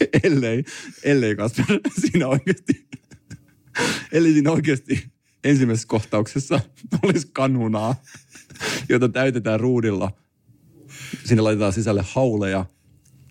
ellei, 0.22 0.64
ellei 1.02 1.36
Kasper, 1.36 1.66
siinä 2.00 2.28
oikeasti, 2.28 2.88
ellei 4.12 4.32
siinä 4.32 4.50
oikeasti 4.50 5.10
ensimmäisessä 5.44 5.88
kohtauksessa 5.88 6.60
olisi 7.02 7.30
kanunaa, 7.32 8.02
jota 8.88 9.08
täytetään 9.08 9.60
ruudilla. 9.60 10.12
Sinne 11.24 11.42
laitetaan 11.42 11.72
sisälle 11.72 12.04
hauleja 12.06 12.66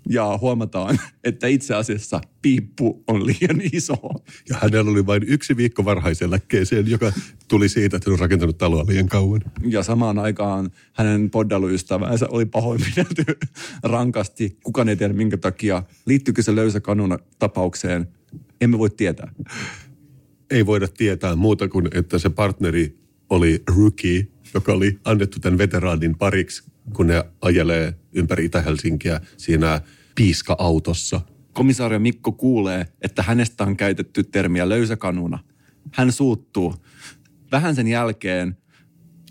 ja 0.09 0.37
huomataan, 0.41 0.99
että 1.23 1.47
itse 1.47 1.75
asiassa 1.75 2.21
piippu 2.41 3.03
on 3.07 3.25
liian 3.25 3.61
iso. 3.73 3.95
Ja 4.49 4.57
hänellä 4.61 4.91
oli 4.91 5.05
vain 5.05 5.23
yksi 5.27 5.57
viikko 5.57 5.85
varhaiseläkkeeseen, 5.85 6.89
joka 6.89 7.13
tuli 7.47 7.69
siitä, 7.69 7.97
että 7.97 8.09
hän 8.09 8.13
on 8.13 8.19
rakentanut 8.19 8.57
taloa 8.57 8.85
liian 8.87 9.07
kauan. 9.07 9.41
Ja 9.67 9.83
samaan 9.83 10.19
aikaan 10.19 10.71
hänen 10.93 11.29
poddaluystävänsä 11.29 12.27
oli 12.29 12.45
pahoinpidelty 12.45 13.23
rankasti. 13.83 14.57
Kukaan 14.63 14.89
ei 14.89 14.95
tiedä 14.95 15.13
minkä 15.13 15.37
takia. 15.37 15.83
Liittyykö 16.05 16.41
se 16.41 16.55
löysä 16.55 16.79
kanuna 16.79 17.19
tapaukseen? 17.39 18.07
Emme 18.61 18.79
voi 18.79 18.89
tietää. 18.89 19.31
Ei 20.49 20.65
voida 20.65 20.87
tietää 20.87 21.35
muuta 21.35 21.67
kuin, 21.67 21.87
että 21.91 22.19
se 22.19 22.29
partneri 22.29 22.99
oli 23.29 23.63
rookie, 23.77 24.27
joka 24.53 24.73
oli 24.73 24.99
annettu 25.05 25.39
tämän 25.39 25.57
veteraanin 25.57 26.17
pariksi, 26.17 26.63
kun 26.93 27.07
ne 27.07 27.23
ajelee 27.41 27.93
ympäri 28.13 28.45
Itä-Helsinkiä 28.45 29.21
siinä 29.37 29.81
piiska-autossa. 30.15 31.21
Komisario 31.53 31.99
Mikko 31.99 32.31
kuulee, 32.31 32.85
että 33.01 33.23
hänestä 33.23 33.63
on 33.63 33.77
käytetty 33.77 34.23
termiä 34.23 34.69
löysä 34.69 34.95
kanuna. 34.95 35.39
Hän 35.93 36.11
suuttuu. 36.11 36.75
Vähän 37.51 37.75
sen 37.75 37.87
jälkeen 37.87 38.57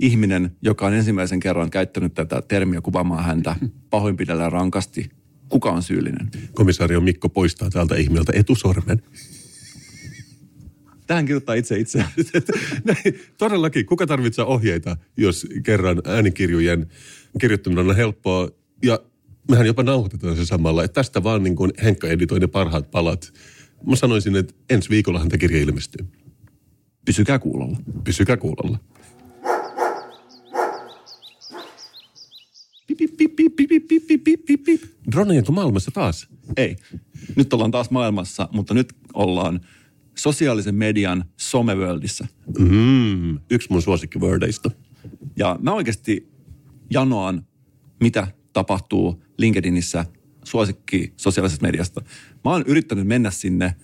ihminen, 0.00 0.56
joka 0.62 0.86
on 0.86 0.94
ensimmäisen 0.94 1.40
kerran 1.40 1.70
käyttänyt 1.70 2.14
tätä 2.14 2.42
termiä 2.48 2.80
kuvaamaan 2.80 3.24
häntä, 3.24 3.56
pahoinpidellään 3.90 4.52
rankasti. 4.52 5.10
Kuka 5.48 5.70
on 5.70 5.82
syyllinen? 5.82 6.30
Komisario 6.52 7.00
Mikko 7.00 7.28
poistaa 7.28 7.70
täältä 7.70 7.96
ihmiöltä 7.96 8.32
etusormen 8.36 9.02
tähän 11.08 11.24
kirjoittaa 11.24 11.54
itse 11.54 11.78
itse. 11.78 12.04
Todellakin, 13.38 13.86
kuka 13.86 14.06
tarvitsee 14.06 14.44
ohjeita, 14.44 14.96
jos 15.16 15.46
kerran 15.62 16.02
äänikirjojen 16.04 16.86
kirjoittaminen 17.40 17.88
on 17.88 17.96
helppoa. 17.96 18.48
Ja 18.82 19.00
mehän 19.50 19.66
jopa 19.66 19.82
nauhoitetaan 19.82 20.36
se 20.36 20.46
samalla, 20.46 20.84
että 20.84 20.94
tästä 20.94 21.22
vaan 21.22 21.42
niin 21.42 21.56
kuin 21.56 21.72
Henkka 21.82 22.08
editoi 22.08 22.40
ne 22.40 22.46
parhaat 22.46 22.90
palat. 22.90 23.32
Mä 23.86 23.96
sanoisin, 23.96 24.36
että 24.36 24.54
ensi 24.70 24.90
viikollahan 24.90 25.28
tämä 25.28 25.38
kirja 25.38 25.60
ilmestyy. 25.60 26.06
Pysykää 27.04 27.38
kuulolla. 27.38 27.76
Pysykää 28.04 28.36
kuulolla. 28.36 28.78
Droneja 35.12 35.42
maailmassa 35.50 35.90
taas? 35.90 36.28
Ei. 36.56 36.76
Nyt 37.36 37.52
ollaan 37.52 37.70
taas 37.70 37.90
maailmassa, 37.90 38.48
mutta 38.52 38.74
nyt 38.74 38.92
ollaan 39.14 39.60
sosiaalisen 40.18 40.74
median 40.74 41.24
someworldissa. 41.36 42.26
Mm, 42.58 43.38
yksi 43.50 43.68
mun 43.70 43.82
suosikkiwordeista. 43.82 44.70
Ja 45.36 45.58
mä 45.62 45.72
oikeasti 45.72 46.28
janoan, 46.90 47.46
mitä 48.00 48.26
tapahtuu 48.52 49.22
LinkedInissä 49.38 50.04
suosikki 50.44 51.12
sosiaalisesta 51.16 51.66
mediasta. 51.66 52.00
Mä 52.44 52.50
oon 52.50 52.64
yrittänyt 52.66 53.06
mennä 53.06 53.30
sinne, 53.30 53.74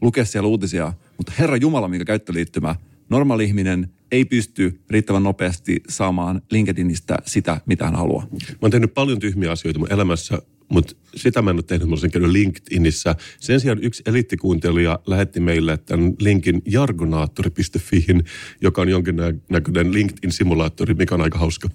lukea 0.00 0.24
siellä 0.24 0.48
uutisia, 0.48 0.92
mutta 1.16 1.32
herra 1.38 1.56
Jumala, 1.56 1.88
mikä 1.88 2.04
käyttöliittymä, 2.04 2.76
normaali 3.10 3.44
ihminen 3.44 3.92
ei 4.10 4.24
pysty 4.24 4.80
riittävän 4.90 5.22
nopeasti 5.22 5.82
saamaan 5.88 6.42
LinkedInistä 6.50 7.18
sitä, 7.26 7.60
mitä 7.66 7.84
hän 7.84 7.96
haluaa. 7.96 8.26
Mä 8.32 8.58
oon 8.62 8.70
tehnyt 8.70 8.94
paljon 8.94 9.18
tyhmiä 9.18 9.50
asioita 9.50 9.78
mun 9.78 9.92
elämässä, 9.92 10.42
mutta 10.72 10.94
sitä 11.14 11.42
mä 11.42 11.50
en 11.50 11.56
ole 11.56 11.62
tehnyt. 11.62 11.88
Mä 11.88 12.08
käynyt 12.12 12.30
LinkedInissä. 12.30 13.14
Sen 13.40 13.60
sijaan 13.60 13.78
yksi 13.82 14.02
eliittikuuntelija 14.06 14.98
lähetti 15.06 15.40
meille 15.40 15.76
tämän 15.76 16.14
linkin 16.18 16.62
jargonaattori.fihin, 16.66 18.24
joka 18.60 18.82
on 18.82 18.88
jonkinnäköinen 18.88 19.92
LinkedIn-simulaattori, 19.92 20.94
mikä 20.94 21.14
on 21.14 21.20
aika 21.20 21.38
hauska. 21.38 21.68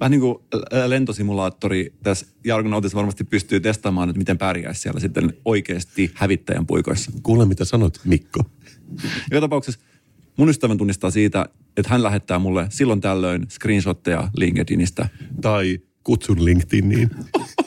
Vähän 0.00 0.10
niin 0.10 0.20
kuin 0.20 0.38
lentosimulaattori 0.86 1.94
tässä 2.02 2.26
Jargonautissa 2.44 2.96
varmasti 2.96 3.24
pystyy 3.24 3.60
testaamaan, 3.60 4.08
että 4.08 4.18
miten 4.18 4.38
pärjäisi 4.38 4.80
siellä 4.80 5.00
sitten 5.00 5.32
oikeasti 5.44 6.10
hävittäjän 6.14 6.66
puikoissa. 6.66 7.12
Kuule, 7.22 7.44
mitä 7.44 7.64
sanot, 7.64 8.00
Mikko. 8.04 8.40
Joka 9.30 9.40
tapauksessa 9.40 9.80
mun 10.36 10.48
ystävän 10.48 10.78
tunnistaa 10.78 11.10
siitä, 11.10 11.46
että 11.76 11.90
hän 11.90 12.02
lähettää 12.02 12.38
mulle 12.38 12.66
silloin 12.70 13.00
tällöin 13.00 13.46
screenshotteja 13.50 14.30
LinkedInistä. 14.36 15.08
Tai 15.40 15.78
kutsun 16.02 16.44
LinkedIniin. 16.44 17.10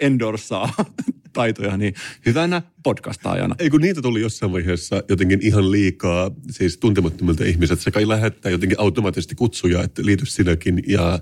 Endorsaa 0.00 0.74
taitoja, 1.32 1.76
niin 1.76 1.94
hyvänä 2.26 2.62
podcastaajana. 2.82 3.54
Ei 3.58 3.70
kun 3.70 3.80
niitä 3.80 4.02
tuli 4.02 4.20
jossain 4.20 4.52
vaiheessa 4.52 5.02
jotenkin 5.08 5.38
ihan 5.42 5.70
liikaa, 5.70 6.30
siis 6.50 6.78
tuntemattomilta 6.78 7.44
ihmisiltä. 7.44 7.82
Se 7.82 7.90
kai 7.90 8.08
lähettää 8.08 8.52
jotenkin 8.52 8.80
automaattisesti 8.80 9.34
kutsuja, 9.34 9.82
että 9.82 10.02
liity 10.04 10.26
sinäkin 10.26 10.82
ja 10.86 11.18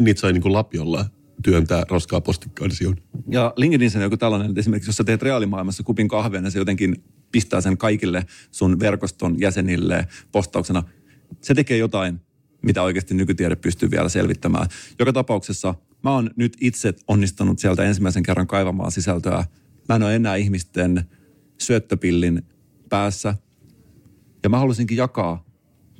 niitä 0.00 0.20
sai 0.20 0.32
niin 0.32 0.42
kuin 0.42 0.52
lapiolla 0.52 1.04
työntää 1.42 1.84
roskaa 1.90 2.20
postikkaansioon. 2.20 2.96
Ja 3.28 3.52
LinkedIn 3.56 3.90
on 3.96 4.02
joku 4.02 4.16
tällainen, 4.16 4.48
että 4.48 4.60
esimerkiksi 4.60 4.88
jos 4.88 4.96
sä 4.96 5.04
teet 5.04 5.22
reaalimaailmassa 5.22 5.82
kupin 5.82 6.08
kahvia, 6.08 6.40
niin 6.40 6.50
se 6.50 6.58
jotenkin 6.58 7.04
pistää 7.32 7.60
sen 7.60 7.78
kaikille 7.78 8.26
sun 8.50 8.80
verkoston 8.80 9.40
jäsenille 9.40 10.06
postauksena. 10.32 10.82
Se 11.40 11.54
tekee 11.54 11.76
jotain, 11.76 12.20
mitä 12.62 12.82
oikeasti 12.82 13.14
nykytiede 13.14 13.56
pystyy 13.56 13.90
vielä 13.90 14.08
selvittämään. 14.08 14.66
Joka 14.98 15.12
tapauksessa 15.12 15.74
mä 16.04 16.10
oon 16.10 16.30
nyt 16.36 16.56
itse 16.60 16.94
onnistunut 17.08 17.58
sieltä 17.58 17.84
ensimmäisen 17.84 18.22
kerran 18.22 18.46
kaivamaan 18.46 18.92
sisältöä. 18.92 19.44
Mä 19.88 19.96
en 19.96 20.02
ole 20.02 20.14
enää 20.14 20.36
ihmisten 20.36 21.04
syöttöpillin 21.58 22.42
päässä. 22.88 23.34
Ja 24.42 24.48
mä 24.48 24.58
halusinkin 24.58 24.96
jakaa 24.96 25.44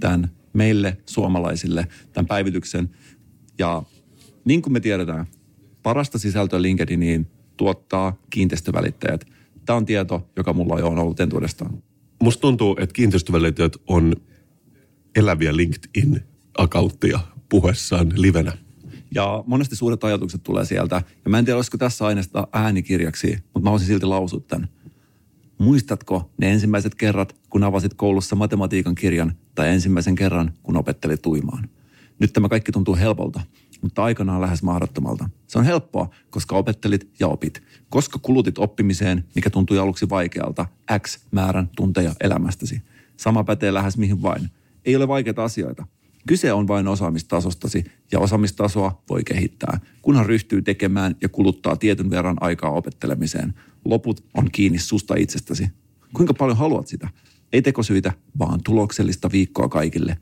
tämän 0.01 0.31
meille 0.53 0.97
suomalaisille, 1.07 1.87
tämän 2.13 2.27
päivityksen. 2.27 2.91
Ja 3.59 3.83
niin 4.45 4.63
kuin 4.63 4.73
me 4.73 4.81
tiedetään, 4.81 5.27
parasta 5.83 6.19
sisältöä 6.19 6.63
LinkedIniin 6.63 7.27
tuottaa 7.57 8.19
kiinteistövälittäjät. 8.31 9.25
Tämä 9.67 9.77
on 9.77 9.87
tieto, 9.87 10.31
joka 10.37 10.53
mulla 10.53 10.75
on 10.75 10.99
ollut 10.99 11.21
entuudestaan. 11.21 11.83
Musta 12.23 12.41
tuntuu, 12.41 12.77
että 12.81 12.93
kiinteistövälittäjät 12.93 13.77
on 13.87 14.17
eläviä 15.17 15.57
LinkedIn-akauttia 15.57 17.21
puheessaan 17.49 18.13
livenä. 18.17 18.59
Ja 19.15 19.45
monesti 19.47 19.77
suuret 19.77 20.05
ajatukset 20.05 20.43
tulee 20.43 20.65
sieltä. 20.65 21.03
Ja 21.25 21.31
mä 21.31 21.39
en 21.39 21.45
tiedä, 21.45 21.57
olisiko 21.57 21.79
tässä 21.79 22.07
aineesta 22.07 22.49
äänikirjaksi, 22.53 23.39
mutta 23.55 23.61
mä 23.61 23.71
voisin 23.71 23.89
silti 23.89 24.07
lausua 24.07 24.41
tämän. 24.41 24.69
Muistatko 25.59 26.31
ne 26.39 26.53
ensimmäiset 26.53 26.95
kerrat, 26.95 27.37
kun 27.51 27.65
avasit 27.65 27.95
koulussa 27.95 28.37
matematiikan 28.37 28.95
kirjan 28.95 29.33
tai 29.55 29.69
ensimmäisen 29.69 30.15
kerran, 30.15 30.53
kun 30.63 30.77
opettelit 30.77 31.23
tuimaan? 31.23 31.69
Nyt 32.19 32.33
tämä 32.33 32.49
kaikki 32.49 32.73
tuntuu 32.73 32.97
helpolta, 32.97 33.41
mutta 33.83 34.05
aikanaan 34.05 34.41
lähes 34.41 34.63
mahdottomalta. 34.63 35.29
Se 35.47 35.59
on 35.59 35.65
helppoa, 35.65 36.11
koska 36.31 36.57
opettelit 36.57 37.11
ja 37.21 37.29
opit. 37.29 37.63
Koska 37.91 38.19
kulutit 38.23 38.59
oppimiseen, 38.59 39.25
mikä 39.35 39.51
tuntui 39.51 39.79
aluksi 39.79 40.09
vaikealta, 40.09 40.67
X 40.99 41.19
määrän 41.31 41.69
tunteja 41.77 42.15
elämästäsi. 42.21 42.83
Sama 43.17 43.45
pätee 43.45 43.75
lähes 43.75 43.99
mihin 43.99 44.23
vain. 44.23 44.51
Ei 44.85 44.97
ole 44.97 45.09
vaikeita 45.09 45.45
asioita. 45.45 45.87
Kyse 46.27 46.53
on 46.53 46.69
vain 46.69 46.89
osaamistasostasi 46.89 47.85
ja 48.13 48.21
osaamistasoa 48.21 49.03
voi 49.09 49.25
kehittää, 49.25 49.81
kunhan 50.03 50.27
ryhtyy 50.27 50.63
tekemään 50.63 51.17
ja 51.23 51.29
kuluttaa 51.29 51.77
tietyn 51.77 52.11
verran 52.11 52.37
aikaa 52.41 52.71
opettelemiseen. 52.71 53.55
Loput 53.85 54.25
on 54.35 54.51
kiinni 54.53 54.79
susta 54.79 55.15
itsestäsi. 55.19 55.69
Kuinka 56.15 56.35
paljon 56.35 56.57
haluat 56.57 56.87
sitä? 56.87 57.09
Ei 57.53 57.63
tekosyitä, 57.63 58.13
vaan 58.39 58.61
tuloksellista 58.65 59.33
viikkoa 59.33 59.69
kaikille. 59.69 60.17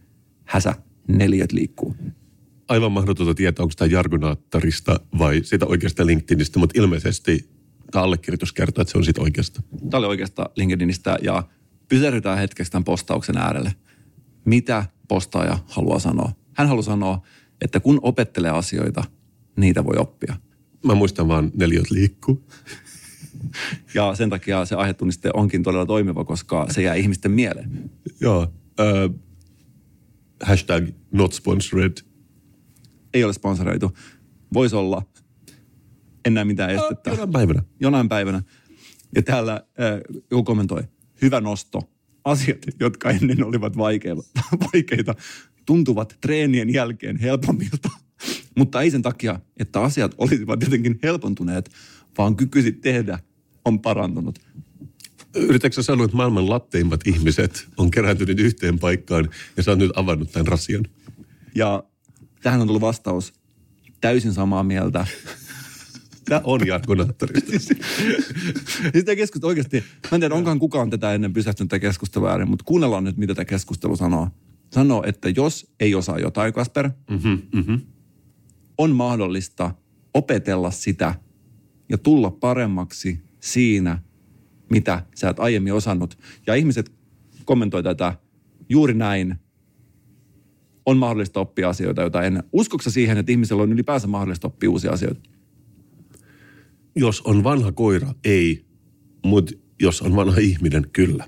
Häsä, 0.44 0.74
neljät 1.08 1.52
liikkuu 1.52 1.96
aivan 2.70 2.92
mahdotonta 2.92 3.34
tietää, 3.34 3.62
onko 3.62 3.74
tämä 3.76 3.88
Jargonaattorista 3.92 5.00
vai 5.18 5.40
sitä 5.44 5.66
oikeasta 5.66 6.06
LinkedInistä, 6.06 6.58
mutta 6.58 6.80
ilmeisesti 6.80 7.50
tämä 7.90 8.02
allekirjoitus 8.02 8.52
kertoo, 8.52 8.82
että 8.82 8.92
se 8.92 8.98
on 8.98 9.04
siitä 9.04 9.20
oikeasta. 9.20 9.62
Tämä 9.90 9.98
oli 9.98 10.06
oikeasta 10.06 10.50
LinkedInistä 10.56 11.18
ja 11.22 11.42
pysähdytään 11.88 12.38
hetkeksi 12.38 12.72
tämän 12.72 12.84
postauksen 12.84 13.36
äärelle. 13.36 13.74
Mitä 14.44 14.84
postaaja 15.10 15.58
haluaa 15.66 15.98
sanoa? 15.98 16.32
Hän 16.52 16.68
haluaa 16.68 16.82
sanoa, 16.82 17.22
että 17.60 17.80
kun 17.80 17.98
opettelee 18.02 18.50
asioita, 18.50 19.04
niitä 19.56 19.84
voi 19.84 19.96
oppia. 19.96 20.36
Mä 20.86 20.94
muistan 20.94 21.28
vaan 21.28 21.50
neljät 21.54 21.90
liikkuu. 21.90 22.44
Ja 23.94 24.14
sen 24.14 24.30
takia 24.30 24.64
se 24.64 24.74
aihetunniste 24.74 25.30
onkin 25.34 25.62
todella 25.62 25.86
toimiva, 25.86 26.24
koska 26.24 26.66
se 26.70 26.82
jää 26.82 26.94
ihmisten 26.94 27.30
mieleen. 27.30 27.90
Joo. 28.20 28.52
Äh, 28.80 29.20
hashtag 30.42 30.88
not 31.12 31.32
sponsored 31.32 31.92
ei 33.14 33.24
ole 33.24 33.32
sponsoroitu. 33.32 33.92
Voisi 34.54 34.76
olla. 34.76 35.02
En 36.24 36.34
näe 36.34 36.44
mitään 36.44 36.70
estettä. 36.70 37.10
Jonain 37.10 37.30
päivänä. 37.30 37.62
Jonain 37.80 38.08
päivänä. 38.08 38.42
Ja 39.14 39.22
täällä 39.22 39.52
äh, 39.52 40.20
joku 40.30 40.44
kommentoi, 40.44 40.82
hyvä 41.22 41.40
nosto. 41.40 41.82
Asiat, 42.24 42.58
jotka 42.80 43.10
ennen 43.10 43.44
olivat 43.44 43.76
vaikeita, 43.76 44.22
vaikeita 44.72 45.14
tuntuvat 45.66 46.18
treenien 46.20 46.72
jälkeen 46.72 47.16
helpommilta. 47.16 47.90
Mutta 48.58 48.80
ei 48.82 48.90
sen 48.90 49.02
takia, 49.02 49.40
että 49.56 49.80
asiat 49.80 50.14
olisivat 50.18 50.62
jotenkin 50.62 50.98
helpontuneet, 51.02 51.70
vaan 52.18 52.36
kykysi 52.36 52.72
tehdä 52.72 53.18
on 53.64 53.80
parantunut. 53.80 54.38
Yritätkö 55.34 55.82
sanoa, 55.82 56.04
että 56.04 56.16
maailman 56.16 56.50
latteimmat 56.50 57.06
ihmiset 57.06 57.68
on 57.76 57.90
kerääntynyt 57.90 58.40
yhteen 58.40 58.78
paikkaan 58.78 59.28
ja 59.56 59.62
sä 59.62 59.70
oot 59.70 59.78
nyt 59.78 59.92
avannut 59.94 60.32
tämän 60.32 60.46
rasian? 60.46 60.84
Ja 61.54 61.82
Tähän 62.42 62.60
on 62.60 62.66
tullut 62.66 62.80
vastaus. 62.80 63.32
Täysin 64.00 64.32
samaa 64.32 64.62
mieltä. 64.62 65.06
Tämä 66.30 66.40
on 66.44 66.66
Jarkko 66.66 66.94
Nattorista. 66.94 67.52
siis 68.92 69.04
keskustelu 69.16 69.48
oikeasti, 69.48 69.76
mä 69.76 70.08
en 70.12 70.20
tiedä, 70.20 70.34
onkohan 70.34 70.58
kukaan 70.58 70.90
tätä 70.90 71.14
ennen 71.14 71.32
pysähtynyt 71.32 71.68
tätä 71.68 71.80
keskustelua 71.80 72.30
äärin, 72.30 72.50
mutta 72.50 72.64
kuunnellaan 72.64 73.04
nyt, 73.04 73.16
mitä 73.16 73.34
tämä 73.34 73.44
keskustelu 73.44 73.96
sanoo. 73.96 74.28
Sanoo, 74.72 75.02
että 75.06 75.28
jos 75.28 75.72
ei 75.80 75.94
osaa 75.94 76.18
jotain, 76.18 76.52
Kasper, 76.52 76.90
mm-hmm, 77.10 77.42
mm-hmm. 77.54 77.80
on 78.78 78.90
mahdollista 78.90 79.74
opetella 80.14 80.70
sitä 80.70 81.14
ja 81.88 81.98
tulla 81.98 82.30
paremmaksi 82.30 83.20
siinä, 83.40 83.98
mitä 84.70 85.02
sä 85.14 85.28
et 85.28 85.40
aiemmin 85.40 85.72
osannut. 85.72 86.18
Ja 86.46 86.54
ihmiset 86.54 86.92
kommentoi 87.44 87.82
tätä 87.82 88.14
juuri 88.68 88.94
näin– 88.94 89.34
on 90.86 90.96
mahdollista 90.96 91.40
oppia 91.40 91.68
asioita, 91.68 92.00
joita 92.00 92.22
ennen. 92.22 92.42
Uskoksa 92.52 92.90
siihen, 92.90 93.18
että 93.18 93.32
ihmisellä 93.32 93.62
on 93.62 93.72
ylipäänsä 93.72 94.06
mahdollista 94.06 94.46
oppia 94.46 94.70
uusia 94.70 94.92
asioita? 94.92 95.20
Jos 96.96 97.20
on 97.20 97.44
vanha 97.44 97.72
koira, 97.72 98.14
ei. 98.24 98.64
Mutta 99.24 99.52
jos 99.80 100.02
on 100.02 100.16
vanha 100.16 100.36
ihminen, 100.40 100.86
kyllä. 100.92 101.24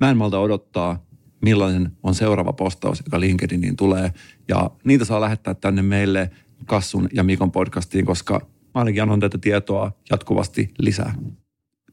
Mä 0.00 0.10
en 0.10 0.16
malta 0.16 0.38
odottaa, 0.38 1.06
millainen 1.42 1.92
on 2.02 2.14
seuraava 2.14 2.52
postaus, 2.52 3.02
joka 3.04 3.20
LinkedIniin 3.20 3.76
tulee. 3.76 4.12
Ja 4.48 4.70
niitä 4.84 5.04
saa 5.04 5.20
lähettää 5.20 5.54
tänne 5.54 5.82
meille 5.82 6.30
Kassun 6.66 7.08
ja 7.12 7.24
Mikon 7.24 7.52
podcastiin, 7.52 8.06
koska 8.06 8.34
mä 8.44 8.70
ainakin 8.74 9.02
annan 9.02 9.20
tätä 9.20 9.38
tietoa 9.38 9.92
jatkuvasti 10.10 10.68
lisää. 10.78 11.14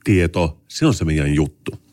Tieto, 0.03 0.61
se 0.67 0.85
on 0.85 0.93
se 0.93 1.05
meidän 1.05 1.33
juttu. 1.33 1.87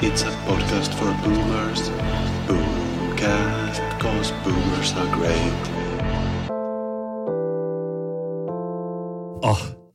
It's 0.00 0.22
a 0.22 0.47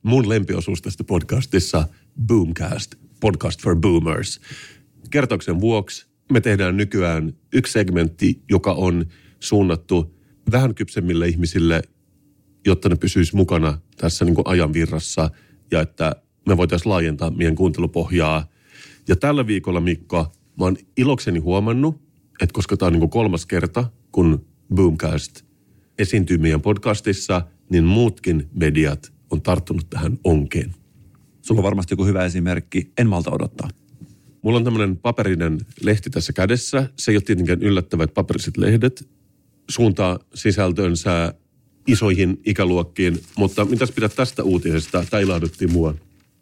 mun 0.04 0.28
lempiosuus 0.28 0.82
tästä 0.82 1.04
podcastissa, 1.04 1.88
Boomcast, 2.26 2.94
podcast 3.20 3.62
for 3.62 3.76
boomers. 3.76 4.40
Kertoksen 5.10 5.60
vuoksi 5.60 6.06
me 6.32 6.40
tehdään 6.40 6.76
nykyään 6.76 7.32
yksi 7.52 7.72
segmentti, 7.72 8.42
joka 8.50 8.72
on 8.72 9.06
suunnattu 9.40 10.14
vähän 10.52 10.74
kypsemmille 10.74 11.28
ihmisille, 11.28 11.82
jotta 12.66 12.88
ne 12.88 12.96
pysyisi 12.96 13.36
mukana 13.36 13.78
tässä 13.96 14.24
niin 14.24 14.34
kuin 14.34 14.48
ajan 14.48 14.72
virrassa 14.72 15.30
ja 15.70 15.80
että 15.80 16.16
me 16.48 16.56
voitaisiin 16.56 16.90
laajentaa 16.90 17.30
meidän 17.30 17.54
kuuntelupohjaa– 17.54 18.46
ja 19.08 19.16
tällä 19.16 19.46
viikolla, 19.46 19.80
Mikko, 19.80 20.32
mä 20.58 20.64
oon 20.64 20.76
ilokseni 20.96 21.38
huomannut, 21.38 22.02
että 22.40 22.52
koska 22.52 22.76
tämä 22.76 22.86
on 22.86 22.92
niin 22.92 23.10
kolmas 23.10 23.46
kerta, 23.46 23.90
kun 24.12 24.46
Boomcast 24.74 25.42
esiintyy 25.98 26.38
meidän 26.38 26.62
podcastissa, 26.62 27.42
niin 27.70 27.84
muutkin 27.84 28.50
mediat 28.54 29.13
on 29.30 29.42
tarttunut 29.42 29.90
tähän 29.90 30.18
onkeen. 30.24 30.74
Sulla 31.42 31.58
on 31.58 31.64
varmasti 31.64 31.92
joku 31.92 32.04
hyvä 32.04 32.24
esimerkki. 32.24 32.92
En 32.98 33.08
malta 33.08 33.30
odottaa. 33.30 33.68
Mulla 34.42 34.58
on 34.58 34.64
tämmöinen 34.64 34.96
paperinen 34.96 35.60
lehti 35.82 36.10
tässä 36.10 36.32
kädessä. 36.32 36.88
Se 36.96 37.10
ei 37.10 37.16
ole 37.16 37.22
tietenkään 37.22 37.62
yllättävä, 37.62 38.04
että 38.04 38.14
paperiset 38.14 38.56
lehdet 38.56 39.08
suuntaa 39.70 40.18
sisältönsä 40.34 41.34
isoihin 41.86 42.40
ikäluokkiin. 42.46 43.20
Mutta 43.36 43.64
mitäs 43.64 43.90
pitää 43.90 44.08
tästä 44.08 44.42
uutisesta? 44.42 45.04
Tämä 45.10 45.20
ilahdutti 45.20 45.66
mua. 45.66 45.94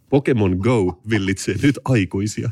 Pokemon 0.09 0.57
Go 0.57 1.01
villitsee 1.11 1.55
nyt 1.63 1.79
aikuisia. 1.85 2.51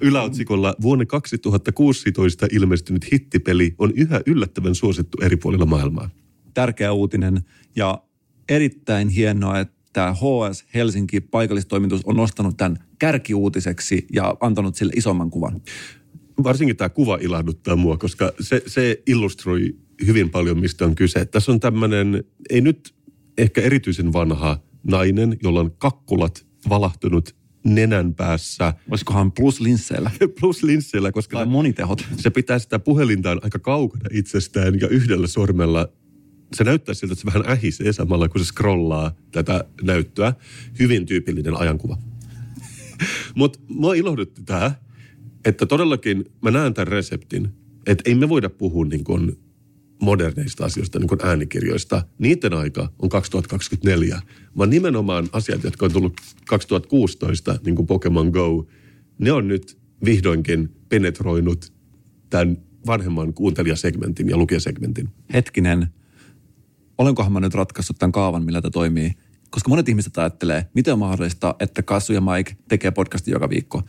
Yläotsikolla 0.00 0.74
vuonna 0.82 1.06
2016 1.06 2.46
ilmestynyt 2.52 3.12
hittipeli 3.12 3.74
on 3.78 3.92
yhä 3.96 4.20
yllättävän 4.26 4.74
suosittu 4.74 5.18
eri 5.22 5.36
puolilla 5.36 5.66
maailmaa. 5.66 6.10
Tärkeä 6.54 6.92
uutinen 6.92 7.40
ja 7.76 8.02
erittäin 8.50 9.08
hienoa, 9.08 9.58
että 9.58 10.14
HS 10.14 10.64
Helsinki 10.74 11.20
paikallistoimitus 11.20 12.00
on 12.04 12.16
nostanut 12.16 12.56
tämän 12.56 12.78
kärkiuutiseksi 12.98 14.06
ja 14.12 14.36
antanut 14.40 14.76
sille 14.76 14.92
isomman 14.96 15.30
kuvan. 15.30 15.60
Varsinkin 16.42 16.76
tämä 16.76 16.88
kuva 16.88 17.18
ilahduttaa 17.20 17.76
mua, 17.76 17.96
koska 17.96 18.32
se, 18.40 18.62
se 18.66 19.02
illustroi 19.06 19.74
hyvin 20.06 20.30
paljon, 20.30 20.58
mistä 20.58 20.84
on 20.84 20.94
kyse. 20.94 21.24
Tässä 21.24 21.52
on 21.52 21.60
tämmöinen, 21.60 22.24
ei 22.50 22.60
nyt 22.60 22.94
ehkä 23.38 23.60
erityisen 23.60 24.12
vanha 24.12 24.60
nainen, 24.86 25.36
jolla 25.42 25.60
on 25.60 25.70
kakkulat 25.78 26.46
valahtunut 26.68 27.34
nenän 27.64 28.14
päässä. 28.14 28.74
Olisikohan 28.90 29.32
plus 29.32 29.60
linsseillä? 29.60 30.10
plus 30.40 30.62
linsseillä, 30.62 31.12
koska 31.12 31.36
tai 31.36 31.46
monitehot. 31.46 32.06
se 32.16 32.30
pitää 32.30 32.58
sitä 32.58 32.78
puhelintaan 32.78 33.40
aika 33.42 33.58
kaukana 33.58 34.04
itsestään 34.12 34.80
ja 34.80 34.88
yhdellä 34.88 35.26
sormella 35.26 35.88
se 36.52 36.64
näyttää 36.64 36.94
siltä, 36.94 37.12
että 37.12 37.20
se 37.20 37.38
vähän 37.38 37.50
ähisee 37.50 37.92
samalla, 37.92 38.28
kun 38.28 38.40
se 38.40 38.46
scrollaa 38.46 39.14
tätä 39.32 39.64
näyttöä. 39.82 40.34
Hyvin 40.78 41.06
tyypillinen 41.06 41.56
ajankuva. 41.56 41.98
Mutta 43.34 43.58
mua 43.68 43.94
ilohdutti 43.94 44.42
tämä, 44.42 44.74
että 45.44 45.66
todellakin 45.66 46.24
mä 46.42 46.50
näen 46.50 46.74
tämän 46.74 46.88
reseptin, 46.88 47.48
että 47.86 48.10
ei 48.10 48.14
me 48.14 48.28
voida 48.28 48.50
puhua 48.50 48.84
niin 48.84 49.04
kuin 49.04 49.38
moderneista 50.02 50.64
asioista, 50.64 50.98
niin 50.98 51.08
kuin 51.08 51.20
äänikirjoista. 51.24 52.02
Niiden 52.18 52.54
aika 52.54 52.92
on 52.98 53.08
2024, 53.08 54.22
vaan 54.58 54.70
nimenomaan 54.70 55.28
asiat, 55.32 55.64
jotka 55.64 55.86
on 55.86 55.92
tullut 55.92 56.20
2016, 56.46 57.58
niin 57.64 57.76
kuin 57.76 57.86
Pokemon 57.86 58.28
Go, 58.28 58.66
ne 59.18 59.32
on 59.32 59.48
nyt 59.48 59.78
vihdoinkin 60.04 60.68
penetroinut 60.88 61.72
tämän 62.30 62.56
vanhemman 62.86 63.34
kuuntelijasegmentin 63.34 64.28
ja 64.28 64.36
lukijasegmentin. 64.36 65.08
Hetkinen, 65.32 65.86
olenkohan 67.00 67.32
mä 67.32 67.40
nyt 67.40 67.54
ratkaissut 67.54 67.98
tämän 67.98 68.12
kaavan, 68.12 68.44
millä 68.44 68.62
tämä 68.62 68.70
toimii? 68.70 69.10
Koska 69.50 69.68
monet 69.68 69.88
ihmiset 69.88 70.18
ajattelee, 70.18 70.66
miten 70.74 70.92
on 70.92 70.98
mahdollista, 70.98 71.54
että 71.60 71.82
Kassu 71.82 72.12
ja 72.12 72.20
Mike 72.20 72.56
tekee 72.68 72.90
podcastin 72.90 73.32
joka 73.32 73.50
viikko. 73.50 73.82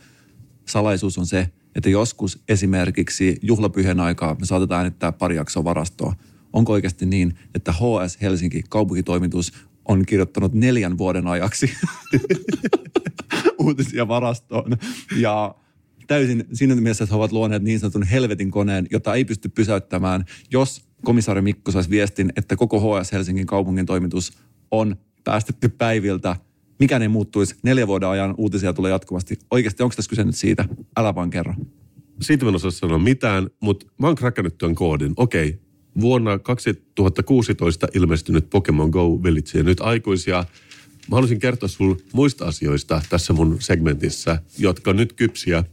Salaisuus 0.68 1.18
on 1.18 1.26
se, 1.26 1.48
että 1.74 1.90
joskus 1.90 2.42
esimerkiksi 2.48 3.38
juhlapyhien 3.42 4.00
aikaa 4.00 4.34
me 4.34 4.46
saatetaan 4.46 4.78
äänittää 4.78 5.12
pari 5.12 5.36
jaksoa 5.36 5.64
varastoa. 5.64 6.14
Onko 6.52 6.72
oikeasti 6.72 7.06
niin, 7.06 7.38
että 7.54 7.72
HS 7.72 8.20
Helsinki 8.20 8.62
kaupunkitoimitus 8.68 9.52
on 9.84 10.06
kirjoittanut 10.06 10.54
neljän 10.54 10.98
vuoden 10.98 11.26
ajaksi 11.26 11.70
uutisia 13.64 14.08
varastoon 14.08 14.76
ja 15.16 15.54
täysin 16.06 16.44
siinä 16.52 16.74
mielessä, 16.74 17.04
että 17.04 17.14
he 17.14 17.18
ovat 17.18 17.32
luoneet 17.32 17.62
niin 17.62 17.80
sanotun 17.80 18.02
helvetin 18.02 18.50
koneen, 18.50 18.86
jota 18.90 19.14
ei 19.14 19.24
pysty 19.24 19.48
pysäyttämään, 19.48 20.24
jos 20.50 20.91
komissaari 21.04 21.42
Mikko 21.42 21.70
saisi 21.70 21.90
viestin, 21.90 22.32
että 22.36 22.56
koko 22.56 22.80
HS 22.80 23.12
Helsingin 23.12 23.46
kaupungin 23.46 23.86
toimitus 23.86 24.32
on 24.70 24.96
päästetty 25.24 25.68
päiviltä. 25.68 26.36
Mikään 26.78 27.02
ei 27.02 27.08
muuttuisi. 27.08 27.56
Neljä 27.62 27.86
vuoden 27.86 28.08
ajan 28.08 28.34
uutisia 28.38 28.72
tulee 28.72 28.90
jatkuvasti. 28.90 29.38
Oikeasti, 29.50 29.82
onko 29.82 29.94
tässä 29.96 30.08
kyse 30.08 30.24
nyt 30.24 30.36
siitä? 30.36 30.64
Älä 30.96 31.14
vaan 31.14 31.30
kerro. 31.30 31.54
Siitä 32.20 32.44
mä 32.44 32.48
en 32.48 32.54
osaa 32.54 32.70
sanoa 32.70 32.98
mitään, 32.98 33.50
mutta 33.60 33.86
mä 33.98 34.06
oon 34.06 34.16
kräkännyt 34.16 34.58
tuon 34.58 34.74
koodin. 34.74 35.12
Okei, 35.16 35.58
vuonna 36.00 36.38
2016 36.38 37.88
ilmestynyt 37.94 38.50
Pokemon 38.50 38.90
Go 38.90 39.22
villitsee 39.22 39.62
nyt 39.62 39.80
aikuisia. 39.80 40.44
Mä 41.10 41.16
haluaisin 41.16 41.38
kertoa 41.38 41.68
sulle 41.68 41.96
muista 42.12 42.44
asioista 42.44 43.02
tässä 43.10 43.32
mun 43.32 43.56
segmentissä, 43.60 44.38
jotka 44.58 44.92
nyt 44.92 45.12
kypsiä 45.12 45.64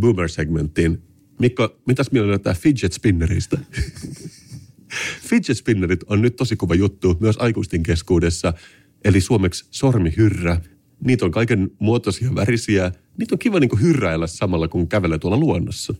Boomer-segmenttiin. 0.00 1.02
Mikko, 1.40 1.76
mitäs 1.86 2.12
mieltä 2.12 2.28
näyttää 2.28 2.54
fidget 2.54 2.92
spinneristä? 2.92 3.58
fidget 5.28 5.56
spinnerit 5.56 6.00
on 6.06 6.22
nyt 6.22 6.36
tosi 6.36 6.56
kova 6.56 6.74
juttu 6.74 7.16
myös 7.20 7.36
aikuisten 7.36 7.82
keskuudessa, 7.82 8.52
eli 9.04 9.20
suomeksi 9.20 9.64
sormihyrrä. 9.70 10.60
Niitä 11.04 11.24
on 11.24 11.30
kaiken 11.30 11.70
muotoisia 11.78 12.34
värisiä. 12.34 12.92
Niitä 13.18 13.34
on 13.34 13.38
kiva 13.38 13.60
niin 13.60 13.80
hyrräillä 13.80 14.26
samalla, 14.26 14.68
kun 14.68 14.88
kävelee 14.88 15.18
tuolla 15.18 15.36
luonnossa. 15.36 15.94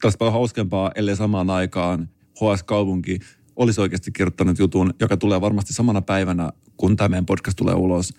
Tästä 0.00 0.18
paljon 0.18 0.32
hauskempaa, 0.32 0.90
ellei 0.94 1.16
samaan 1.16 1.50
aikaan 1.50 2.08
HS-kaupunki 2.34 3.18
olisi 3.56 3.80
oikeasti 3.80 4.12
kirjoittanut 4.12 4.58
jutun, 4.58 4.94
joka 5.00 5.16
tulee 5.16 5.40
varmasti 5.40 5.72
samana 5.72 6.02
päivänä, 6.02 6.52
kun 6.76 6.96
tämä 6.96 7.08
meidän 7.08 7.26
podcast 7.26 7.56
tulee 7.56 7.74
ulos, 7.74 8.14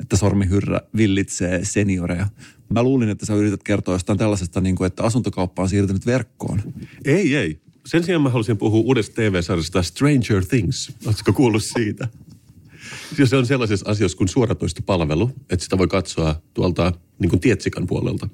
että 0.00 0.16
sormihyrrä 0.16 0.80
villitsee 0.96 1.64
senioreja. 1.64 2.26
Mä 2.68 2.82
luulin, 2.82 3.08
että 3.08 3.26
sä 3.26 3.34
yrität 3.34 3.62
kertoa 3.62 3.94
jostain 3.94 4.18
tällaisesta, 4.18 4.60
niin 4.60 4.76
kuin, 4.76 4.86
että 4.86 5.02
asuntokauppa 5.02 5.62
on 5.62 5.68
siirtynyt 5.68 6.06
verkkoon. 6.06 6.62
Ei, 7.04 7.36
ei. 7.36 7.60
Sen 7.86 8.04
sijaan 8.04 8.22
mä 8.22 8.28
haluaisin 8.28 8.56
puhua 8.56 8.80
uudesta 8.80 9.14
TV-sarjasta 9.14 9.82
Stranger 9.82 10.44
Things. 10.48 10.92
Oletko 11.06 11.32
kuullut 11.32 11.64
siitä? 11.64 12.08
Ja 13.18 13.26
se 13.26 13.36
on 13.36 13.46
sellaisessa 13.46 13.90
asiassa 13.90 14.16
kuin 14.16 14.28
suoratoistopalvelu, 14.28 15.30
että 15.50 15.64
sitä 15.64 15.78
voi 15.78 15.88
katsoa 15.88 16.42
tuolta 16.54 16.92
niin 17.18 17.30
kuin 17.30 17.40
Tietsikan 17.40 17.86
puolelta. 17.86 18.28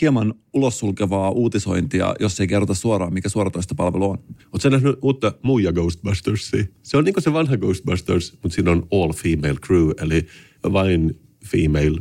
Hieman 0.00 0.34
ulossulkevaa 0.52 1.30
uutisointia, 1.30 2.14
jos 2.20 2.40
ei 2.40 2.46
kerrota 2.46 2.74
suoraan, 2.74 3.14
mikä 3.14 3.28
suoratoistopalvelu 3.28 4.10
on. 4.10 4.18
Oletko 4.52 4.68
nähnyt 4.68 4.98
uutta 5.02 5.32
muija 5.42 5.72
Ghostbustersia? 5.72 6.64
Se 6.82 6.96
on 6.96 7.04
niin 7.04 7.14
kuin 7.14 7.24
se 7.24 7.32
vanha 7.32 7.56
Ghostbusters, 7.56 8.32
mutta 8.32 8.54
siinä 8.54 8.70
on 8.70 8.86
all 8.92 9.12
female 9.12 9.58
crew, 9.66 9.90
eli 10.00 10.26
vain 10.62 11.20
female 11.44 12.00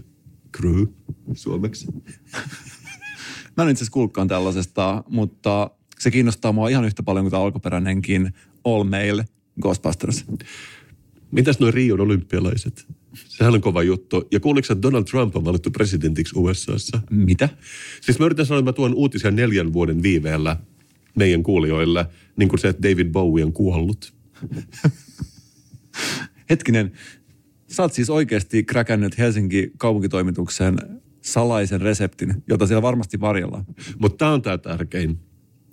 crew 0.57 0.86
suomeksi. 1.34 1.88
Mä 3.57 3.64
en 3.64 3.70
itse 3.70 3.80
asiassa 3.84 3.93
kuulkaan 3.93 4.28
tällaisesta, 4.28 5.03
mutta 5.10 5.72
se 5.99 6.12
kiinnostaa 6.12 6.51
mua 6.51 6.70
ihan 6.70 6.86
yhtä 6.86 7.03
paljon 7.03 7.24
kuin 7.24 7.32
tämä 7.32 7.43
alkuperäinenkin 7.43 8.34
All 8.64 8.84
Male 8.84 9.26
Ghostbusters. 9.62 10.26
Mitäs 11.32 11.60
noin 11.60 11.74
Rion 11.74 11.99
olympialaiset? 11.99 12.88
Sehän 13.14 13.53
on 13.53 13.62
kova 13.62 13.84
juttu. 13.84 14.28
Ja 14.32 14.39
kuuliko 14.39 14.68
että 14.74 14.82
Donald 14.82 15.03
Trump 15.03 15.36
on 15.36 15.45
valittu 15.45 15.72
presidentiksi 15.72 16.39
USAssa? 16.39 17.01
Mitä? 17.10 17.49
Siis 18.01 18.20
mä 18.20 18.26
yritän 18.26 18.45
sanoa, 18.45 18.60
että 18.60 18.70
mä 18.70 18.74
tuon 18.74 18.95
uutisia 18.95 19.32
neljän 19.32 19.74
vuoden 19.74 20.03
viiveellä 20.03 20.57
meidän 21.16 21.43
kuulijoille, 21.43 22.05
niin 22.36 22.49
kuin 22.49 22.60
se, 22.60 22.68
että 22.68 22.89
David 22.89 23.10
Bowie 23.12 23.45
on 23.45 23.53
kuollut. 23.53 24.14
Hetkinen, 26.49 26.91
sä 27.72 27.84
oot 27.84 27.94
siis 27.94 28.10
oikeasti 28.10 28.64
kräkännyt 28.64 29.18
Helsinki 29.18 29.72
kaupunkitoimituksen 29.78 30.78
salaisen 31.22 31.82
reseptin, 31.82 32.44
jota 32.50 32.68
siellä 32.68 32.82
varmasti 32.82 33.20
varjellaan. 33.20 33.66
Mutta 34.00 34.18
tämä 34.18 34.32
on 34.32 34.42
tämä 34.42 34.58
tärkein, 34.58 35.20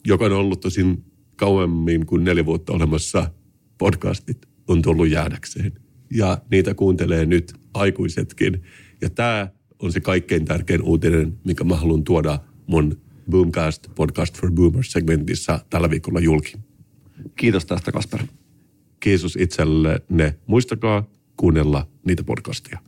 joka 0.07 0.25
on 0.25 0.33
ollut 0.33 0.61
tosin 0.61 1.05
kauemmin 1.37 2.07
kuin 2.07 2.25
neljä 2.25 2.47
vuotta 2.47 2.73
olemassa 2.73 3.31
podcastit 3.79 4.47
on 4.69 4.83
tullut 4.83 5.09
jäädäkseen. 5.09 5.73
Ja 6.13 6.39
niitä 6.51 6.75
kuuntelee 6.75 7.27
nyt 7.27 7.55
aikuisetkin. 7.75 8.63
Ja 9.01 9.11
tämä 9.11 9.49
on 9.79 9.93
se 9.93 10.01
kaikkein 10.01 10.45
tärkein 10.45 10.83
uutinen, 10.83 11.39
mikä 11.45 11.65
mä 11.65 11.77
haluan 11.77 12.05
tuoda 12.05 12.39
mun 12.67 13.01
Boomcast 13.31 13.87
Podcast 13.95 14.41
for 14.41 14.53
Boomers 14.53 14.93
segmentissä 14.93 15.61
tällä 15.71 15.91
viikolla 15.91 16.21
julki. 16.21 16.53
Kiitos 17.37 17.67
tästä, 17.67 17.93
Kasper. 17.93 18.23
Kiitos 19.01 19.37
itsellenne. 19.41 20.35
Muistakaa 20.47 21.11
kuunnella 21.37 21.87
niitä 22.05 22.25
podcastia. 22.25 22.79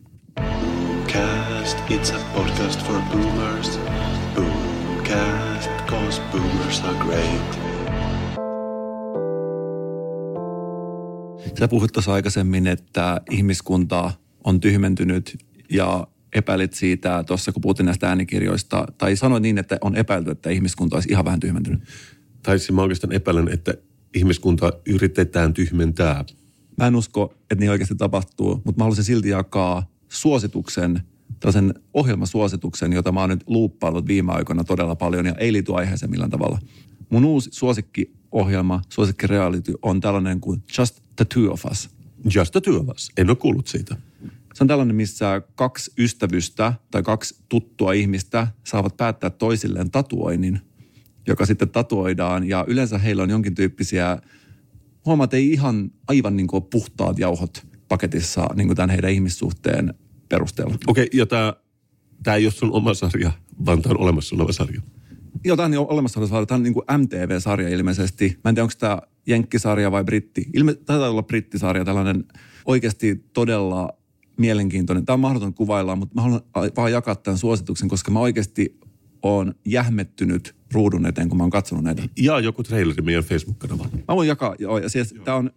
Cast, 1.07 1.79
it's 1.91 2.15
a 2.15 2.19
podcast 2.35 2.87
for 2.87 3.01
boomers. 3.01 3.81
Boomcast, 4.35 5.71
cause 5.87 6.23
boomers 6.33 6.81
are 6.81 6.97
great. 7.05 7.59
Sä 11.59 11.69
puhuit 11.69 11.93
tuossa 11.93 12.13
aikaisemmin, 12.13 12.67
että 12.67 13.21
ihmiskunta 13.31 14.11
on 14.45 14.61
tyhmentynyt 14.61 15.39
ja 15.71 16.07
epäilit 16.33 16.73
siitä 16.73 17.25
tuossa, 17.27 17.53
kun 17.53 17.63
puhuttiin 17.63 17.85
näistä 17.87 18.09
äänikirjoista, 18.09 18.87
tai 18.99 19.17
sanoit 19.17 19.43
niin, 19.43 19.59
että 19.59 19.79
on 19.81 19.97
epäilty, 19.97 20.31
että 20.31 20.51
ihmiskunta 20.51 20.97
olisi 20.97 21.09
ihan 21.13 21.25
vähän 21.25 21.41
tyhmentynyt. 21.41 21.81
Tai 22.43 22.59
siis 22.59 22.73
mä 22.73 22.83
oikeastaan 22.83 23.13
epäilen, 23.13 23.49
että 23.49 23.75
ihmiskunta 24.15 24.73
yritetään 24.87 25.55
tyhmentää. 25.55 26.25
Mä 26.79 26.87
en 26.87 26.97
usko, 26.97 27.35
että 27.43 27.55
niin 27.55 27.71
oikeasti 27.71 27.95
tapahtuu, 27.95 28.63
mutta 28.65 28.79
mä 28.79 28.85
haluaisin 28.85 29.05
silti 29.05 29.29
jakaa 29.29 29.91
suosituksen, 30.09 31.03
tällaisen 31.41 31.75
ohjelmasuosituksen, 31.95 32.93
jota 32.93 33.13
mä 33.13 33.21
oon 33.21 33.31
nyt 33.31 33.45
luuppaillut 33.47 34.07
viime 34.07 34.33
aikoina 34.33 34.65
todella 34.65 34.97
paljon 34.97 35.27
ja 35.27 35.35
ei 35.35 35.53
liity 35.53 35.75
aiheeseen 35.75 36.11
millään 36.11 36.31
tavalla. 36.31 36.59
Mun 37.11 37.25
uusi 37.25 37.51
suosikkiohjelma, 37.53 38.83
suosikkireality 38.89 39.75
on 39.83 40.01
tällainen 40.01 40.41
kuin 40.41 40.63
Just 40.79 41.01
the 41.17 41.25
Two 41.25 41.53
of 41.53 41.65
Us. 41.65 41.91
Just 42.35 42.53
the 42.53 42.61
Two 42.61 42.81
of 42.81 42.89
Us. 42.89 43.11
En 43.17 43.31
ole 43.31 43.37
kuullut 43.37 43.67
siitä. 43.67 43.97
Se 44.55 44.65
on 44.65 44.69
tällainen, 44.69 44.97
missä 44.97 45.43
kaksi 45.55 45.93
ystävystä 45.99 46.73
tai 46.91 47.03
kaksi 47.03 47.43
tuttua 47.49 47.93
ihmistä 47.93 48.47
saavat 48.65 48.97
päättää 48.97 49.31
toisilleen 49.31 49.91
tatuoinnin, 49.91 50.61
joka 51.27 51.47
sitten 51.47 51.69
tatuoidaan. 51.69 52.49
Ja 52.49 52.65
yleensä 52.69 52.99
heillä 52.99 53.23
on 53.23 53.31
jonkin 53.31 53.55
tyyppisiä, 53.55 54.19
huomaat, 55.09 55.35
ei 55.35 55.53
ihan 55.53 55.91
aivan 56.09 56.37
niin 56.37 56.47
kuin 56.47 56.65
puhtaat 56.65 57.19
jauhot 57.19 57.67
paketissa 57.89 58.49
niin 58.55 58.69
kuin 58.69 58.77
tämän 58.77 58.91
heidän 58.91 59.11
ihmissuhteen 59.11 59.95
perusteella. 60.29 60.75
Okei, 60.87 61.05
okay, 61.05 61.19
ja 61.19 61.27
tämä, 61.27 61.55
tämä 62.23 62.35
ei 62.37 62.47
ole 62.47 62.53
sun 62.53 62.73
oma 62.73 62.95
sarja, 62.95 63.33
vaan 63.67 63.83
tämä 63.83 63.93
on 63.93 64.01
olemassa 64.01 64.37
oleva 64.37 64.53
sarja. 64.53 64.81
Joo, 65.45 65.57
tämä 65.57 65.81
on 65.81 65.87
olemassa 65.91 66.21
oleva 66.21 66.31
sarja. 66.31 66.47
Tämä 66.47 66.57
on 66.57 66.63
niin 66.63 66.75
kuin 66.75 66.85
MTV-sarja 66.99 67.69
ilmeisesti. 67.69 68.39
Mä 68.45 68.49
en 68.49 68.55
tiedä, 68.55 68.65
onko 68.65 68.75
tämä 68.79 68.99
jenkkisarja 69.27 69.93
vai 69.93 70.05
britti. 70.05 70.47
Ilme, 70.55 70.75
taitaa 70.75 71.11
olla 71.11 71.23
brittisarja, 71.23 71.85
tällainen 71.85 72.25
oikeasti 72.67 73.25
todella 73.33 73.89
mielenkiintoinen. 74.39 75.05
Tämä 75.05 75.15
on 75.15 75.21
mahdoton 75.21 75.55
kuvailla, 75.55 75.97
mutta 75.97 76.15
mä 76.15 76.23
haluan 76.23 76.41
vaan 76.77 76.93
jakaa 76.93 77.15
tämän 77.15 77.39
suosituksen, 77.39 77.89
koska 77.89 78.11
mä 78.11 78.21
oikeasti 78.21 78.79
on 79.23 79.55
jähmettynyt 79.65 80.57
ruudun 80.73 81.07
eteen, 81.07 81.29
kun 81.29 81.39
mä 81.39 81.45
oon 81.45 81.51
katsonut 81.51 81.85
näitä. 81.85 82.03
Ja 82.17 82.41
joku 82.41 82.63
traileri 82.63 83.03
meidän 83.03 83.25
Facebook-kanavalla. 83.25 83.91
Mä 84.09 84.17
voin 84.17 84.29
jakaa, 84.29 84.55
joo, 84.59 84.79
ja 84.79 84.89
siis 84.89 85.15
tämä 85.25 85.37
on 85.37 85.51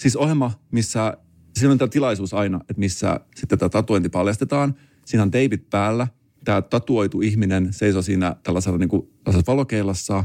siis 0.00 0.16
ohjelma, 0.16 0.52
missä, 0.70 1.16
siinä 1.58 1.72
on 1.72 1.78
tämä 1.78 1.88
tilaisuus 1.88 2.34
aina, 2.34 2.60
että 2.60 2.80
missä 2.80 3.20
sitten 3.36 3.58
tämä 3.58 3.68
tatuointi 3.68 4.08
paljastetaan. 4.08 4.74
Siinä 5.06 5.22
on 5.22 5.30
teipit 5.30 5.70
päällä, 5.70 6.08
tämä 6.44 6.62
tatuoitu 6.62 7.20
ihminen 7.20 7.72
seisoo 7.72 8.02
siinä 8.02 8.36
tällaisella 8.42 8.78
niin 8.78 8.88
kuin, 8.88 9.08
valokeilassa, 9.46 10.24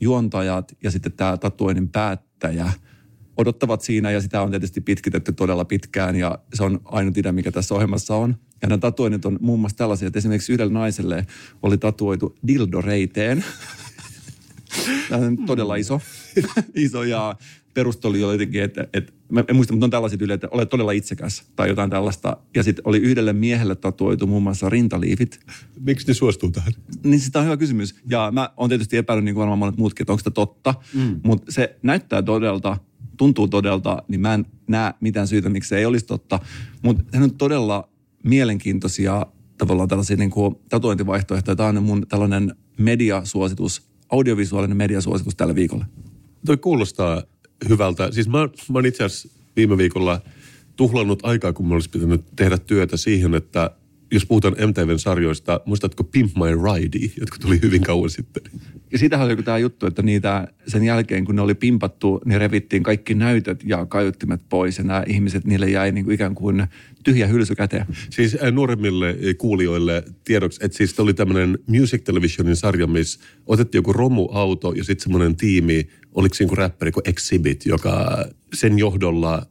juontajat 0.00 0.76
ja 0.82 0.90
sitten 0.90 1.12
tämä 1.12 1.36
tatuoinnin 1.36 1.88
päättäjä 1.88 2.72
odottavat 3.36 3.80
siinä 3.80 4.10
ja 4.10 4.20
sitä 4.20 4.42
on 4.42 4.50
tietysti 4.50 4.80
pitkitetty 4.80 5.32
todella 5.32 5.64
pitkään 5.64 6.16
ja 6.16 6.38
se 6.54 6.64
on 6.64 6.80
ainut 6.84 7.18
idea, 7.18 7.32
mikä 7.32 7.52
tässä 7.52 7.74
ohjelmassa 7.74 8.16
on. 8.16 8.36
Ja 8.62 8.68
nämä 8.68 8.78
tatuoinnit 8.78 9.24
on 9.24 9.38
muun 9.40 9.60
muassa 9.60 9.78
tällaisia, 9.78 10.06
että 10.06 10.18
esimerkiksi 10.18 10.52
yhdellä 10.52 10.72
naiselle 10.72 11.26
oli 11.62 11.78
tatuoitu 11.78 12.34
dildo 12.46 12.80
reiteen. 12.80 13.44
Tämä 15.08 15.26
on 15.26 15.36
todella 15.46 15.76
iso. 15.76 16.00
iso 16.74 17.02
ja 17.02 17.36
perustoli 17.74 18.24
oli 18.24 18.34
jotenkin, 18.34 18.62
että, 18.62 18.88
että 18.92 19.12
mä 19.28 19.44
en 19.48 19.56
muista, 19.56 19.72
mutta 19.72 19.86
on 19.86 19.90
tällaiset 19.90 20.22
yle, 20.22 20.34
että 20.34 20.48
olet 20.50 20.68
todella 20.68 20.92
itsekäs 20.92 21.42
tai 21.56 21.68
jotain 21.68 21.90
tällaista. 21.90 22.36
Ja 22.56 22.62
sitten 22.62 22.82
oli 22.86 22.98
yhdelle 22.98 23.32
miehelle 23.32 23.74
tatuoitu 23.74 24.26
muun 24.26 24.42
muassa 24.42 24.68
rintaliivit. 24.68 25.40
Miksi 25.80 26.08
ne 26.08 26.14
suostuu 26.14 26.50
tähän? 26.50 26.72
Niin 27.04 27.20
sitä 27.20 27.38
on 27.38 27.44
hyvä 27.44 27.56
kysymys. 27.56 27.94
Ja 28.10 28.30
mä 28.32 28.50
oon 28.56 28.68
tietysti 28.68 28.96
epäillyt 28.96 29.24
niin 29.24 29.34
kuin 29.34 29.40
varmaan 29.40 29.58
monet 29.58 29.76
muutkin, 29.76 30.04
että 30.04 30.12
onko 30.12 30.18
sitä 30.18 30.30
totta. 30.30 30.74
Mm. 30.94 31.20
Mutta 31.24 31.52
se 31.52 31.78
näyttää 31.82 32.22
todelta, 32.22 32.76
tuntuu 33.22 33.48
todelta, 33.48 34.02
niin 34.08 34.20
mä 34.20 34.34
en 34.34 34.46
näe 34.68 34.94
mitään 35.00 35.28
syytä, 35.28 35.48
miksi 35.48 35.68
se 35.68 35.78
ei 35.78 35.86
olisi 35.86 36.06
totta. 36.06 36.38
Mutta 36.82 37.04
se 37.12 37.24
on 37.24 37.34
todella 37.34 37.88
mielenkiintoisia 38.24 39.26
tavallaan 39.58 39.88
tällaisia 39.88 40.16
niin 40.16 40.30
kuin 40.30 40.54
tatuointivaihtoehtoja. 40.68 41.56
Tämä 41.56 41.68
on 41.68 41.82
mun 41.82 42.06
tällainen 42.08 42.54
mediasuositus, 42.78 43.82
audiovisuaalinen 44.10 44.76
mediasuositus 44.76 45.36
tällä 45.36 45.54
viikolla. 45.54 45.86
Toi 46.46 46.56
kuulostaa 46.56 47.22
hyvältä. 47.68 48.10
Siis 48.10 48.28
mä, 48.28 48.38
mä 48.72 48.88
itse 48.88 49.04
asiassa 49.04 49.28
viime 49.56 49.76
viikolla 49.78 50.20
tuhlannut 50.76 51.24
aikaa, 51.24 51.52
kun 51.52 51.68
mä 51.68 51.74
olisi 51.74 51.90
pitänyt 51.90 52.24
tehdä 52.36 52.58
työtä 52.58 52.96
siihen, 52.96 53.34
että 53.34 53.70
jos 54.12 54.26
puhutaan 54.26 54.54
MTVn 54.68 54.98
sarjoista, 54.98 55.60
muistatko 55.66 56.04
Pimp 56.04 56.32
My 56.36 56.74
Ride, 56.74 57.12
jotka 57.20 57.36
tuli 57.40 57.58
hyvin 57.62 57.82
kauan 57.82 58.10
sitten? 58.10 58.42
Ja 58.92 58.98
siitähän 58.98 59.26
oli 59.26 59.36
tämä 59.36 59.58
juttu, 59.58 59.86
että 59.86 60.02
niitä 60.02 60.48
sen 60.66 60.84
jälkeen, 60.84 61.24
kun 61.24 61.36
ne 61.36 61.42
oli 61.42 61.54
pimpattu, 61.54 62.20
niin 62.24 62.40
revittiin 62.40 62.82
kaikki 62.82 63.14
näytöt 63.14 63.62
ja 63.64 63.86
kaiuttimet 63.86 64.40
pois. 64.48 64.78
Ja 64.78 64.84
nämä 64.84 65.04
ihmiset, 65.06 65.44
niille 65.44 65.70
jäi 65.70 65.92
niin 65.92 66.04
kuin 66.04 66.14
ikään 66.14 66.34
kuin 66.34 66.66
tyhjä 67.04 67.26
hylsy 67.26 67.54
käteen. 67.54 67.86
Siis 68.10 68.36
nuoremmille 68.52 69.16
kuulijoille 69.38 70.04
tiedoksi, 70.24 70.60
että 70.64 70.76
siis 70.76 71.00
oli 71.00 71.14
tämmöinen 71.14 71.58
Music 71.66 72.04
Televisionin 72.04 72.56
sarja, 72.56 72.86
missä 72.86 73.20
otettiin 73.46 73.78
joku 73.78 73.92
romuauto 73.92 74.72
ja 74.72 74.84
sitten 74.84 75.02
semmoinen 75.02 75.36
tiimi, 75.36 75.88
oliko 76.14 76.34
siinä 76.34 76.48
kuin 76.48 76.58
räppäri 76.58 76.92
kuin 76.92 77.08
Exhibit, 77.08 77.66
joka 77.66 78.24
sen 78.54 78.78
johdolla 78.78 79.46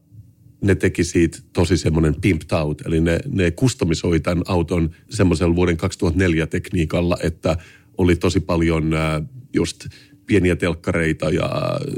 ne 0.62 0.76
teki 0.76 1.04
siitä 1.04 1.38
tosi 1.54 1.78
semmoinen 1.78 2.16
pimped 2.22 2.52
out, 2.52 2.82
eli 2.86 3.02
ne, 3.02 3.20
ne 3.30 3.52
kustomisoi 3.52 4.20
tämän 4.20 4.44
auton 4.48 4.90
semmoisella 5.10 5.56
vuoden 5.56 5.78
2004 5.78 6.48
tekniikalla, 6.48 7.18
että 7.24 7.58
oli 7.98 8.16
tosi 8.16 8.40
paljon 8.40 8.94
äh, 8.94 9.22
just 9.54 9.88
pieniä 10.26 10.56
telkkareita 10.56 11.30
ja 11.30 11.50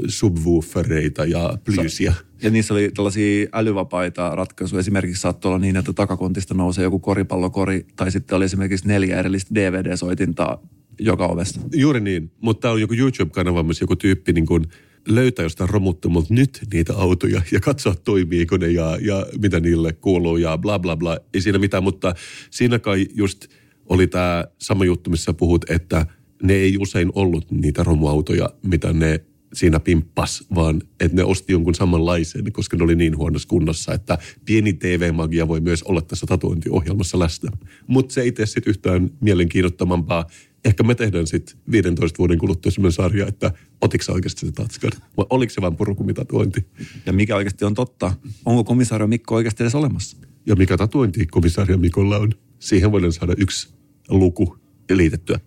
subwoofereita 0.08 1.24
ja 1.24 1.58
plyysiä. 1.64 2.14
Ja 2.42 2.50
niissä 2.50 2.74
oli 2.74 2.90
tällaisia 2.94 3.48
älyvapaita 3.52 4.30
ratkaisuja. 4.34 4.80
Esimerkiksi 4.80 5.20
saattoi 5.20 5.48
olla 5.48 5.58
niin, 5.58 5.76
että 5.76 5.92
takakontista 5.92 6.54
nousee 6.54 6.84
joku 6.84 6.98
koripallokori, 6.98 7.86
tai 7.96 8.10
sitten 8.10 8.36
oli 8.36 8.44
esimerkiksi 8.44 8.88
neljä 8.88 9.18
erillistä 9.18 9.54
DVD-soitintaa 9.54 10.62
joka 10.98 11.26
ovesta. 11.26 11.60
Juuri 11.74 12.00
niin, 12.00 12.30
mutta 12.40 12.60
tämä 12.60 12.72
on 12.72 12.80
joku 12.80 12.94
YouTube-kanava, 12.94 13.62
missä 13.62 13.82
joku 13.82 13.96
tyyppi 13.96 14.32
niin 14.32 14.46
kuin 14.46 14.64
löytää 15.08 15.42
jostain 15.42 15.70
romuttomalta 15.70 16.34
nyt 16.34 16.60
niitä 16.72 16.94
autoja 16.94 17.42
ja 17.52 17.60
katsoa 17.60 17.94
toimiiko 17.94 18.56
ne 18.56 18.70
ja, 18.70 18.98
ja 19.00 19.26
mitä 19.40 19.60
niille 19.60 19.92
kuuluu 19.92 20.36
ja 20.36 20.58
bla 20.58 20.78
bla 20.78 20.96
bla. 20.96 21.18
Ei 21.34 21.40
siinä 21.40 21.58
mitään, 21.58 21.82
mutta 21.82 22.14
siinä 22.50 22.78
kai 22.78 23.06
just 23.14 23.46
oli 23.86 24.06
tämä 24.06 24.44
sama 24.58 24.84
juttu, 24.84 25.10
missä 25.10 25.32
puhut, 25.32 25.70
että 25.70 26.06
ne 26.42 26.54
ei 26.54 26.78
usein 26.78 27.12
ollut 27.14 27.50
niitä 27.50 27.82
romuautoja, 27.82 28.50
mitä 28.62 28.92
ne 28.92 29.20
siinä 29.54 29.80
pimppas, 29.80 30.44
vaan 30.54 30.82
että 31.00 31.16
ne 31.16 31.24
osti 31.24 31.52
jonkun 31.52 31.74
samanlaisen, 31.74 32.52
koska 32.52 32.76
ne 32.76 32.84
oli 32.84 32.96
niin 32.96 33.16
huonossa 33.16 33.48
kunnossa, 33.48 33.94
että 33.94 34.18
pieni 34.44 34.72
TV-magia 34.72 35.48
voi 35.48 35.60
myös 35.60 35.82
olla 35.82 36.02
tässä 36.02 36.26
tatuointiohjelmassa 36.26 37.18
läsnä. 37.18 37.50
Mutta 37.86 38.14
se 38.14 38.20
ei 38.20 38.32
tee 38.32 38.46
sitten 38.46 38.70
yhtään 38.70 39.10
mielenkiinnottamampaa. 39.20 40.26
Ehkä 40.64 40.82
me 40.82 40.94
tehdään 40.94 41.26
sitten 41.26 41.56
15 41.70 42.18
vuoden 42.18 42.38
kuluttua 42.38 42.72
sellainen 42.72 42.92
sarja, 42.92 43.26
että 43.26 43.52
otiko 43.80 44.04
oikeasti 44.12 44.46
se 44.46 44.52
tatskan 44.52 44.90
vai 45.16 45.26
oliko 45.30 45.52
se 45.52 45.60
vain 45.60 45.76
purukumitatuointi. 45.76 46.66
Ja 47.06 47.12
mikä 47.12 47.36
oikeasti 47.36 47.64
on 47.64 47.74
totta? 47.74 48.12
Onko 48.44 48.64
komisario 48.64 49.06
Mikko 49.06 49.34
oikeasti 49.34 49.62
edes 49.62 49.74
olemassa? 49.74 50.16
Ja 50.46 50.56
mikä 50.56 50.76
tatuointi 50.76 51.26
komisario 51.26 51.78
Mikolla 51.78 52.16
on? 52.16 52.32
Siihen 52.58 52.92
voidaan 52.92 53.12
saada 53.12 53.34
yksi 53.38 53.74
luku 54.08 54.56
liitettyä. 54.90 55.40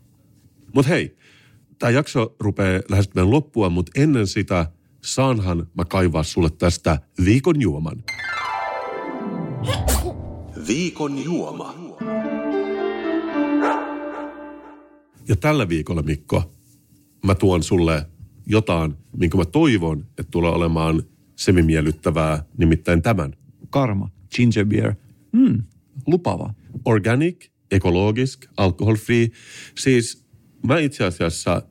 Mutta 0.74 0.90
hei, 0.90 1.18
tämä 1.80 1.90
jakso 1.90 2.36
rupeaa 2.40 2.82
lähestymään 2.90 3.32
loppua, 3.32 3.70
mutta 3.70 3.92
ennen 3.96 4.28
sitä 4.28 4.72
saanhan 5.04 5.68
mä 5.78 5.86
kaivaa 5.86 6.24
sulle 6.24 6.50
tästä 6.50 7.00
viikon 7.26 7.62
juoman. 7.62 8.04
Viikon 10.68 11.24
juoma. 11.24 11.74
Ja 15.28 15.36
tällä 15.36 15.70
viikolla, 15.70 16.02
Mikko, 16.02 16.52
mä 17.26 17.36
tuon 17.36 17.64
sulle 17.64 18.06
jotain, 18.46 18.94
minkä 19.18 19.38
mä 19.38 19.46
toivon, 19.46 20.00
että 20.00 20.32
tulee 20.32 20.52
olemaan 20.52 21.04
semimiellyttävää, 21.36 22.46
nimittäin 22.58 23.02
tämän. 23.02 23.34
Karma, 23.70 24.10
ginger 24.36 24.66
beer. 24.66 24.96
Mm, 25.32 25.64
lupava. 26.08 26.54
Organic, 26.86 27.46
ekologisk, 27.72 28.46
alcohol 28.58 28.96
free. 28.96 29.28
Siis 29.78 30.26
mä 30.68 30.80
itse 30.80 31.04
asiassa 31.04 31.62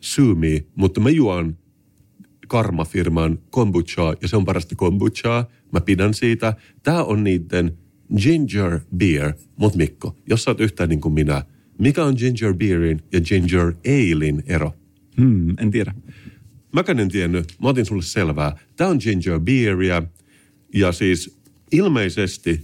syymi, 0.00 0.66
mutta 0.74 1.00
mä 1.00 1.10
juon 1.10 1.58
Karma-firman 2.48 3.38
kombuchaa 3.50 4.14
ja 4.22 4.28
se 4.28 4.36
on 4.36 4.44
parasta 4.44 4.74
kombuchaa. 4.76 5.48
Mä 5.72 5.80
pidän 5.80 6.14
siitä. 6.14 6.56
Tää 6.82 7.04
on 7.04 7.24
niiden 7.24 7.78
ginger 8.16 8.80
beer. 8.96 9.32
Mut 9.56 9.74
Mikko, 9.74 10.16
jos 10.28 10.44
sä 10.44 10.50
oot 10.50 10.60
yhtään 10.60 10.88
niin 10.88 11.00
kuin 11.00 11.14
minä, 11.14 11.44
mikä 11.78 12.04
on 12.04 12.14
ginger 12.18 12.54
beerin 12.54 13.00
ja 13.12 13.20
ginger 13.20 13.72
alein 13.86 14.42
ero? 14.46 14.74
Hmm, 15.20 15.54
en 15.58 15.70
tiedä. 15.70 15.94
Mäkään 16.72 17.00
en 17.00 17.08
tiennyt. 17.08 17.54
Mä 17.62 17.68
otin 17.68 17.86
sulle 17.86 18.02
selvää. 18.02 18.56
Tää 18.76 18.88
on 18.88 18.98
ginger 19.00 19.40
beeria 19.40 20.02
ja 20.74 20.92
siis 20.92 21.38
ilmeisesti 21.72 22.60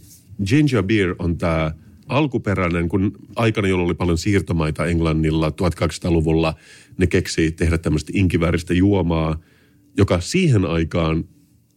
ginger 0.47 0.83
beer 0.83 1.15
on 1.19 1.39
tää 1.39 1.75
alkuperäinen, 2.09 2.89
kun 2.89 3.13
aikana, 3.37 3.69
jolloin 3.69 3.87
oli 3.87 3.95
paljon 3.95 4.19
siirtomaita 4.19 4.87
Englannilla 4.87 5.49
1200-luvulla, 5.49 6.55
ne 6.99 7.07
keksi 7.07 7.51
tehdä 7.51 7.79
tämmöistä 7.79 8.13
inkivääristä 8.15 8.75
juomaa, 8.75 9.41
joka 9.97 10.21
siihen 10.21 10.65
aikaan 10.65 11.25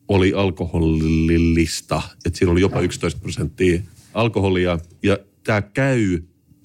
oli 0.08 0.34
alkoholillista. 0.34 2.02
Että 2.26 2.40
siinä 2.40 2.52
oli 2.52 2.62
jopa 2.62 2.82
11 2.82 3.20
prosenttia 3.20 3.82
alkoholia. 4.14 4.80
Ja 5.04 5.18
tämä 5.44 5.62
käy 5.62 6.20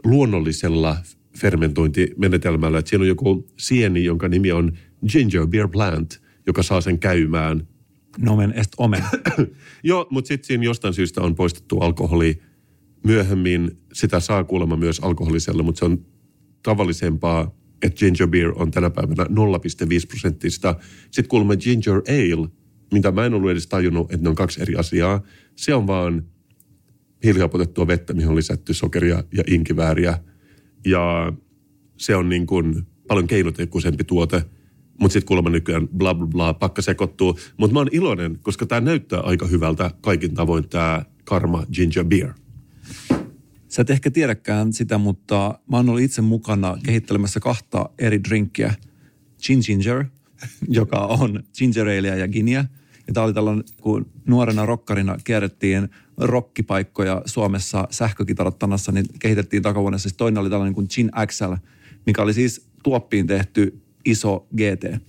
luonnollisella 0.05 0.96
fermentointimenetelmällä. 1.38 2.78
Että 2.78 2.88
siinä 2.88 3.03
on 3.03 3.09
joku 3.09 3.46
sieni, 3.59 4.05
jonka 4.05 4.28
nimi 4.28 4.53
on 4.53 4.72
ginger 5.09 5.46
beer 5.46 5.68
plant, 5.68 6.22
joka 6.46 6.62
saa 6.62 6.80
sen 6.80 6.99
käymään. 6.99 7.68
Nomen 8.18 8.53
est 8.57 8.72
omen. 8.76 9.05
Joo, 9.82 10.07
mutta 10.11 10.28
sitten 10.28 10.46
siinä 10.46 10.64
jostain 10.64 10.94
syystä 10.94 11.20
on 11.20 11.34
poistettu 11.34 11.78
alkoholi 11.78 12.40
Myöhemmin 13.05 13.78
sitä 13.92 14.20
saa 14.20 14.44
kuulemma 14.44 14.76
myös 14.76 15.01
alkoholisella, 15.01 15.62
mutta 15.62 15.78
se 15.78 15.84
on 15.84 16.05
tavallisempaa, 16.62 17.57
että 17.82 17.99
ginger 17.99 18.28
beer 18.28 18.53
on 18.57 18.70
tänä 18.70 18.90
päivänä 18.90 19.24
0,5 19.24 19.30
prosenttista. 20.09 20.76
Sitten 21.11 21.28
kuulemma 21.28 21.57
ginger 21.57 21.94
ale, 22.09 22.49
mitä 22.92 23.12
mä 23.12 23.26
en 23.26 23.34
ollut 23.34 23.51
edes 23.51 23.66
tajunnut, 23.66 24.12
että 24.12 24.22
ne 24.24 24.28
on 24.28 24.34
kaksi 24.34 24.62
eri 24.62 24.76
asiaa. 24.76 25.22
Se 25.57 25.74
on 25.74 25.86
vaan 25.86 26.24
hiilihapotettua 27.25 27.87
vettä, 27.87 28.14
mihin 28.14 28.29
on 28.29 28.37
lisätty 28.37 28.75
sokeria 28.75 29.25
ja 29.33 29.45
inkivääriä. 29.47 30.19
Ja 30.87 31.33
se 31.97 32.16
on 32.16 32.29
niin 32.29 32.47
kuin 32.47 32.87
paljon 33.09 33.27
keinotekoisempi 33.27 34.05
tuote. 34.05 34.45
Mutta 35.01 35.12
sitten 35.12 35.27
kuulemma 35.27 35.51
nykyään 35.51 35.89
bla 35.89 36.14
bla 36.14 36.27
bla, 36.27 36.55
pakka 36.55 36.83
sekoittuu. 36.83 37.39
Mutta 37.57 37.75
mä 37.75 37.81
oon 37.81 37.89
iloinen, 37.93 38.39
koska 38.43 38.66
tämä 38.66 38.81
näyttää 38.81 39.21
aika 39.21 39.47
hyvältä 39.47 39.91
kaikin 40.01 40.35
tavoin 40.35 40.69
tämä 40.69 41.05
Karma 41.25 41.66
Ginger 41.73 42.05
Beer. 42.05 42.33
Sä 43.69 43.83
et 43.83 43.91
ehkä 43.91 44.11
tiedäkään 44.11 44.73
sitä, 44.73 44.99
mutta 44.99 45.59
mä 45.71 45.77
oon 45.77 45.89
ollut 45.89 46.03
itse 46.03 46.23
mukana 46.23 46.79
kehittelemässä 46.85 47.41
kahta 47.41 47.91
eri 47.99 48.25
drinkkiä. 48.25 48.75
Gin 49.43 49.61
Ginger, 49.66 50.05
joka 50.69 50.99
on 50.99 51.43
ginger 51.59 51.89
ja 51.89 52.29
ginia. 52.29 52.64
Ja 53.07 53.14
tää 53.14 53.25
oli 53.25 53.35
tällainen, 53.35 53.64
kun 53.81 54.07
nuorena 54.27 54.66
rokkarina 54.66 55.16
kierrettiin 55.25 55.89
rokkipaikkoja 56.19 57.23
Suomessa 57.27 57.89
sähkökitarattanassa, 57.91 58.93
niin 58.93 59.07
kehitettiin 59.19 59.62
takavuonna. 59.62 59.99
Siis 59.99 60.14
toinen 60.14 60.41
oli 60.41 60.51
tällainen 60.51 60.75
kuin 60.75 60.89
Chin 60.89 61.11
XL, 61.27 61.53
mikä 62.07 62.23
oli 62.23 62.35
siis 62.35 62.69
tuoppiin 62.83 63.27
tehty 63.27 63.81
iso 64.05 64.47
GT. 64.57 65.03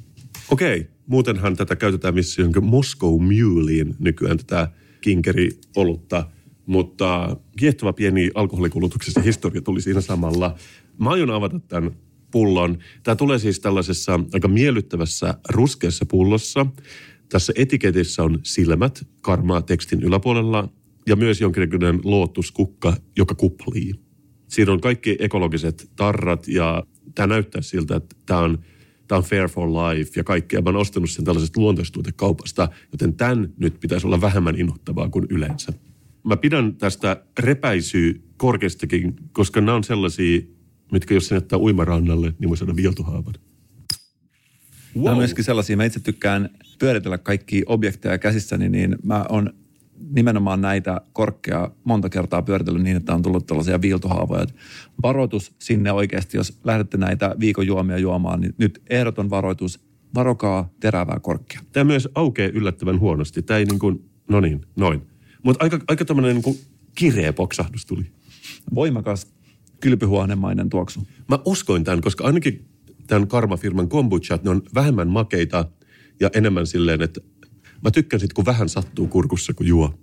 Okei, 0.52 0.88
muutenhan 1.08 1.56
tätä 1.56 1.76
käytetään 1.76 2.14
missä 2.14 2.42
jonkin 2.42 2.64
Moscow 2.64 3.24
Mulein 3.24 3.96
nykyään 4.00 4.38
tätä 4.38 4.68
kinkeri-olutta, 5.02 6.30
mutta 6.66 7.38
kiehtova 7.58 7.94
pieni 7.94 8.32
alkoholikulutuksessa 8.36 9.22
historia 9.22 9.62
tuli 9.62 9.82
siinä 9.82 10.02
samalla. 10.02 10.56
Mä 11.00 11.10
aion 11.10 11.30
avata 11.30 11.60
tämän 11.60 11.92
pullon. 12.32 12.78
Tämä 13.04 13.16
tulee 13.16 13.40
siis 13.40 13.60
tällaisessa 13.60 14.20
aika 14.34 14.48
miellyttävässä 14.48 15.34
ruskeassa 15.50 16.06
pullossa. 16.06 16.66
Tässä 17.30 17.54
etiketissä 17.56 18.24
on 18.24 18.40
silmät 18.44 19.08
karmaa 19.22 19.62
tekstin 19.62 20.04
yläpuolella 20.04 20.70
ja 21.08 21.16
myös 21.16 21.42
jonkinlainen 21.42 22.00
lootuskukka, 22.04 22.98
joka 23.18 23.36
kuplii. 23.36 23.94
Siinä 24.48 24.72
on 24.72 24.82
kaikki 24.82 25.18
ekologiset 25.20 25.92
tarrat 25.96 26.48
ja 26.48 26.84
tämä 27.16 27.28
näyttää 27.28 27.62
siltä, 27.62 27.96
että 27.96 28.16
tämä 28.26 28.40
on, 28.40 28.58
tämä 29.08 29.18
on 29.18 29.24
fair 29.24 29.50
for 29.50 29.70
life 29.70 30.12
ja 30.16 30.24
kaikkea. 30.24 30.62
Mä 30.62 30.70
oon 30.70 30.76
ostanut 30.76 31.10
sen 31.10 31.26
tällaisesta 31.26 31.62
luontaistuotekaupasta, 31.62 32.70
joten 32.92 33.14
tämän 33.14 33.54
nyt 33.58 33.80
pitäisi 33.80 34.08
olla 34.08 34.22
vähemmän 34.22 34.60
innoittavaa 34.60 35.10
kuin 35.10 35.26
yleensä. 35.30 35.74
Mä 36.24 36.38
pidän 36.38 36.76
tästä 36.76 37.24
repäisyä 37.40 38.14
korkeastakin, 38.38 39.16
koska 39.32 39.62
nämä 39.62 39.76
on 39.76 39.84
sellaisia, 39.84 40.42
mitkä 40.92 41.14
jos 41.14 41.28
se 41.28 41.36
jättää 41.36 41.60
uimarannalle, 41.60 42.34
niin 42.40 42.50
voi 42.50 42.58
saada 42.58 42.76
vieltuhaavan. 42.76 43.34
Wow. 44.96 45.10
Mä 45.10 45.16
myöskin 45.16 45.44
sellaisia, 45.44 45.78
mä 45.78 45.86
itse 45.86 46.00
tykkään 46.00 46.50
pyöritellä 46.80 47.18
kaikki 47.18 47.64
objekteja 47.66 48.18
käsissäni, 48.18 48.70
niin 48.70 48.96
mä 49.04 49.26
on 49.30 49.54
nimenomaan 50.12 50.62
näitä 50.62 51.02
korkea 51.14 51.72
monta 51.84 52.10
kertaa 52.10 52.42
pyöritellyt 52.42 52.84
niin, 52.84 52.98
että 52.98 53.14
on 53.14 53.22
tullut 53.22 53.46
tällaisia 53.46 53.82
viiltohaavoja. 53.82 54.46
Varoitus 55.04 55.56
sinne 55.60 55.92
oikeasti, 55.92 56.38
jos 56.38 56.60
lähdette 56.64 56.98
näitä 56.98 57.36
viikon 57.40 57.68
juomia 57.68 57.98
juomaan, 57.98 58.42
niin 58.42 58.56
nyt 58.58 58.82
ehdoton 58.90 59.30
varoitus, 59.30 59.80
varokaa 60.16 60.70
terävää 60.80 61.20
korkkia. 61.20 61.60
Tämä 61.72 61.84
myös 61.84 62.10
aukeaa 62.16 62.52
yllättävän 62.54 63.00
huonosti. 63.00 63.42
Tämä 63.42 63.58
ei 63.58 63.66
niin 63.66 63.80
kuin, 63.80 64.10
no 64.30 64.40
niin, 64.40 64.66
noin. 64.76 65.02
Mutta 65.44 65.64
aika, 65.64 65.80
aika 65.88 66.06
tämmöinen 66.06 66.36
niin 66.36 66.44
kuin 66.44 66.58
kireä 66.96 67.34
poksahdus 67.34 67.86
tuli. 67.86 68.06
Voimakas, 68.76 69.28
kylpyhuonemainen 69.80 70.70
tuoksu. 70.70 71.08
Mä 71.28 71.40
uskoin 71.46 71.84
tämän, 71.84 72.02
koska 72.02 72.24
ainakin 72.24 72.66
tämän 73.08 73.28
karmafirman 73.28 73.90
kombucha, 73.90 74.40
ne 74.44 74.50
on 74.50 74.62
vähemmän 74.76 75.08
makeita 75.08 75.66
ja 76.20 76.30
enemmän 76.34 76.68
silleen, 76.68 77.02
että 77.02 77.22
Mä 77.84 77.92
tykkään 77.92 78.20
sit, 78.20 78.34
kun 78.34 78.46
vähän 78.46 78.70
sattuu 78.70 79.08
kurkussa, 79.08 79.54
kun 79.54 79.68
juo. 79.68 79.94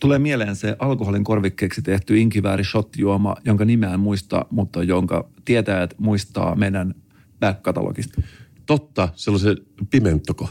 Tulee 0.00 0.18
mieleen 0.18 0.56
se 0.56 0.76
alkoholin 0.78 1.24
korvikkeeksi 1.24 1.82
tehty 1.82 2.18
inkivääri 2.18 2.64
shot-juoma, 2.64 3.36
jonka 3.44 3.64
nimeä 3.64 3.94
en 3.94 4.00
muista, 4.00 4.46
mutta 4.50 4.82
jonka 4.82 5.28
tietäjät 5.44 5.94
muistaa 5.98 6.54
meidän 6.54 6.94
back-katalogista. 7.40 8.22
Totta, 8.66 9.08
sellaisen 9.14 9.56
pimentoko. 9.90 10.48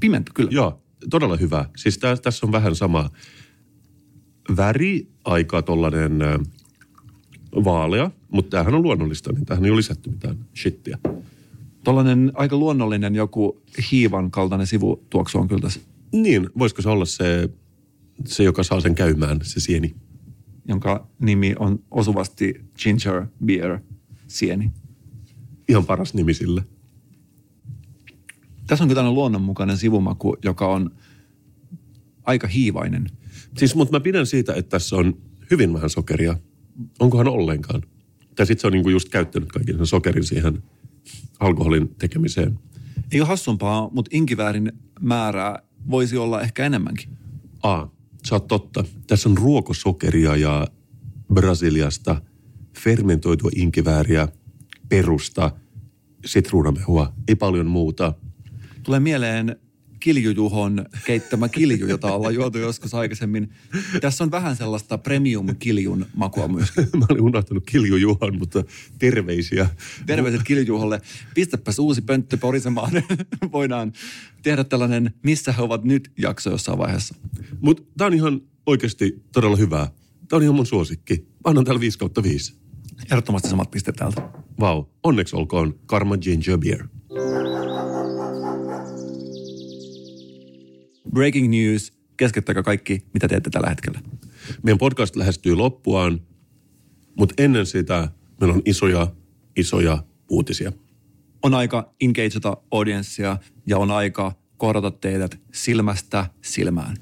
Pimento, 0.00 0.32
kyllä. 0.34 0.50
Joo, 0.52 0.82
todella 1.10 1.36
hyvä. 1.36 1.64
Siis 1.76 1.98
tä, 1.98 2.16
tässä 2.16 2.46
on 2.46 2.52
vähän 2.52 2.74
sama 2.74 3.10
väri, 4.56 5.08
aika 5.24 5.62
tollainen 5.62 6.18
vaalea, 7.64 8.10
mutta 8.28 8.50
tämähän 8.50 8.74
on 8.74 8.82
luonnollista, 8.82 9.32
niin 9.32 9.46
tähän 9.46 9.64
ei 9.64 9.70
ole 9.70 9.78
lisätty 9.78 10.10
mitään 10.10 10.36
shittiä. 10.56 10.98
Tollainen 11.84 12.32
aika 12.34 12.56
luonnollinen 12.56 13.14
joku 13.14 13.62
hiivan 13.92 14.30
kaltainen 14.30 14.66
sivutuoksu 14.66 15.38
on 15.38 15.48
kyllä 15.48 15.62
tässä. 15.62 15.80
Niin, 16.12 16.50
voisiko 16.58 16.82
se 16.82 16.88
olla 16.88 17.04
se, 17.04 17.48
se, 18.26 18.44
joka 18.44 18.62
saa 18.62 18.80
sen 18.80 18.94
käymään, 18.94 19.40
se 19.42 19.60
sieni? 19.60 19.94
Jonka 20.68 21.08
nimi 21.18 21.54
on 21.58 21.84
osuvasti 21.90 22.54
Ginger 22.82 23.26
Beer 23.44 23.80
sieni. 24.26 24.72
Ihan 25.68 25.86
paras 25.86 26.14
nimi 26.14 26.34
sille. 26.34 26.62
Tässä 28.66 28.84
on 28.84 28.88
kyllä 28.88 29.12
luonnonmukainen 29.12 29.76
sivumaku, 29.76 30.36
joka 30.44 30.68
on 30.68 30.90
aika 32.22 32.46
hiivainen. 32.46 33.06
Siis, 33.56 33.74
mutta 33.74 33.96
mä 33.96 34.00
pidän 34.00 34.26
siitä, 34.26 34.54
että 34.54 34.70
tässä 34.70 34.96
on 34.96 35.16
hyvin 35.50 35.72
vähän 35.72 35.90
sokeria. 35.90 36.36
Onkohan 36.98 37.28
ollenkaan? 37.28 37.82
Tai 38.36 38.46
sitten 38.46 38.60
se 38.60 38.66
on 38.66 38.72
niinku 38.72 38.88
just 38.88 39.08
käyttänyt 39.08 39.52
kaiken 39.52 39.76
sen 39.76 39.86
sokerin 39.86 40.24
siihen 40.24 40.62
alkoholin 41.40 41.94
tekemiseen. 41.98 42.58
Ei 43.12 43.20
ole 43.20 43.28
hassumpaa, 43.28 43.90
mutta 43.92 44.08
inkiväärin 44.12 44.72
määrää 45.00 45.62
voisi 45.90 46.16
olla 46.16 46.40
ehkä 46.40 46.66
enemmänkin. 46.66 47.08
Aa, 47.62 47.94
sä 48.24 48.34
oot 48.34 48.48
totta. 48.48 48.84
Tässä 49.06 49.28
on 49.28 49.38
ruokosokeria 49.38 50.36
ja 50.36 50.66
Brasiliasta, 51.34 52.22
fermentoitua 52.78 53.50
inkivääriä, 53.56 54.28
perusta, 54.88 55.52
sitruunamehua, 56.24 57.12
ei 57.28 57.34
paljon 57.34 57.66
muuta. 57.66 58.14
Tulee 58.82 59.00
mieleen 59.00 59.56
kiljujuhon 60.00 60.86
keittämä 61.06 61.48
kilju, 61.48 61.86
jota 61.86 62.12
ollaan 62.12 62.34
juotu 62.34 62.58
joskus 62.58 62.94
aikaisemmin. 62.94 63.50
Tässä 64.00 64.24
on 64.24 64.30
vähän 64.30 64.56
sellaista 64.56 64.98
premium-kiljun 64.98 66.06
makua 66.14 66.48
myös. 66.48 66.72
Mä 66.98 67.06
olin 67.08 67.22
unohtanut 67.22 67.64
kiljujuhon, 67.66 68.38
mutta 68.38 68.64
terveisiä. 68.98 69.68
Terveiset 70.06 70.42
kiljujuholle. 70.42 71.00
Pistäpäs 71.34 71.78
uusi 71.78 72.02
pönttö 72.02 72.36
porisemaan. 72.36 72.92
Voidaan 73.52 73.92
tehdä 74.42 74.64
tällainen 74.64 75.14
missä 75.22 75.52
he 75.52 75.62
ovat 75.62 75.84
nyt 75.84 76.12
jakso 76.18 76.50
jossain 76.50 76.78
vaiheessa. 76.78 77.14
Mutta 77.60 77.82
tää 77.98 78.06
on 78.06 78.14
ihan 78.14 78.40
oikeasti 78.66 79.22
todella 79.32 79.56
hyvää. 79.56 79.90
Tää 80.28 80.36
on 80.36 80.42
ihan 80.42 80.54
mun 80.54 80.66
suosikki. 80.66 81.16
Mä 81.16 81.40
annan 81.44 81.64
täällä 81.64 81.80
5 81.80 81.98
kautta 81.98 82.22
5. 82.22 82.54
Ehdottomasti 83.10 83.48
samat 83.48 83.70
pisteet 83.70 83.96
täältä. 83.96 84.22
Vau, 84.60 84.76
wow. 84.76 84.84
onneksi 85.02 85.36
olkoon 85.36 85.78
Karma 85.86 86.18
Ginger 86.18 86.58
Beer. 86.58 86.88
Breaking 91.08 91.50
news, 91.50 91.92
keskeyttäkää 92.16 92.62
kaikki, 92.62 93.02
mitä 93.14 93.28
teette 93.28 93.50
tällä 93.50 93.68
hetkellä. 93.68 94.00
Meidän 94.62 94.78
podcast 94.78 95.16
lähestyy 95.16 95.54
loppuaan, 95.54 96.20
mutta 97.14 97.34
ennen 97.38 97.66
sitä 97.66 98.08
meillä 98.40 98.54
on 98.54 98.62
isoja, 98.64 99.12
isoja 99.56 100.04
uutisia. 100.28 100.72
On 101.42 101.54
aika 101.54 101.94
engageata 102.00 102.56
audienssia 102.70 103.38
ja 103.66 103.78
on 103.78 103.90
aika 103.90 104.32
kohdata 104.56 104.90
teidät 104.90 105.40
silmästä 105.52 106.26
silmään. 106.42 106.96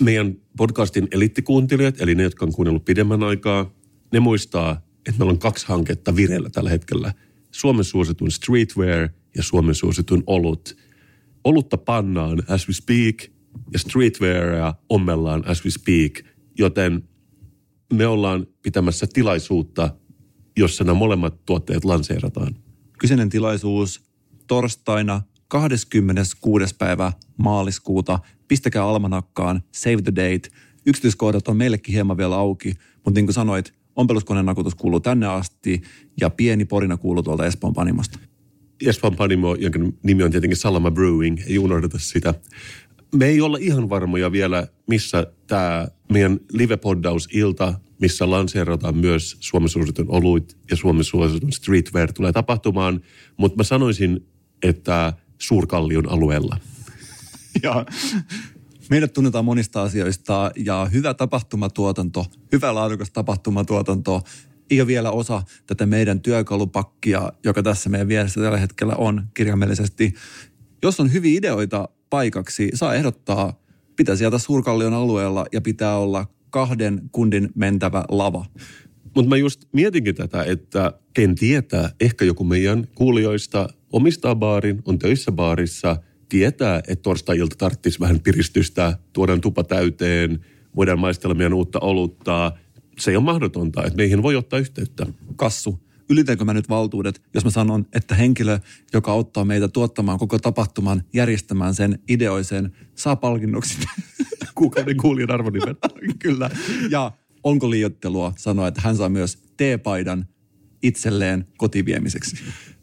Meidän 0.00 0.36
podcastin 0.56 1.08
elittikuuntelijat, 1.10 2.00
eli 2.00 2.14
ne, 2.14 2.22
jotka 2.22 2.44
on 2.44 2.52
kuunnellut 2.52 2.84
pidemmän 2.84 3.22
aikaa, 3.22 3.70
ne 4.12 4.20
muistaa, 4.20 4.82
että 5.06 5.18
meillä 5.18 5.32
on 5.32 5.38
kaksi 5.38 5.66
hanketta 5.68 6.16
vireillä 6.16 6.50
tällä 6.50 6.70
hetkellä. 6.70 7.12
Suomen 7.50 7.84
suosituin 7.84 8.30
streetwear 8.30 9.08
ja 9.36 9.42
Suomen 9.42 9.74
suosituin 9.74 10.22
olut– 10.26 10.76
olutta 11.44 11.78
pannaan 11.78 12.42
as 12.48 12.68
we 12.68 12.74
speak 12.74 13.16
ja 13.72 13.78
streetwearia 13.78 14.74
ommellaan 14.88 15.48
as 15.48 15.64
we 15.64 15.70
speak, 15.70 16.34
joten 16.58 17.08
me 17.92 18.06
ollaan 18.06 18.46
pitämässä 18.62 19.06
tilaisuutta, 19.12 19.94
jossa 20.56 20.84
nämä 20.84 20.98
molemmat 20.98 21.44
tuotteet 21.46 21.84
lanseerataan. 21.84 22.54
Kyseinen 22.98 23.30
tilaisuus 23.30 24.04
torstaina 24.46 25.22
26. 25.48 26.74
päivä 26.78 27.12
maaliskuuta. 27.36 28.18
Pistäkää 28.48 28.84
almanakkaan, 28.84 29.62
save 29.74 30.02
the 30.02 30.12
date. 30.16 30.48
Yksityiskohdat 30.86 31.48
on 31.48 31.56
meillekin 31.56 31.94
hieman 31.94 32.16
vielä 32.16 32.36
auki, 32.36 32.74
mutta 32.94 33.18
niin 33.18 33.26
kuin 33.26 33.34
sanoit, 33.34 33.74
ompeluskoneen 33.96 34.46
nakutus 34.46 34.74
kuuluu 34.74 35.00
tänne 35.00 35.26
asti 35.26 35.82
ja 36.20 36.30
pieni 36.30 36.64
porina 36.64 36.96
kuuluu 36.96 37.22
tuolta 37.22 37.46
Espoon 37.46 37.74
Panimosta. 37.74 38.18
Espan 38.88 39.16
Panimo, 39.16 39.54
jonka 39.54 39.78
nimi 40.02 40.22
on 40.22 40.30
tietenkin 40.30 40.56
Salama 40.56 40.90
Brewing, 40.90 41.38
ei 41.46 41.58
unohdeta 41.58 41.98
sitä. 41.98 42.34
Me 43.14 43.26
ei 43.26 43.40
olla 43.40 43.58
ihan 43.60 43.88
varmoja 43.88 44.32
vielä, 44.32 44.66
missä 44.86 45.26
tämä 45.46 45.88
meidän 46.12 46.40
live-poddausilta, 46.52 47.74
missä 48.00 48.30
lanseerataan 48.30 48.96
myös 48.96 49.36
Suomen 49.40 49.68
suositun 49.68 50.06
oluit 50.08 50.56
ja 50.70 50.76
Suomen 50.76 51.04
suositun 51.04 51.52
streetwear 51.52 52.12
tulee 52.12 52.32
tapahtumaan, 52.32 53.00
mutta 53.36 53.56
mä 53.56 53.64
sanoisin, 53.64 54.26
että 54.62 55.12
Suurkallion 55.38 56.08
alueella. 56.08 56.58
Ja 57.62 57.86
meidät 58.90 59.12
tunnetaan 59.12 59.44
monista 59.44 59.82
asioista 59.82 60.50
ja 60.56 60.88
hyvä 60.92 61.14
tapahtumatuotanto, 61.14 62.26
hyvä 62.52 62.74
laadukas 62.74 63.10
tapahtumatuotanto 63.10 64.22
ei 64.70 64.80
ole 64.80 64.86
vielä 64.86 65.10
osa 65.10 65.42
tätä 65.66 65.86
meidän 65.86 66.20
työkalupakkia, 66.20 67.32
joka 67.44 67.62
tässä 67.62 67.90
meidän 67.90 68.08
vieressä 68.08 68.40
tällä 68.40 68.58
hetkellä 68.58 68.94
on 68.98 69.22
kirjaimellisesti. 69.34 70.14
Jos 70.82 71.00
on 71.00 71.12
hyviä 71.12 71.38
ideoita 71.38 71.88
paikaksi, 72.10 72.70
saa 72.74 72.94
ehdottaa, 72.94 73.60
pitää 73.96 74.16
sieltä 74.16 74.38
Suurkallion 74.38 74.94
alueella 74.94 75.46
ja 75.52 75.60
pitää 75.60 75.96
olla 75.96 76.26
kahden 76.50 77.02
kundin 77.12 77.48
mentävä 77.54 78.04
lava. 78.08 78.46
Mutta 79.14 79.28
mä 79.28 79.36
just 79.36 79.64
mietinkin 79.72 80.14
tätä, 80.14 80.44
että 80.44 80.92
ken 81.14 81.34
tietää, 81.34 81.90
ehkä 82.00 82.24
joku 82.24 82.44
meidän 82.44 82.86
kuulijoista 82.94 83.68
omistaa 83.92 84.34
baarin, 84.34 84.82
on 84.84 84.98
töissä 84.98 85.32
baarissa, 85.32 85.96
tietää, 86.28 86.78
että 86.78 87.02
torstai-ilta 87.02 87.56
tarvitsisi 87.56 88.00
vähän 88.00 88.20
piristystä, 88.20 88.98
tuodaan 89.12 89.40
tupa 89.40 89.64
täyteen, 89.64 90.44
voidaan 90.76 90.98
maistella 90.98 91.34
meidän 91.34 91.54
uutta 91.54 91.78
olutta. 91.78 92.52
Se 92.98 93.10
ei 93.10 93.16
ole 93.16 93.24
mahdotonta, 93.24 93.84
että 93.84 93.96
meihin 93.96 94.22
voi 94.22 94.36
ottaa 94.36 94.58
yhteyttä. 94.58 95.06
Kassu, 95.36 95.80
ylitäänkö 96.10 96.44
mä 96.44 96.54
nyt 96.54 96.68
valtuudet, 96.68 97.22
jos 97.34 97.44
mä 97.44 97.50
sanon, 97.50 97.86
että 97.92 98.14
henkilö, 98.14 98.58
joka 98.92 99.12
auttaa 99.12 99.44
meitä 99.44 99.68
tuottamaan 99.68 100.18
koko 100.18 100.38
tapahtuman, 100.38 101.02
järjestämään 101.12 101.74
sen, 101.74 101.98
ideoisen, 102.08 102.72
saa 102.94 103.16
palkinnoksi 103.16 103.78
kuukauden 104.54 104.96
kuulijan 104.96 105.30
arvonimen. 105.30 105.76
Kyllä. 106.24 106.50
Ja 106.90 107.12
onko 107.42 107.70
liiottelua 107.70 108.32
sanoa, 108.36 108.68
että 108.68 108.80
hän 108.84 108.96
saa 108.96 109.08
myös 109.08 109.36
T-paidan 109.36 110.26
itselleen 110.82 111.46
kotiviemiseksi? 111.56 112.36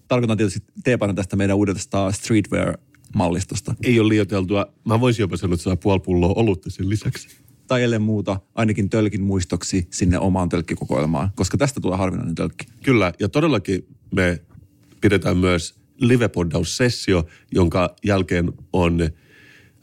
Tarkoitan 0.07 0.38
tietysti 0.38 0.59
T-paidan 0.84 1.16
tästä 1.16 1.36
meidän 1.36 1.57
uudesta 1.57 2.12
streetwear-mallistosta. 2.12 3.76
Ei 3.84 3.99
ole 3.99 4.09
liioteltua. 4.09 4.74
Mä 4.86 4.99
voisin 4.99 5.24
jopa 5.24 5.38
sanoa, 5.38 5.53
että 5.53 5.64
saa 5.64 5.76
puoli 5.76 5.99
pulloa 5.99 6.34
olutta 6.36 6.70
sen 6.70 6.89
lisäksi. 6.89 7.28
Tai 7.72 7.84
ellen 7.84 8.02
muuta, 8.02 8.40
ainakin 8.56 8.90
tölkin 8.90 9.22
muistoksi 9.22 9.88
sinne 9.92 10.20
omaan 10.20 10.50
tölkkikokoelmaan, 10.50 11.32
koska 11.36 11.58
tästä 11.58 11.80
tulee 11.80 11.98
harvinainen 11.98 12.36
tölkki. 12.36 12.66
Kyllä, 12.84 13.14
ja 13.20 13.30
todellakin 13.30 13.88
me 14.16 14.42
pidetään 15.02 15.38
myös 15.38 15.76
livepoddaus-sessio, 15.98 17.28
jonka 17.52 17.96
jälkeen 18.04 18.54
on 18.74 19.10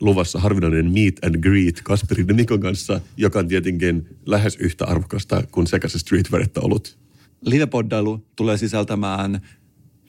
luvassa 0.01 0.39
harvinainen 0.39 0.93
meet 0.93 1.25
and 1.25 1.41
greet 1.41 1.81
Kasperin 1.85 2.29
ja 2.29 2.35
Mikon 2.35 2.61
kanssa, 2.61 3.01
joka 3.17 3.39
on 3.39 3.49
tietenkin 3.49 4.09
lähes 4.27 4.57
yhtä 4.57 4.85
arvokasta 4.85 5.43
kuin 5.53 5.67
sekä 5.67 5.89
se 5.89 5.99
streetwear 5.99 6.43
että 6.43 6.61
olut. 6.61 6.99
Livepoddailu 7.41 8.27
tulee 8.37 8.57
sisältämään 8.57 9.41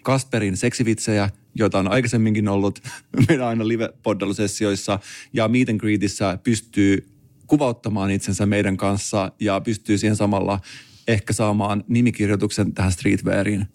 Kasperin 0.04 0.58
seksivitsejä, 0.58 1.30
joita 1.56 1.80
on 1.80 1.92
aikaisemminkin 1.92 2.48
ollut 2.48 2.80
meidän 3.28 3.48
aina 3.48 3.68
live-poddailusessioissa. 3.68 5.00
Ja 5.34 5.48
Meet 5.48 5.70
and 5.70 5.80
Greetissä 5.80 6.40
pystyy 6.44 7.18
kuvauttamaan 7.50 8.12
itsensä 8.12 8.45
meidän 8.45 8.78
kanssa 8.78 9.32
ja 9.39 9.62
pystyy 9.62 9.97
siihen 9.97 10.16
samalla 10.16 10.60
ehkä 11.08 11.34
saamaan 11.34 11.84
nimikirjoituksen 11.88 12.74
tähän 12.74 12.91
streetweariin 12.91 13.66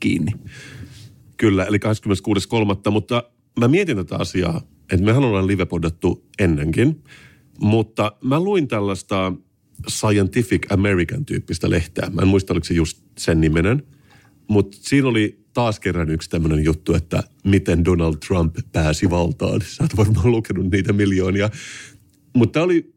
kiinni. 0.00 0.32
Kyllä, 1.36 1.64
eli 1.64 1.78
26.3. 2.86 2.90
Mutta 2.90 3.22
mä 3.60 3.68
mietin 3.68 3.96
tätä 3.96 4.16
asiaa, 4.16 4.60
että 4.92 5.06
mehän 5.06 5.24
ollaan 5.24 5.46
livepoddattu 5.46 6.24
ennenkin, 6.38 7.04
mutta 7.60 8.12
mä 8.24 8.40
luin 8.40 8.68
tällaista 8.68 9.32
Scientific 9.88 10.72
American-tyyppistä 10.72 11.70
lehteä. 11.70 12.10
Mä 12.10 12.22
en 12.22 12.28
muista, 12.28 12.52
oliko 12.52 12.64
se 12.64 12.74
just 12.74 13.02
sen 13.18 13.40
nimenen. 13.40 13.82
Mutta 14.48 14.78
siinä 14.80 15.08
oli 15.08 15.44
taas 15.54 15.80
kerran 15.80 16.10
yksi 16.10 16.30
tämmöinen 16.30 16.64
juttu, 16.64 16.94
että 16.94 17.22
miten 17.44 17.84
Donald 17.84 18.16
Trump 18.26 18.56
pääsi 18.72 19.10
valtaan. 19.10 19.60
Sä 19.64 19.84
oot 19.84 19.96
varmaan 19.96 20.30
lukenut 20.30 20.70
niitä 20.70 20.92
miljoonia. 20.92 21.50
Mutta 22.36 22.52
tämä 22.52 22.64
oli 22.64 22.94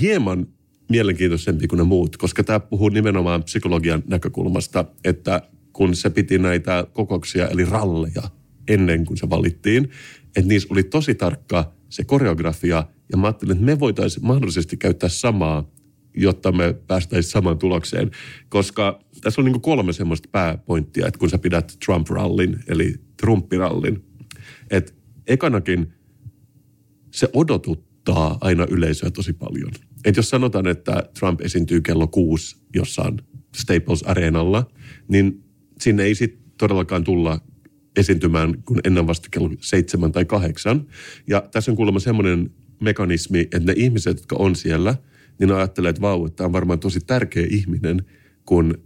hieman 0.00 0.46
mielenkiintoisempi 0.88 1.68
kuin 1.68 1.78
ne 1.78 1.84
muut, 1.84 2.16
koska 2.16 2.44
tämä 2.44 2.60
puhuu 2.60 2.88
nimenomaan 2.88 3.44
psykologian 3.44 4.02
näkökulmasta, 4.06 4.84
että 5.04 5.42
kun 5.72 5.96
se 5.96 6.10
piti 6.10 6.38
näitä 6.38 6.86
kokouksia, 6.92 7.48
eli 7.48 7.64
ralleja, 7.64 8.22
ennen 8.68 9.04
kuin 9.04 9.16
se 9.16 9.30
valittiin, 9.30 9.90
että 10.36 10.48
niissä 10.48 10.68
oli 10.70 10.82
tosi 10.82 11.14
tarkka 11.14 11.72
se 11.88 12.04
koreografia, 12.04 12.86
ja 13.12 13.16
mä 13.16 13.26
ajattelin, 13.26 13.52
että 13.52 13.64
me 13.64 13.80
voitaisiin 13.80 14.26
mahdollisesti 14.26 14.76
käyttää 14.76 15.08
samaa, 15.08 15.70
jotta 16.16 16.52
me 16.52 16.72
päästäisiin 16.72 17.32
samaan 17.32 17.58
tulokseen, 17.58 18.10
koska 18.48 19.00
tässä 19.20 19.40
on 19.40 19.44
niin 19.44 19.60
kolme 19.60 19.92
semmoista 19.92 20.28
pääpointtia, 20.32 21.06
että 21.06 21.18
kun 21.18 21.30
sä 21.30 21.38
pidät 21.38 21.78
Trump-rallin, 21.84 22.58
eli 22.68 22.94
Trumpirallin, 23.20 24.04
että 24.70 24.92
ekanakin 25.26 25.92
se 27.10 27.28
odotuttaa 28.08 28.38
aina 28.40 28.66
yleisöä 28.70 29.10
tosi 29.10 29.32
paljon. 29.32 29.70
Että 30.04 30.18
jos 30.18 30.30
sanotaan, 30.30 30.66
että 30.66 31.02
Trump 31.18 31.40
esiintyy 31.40 31.80
kello 31.80 32.06
kuusi 32.06 32.56
jossain 32.74 33.18
Staples 33.54 34.02
Areenalla, 34.02 34.70
niin 35.08 35.44
sinne 35.80 36.02
ei 36.02 36.14
sitten 36.14 36.42
todellakaan 36.58 37.04
tulla 37.04 37.40
esiintymään 37.96 38.62
kuin 38.64 38.80
ennen 38.84 39.06
vasta 39.06 39.28
kello 39.30 39.50
seitsemän 39.60 40.12
tai 40.12 40.24
kahdeksan. 40.24 40.86
Ja 41.26 41.48
tässä 41.50 41.70
on 41.70 41.76
kuulemma 41.76 42.00
semmoinen 42.00 42.50
mekanismi, 42.80 43.40
että 43.40 43.58
ne 43.58 43.74
ihmiset, 43.76 44.16
jotka 44.16 44.36
on 44.36 44.56
siellä, 44.56 44.94
niin 45.38 45.52
ajattelee, 45.52 45.90
että 45.90 46.02
vau, 46.02 46.26
että 46.26 46.36
tämä 46.36 46.46
on 46.46 46.52
varmaan 46.52 46.80
tosi 46.80 47.00
tärkeä 47.00 47.46
ihminen, 47.50 48.02
kun 48.44 48.78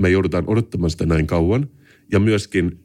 me 0.00 0.10
joudutaan 0.10 0.44
odottamaan 0.46 0.90
sitä 0.90 1.06
näin 1.06 1.26
kauan. 1.26 1.70
Ja 2.12 2.20
myöskin, 2.20 2.80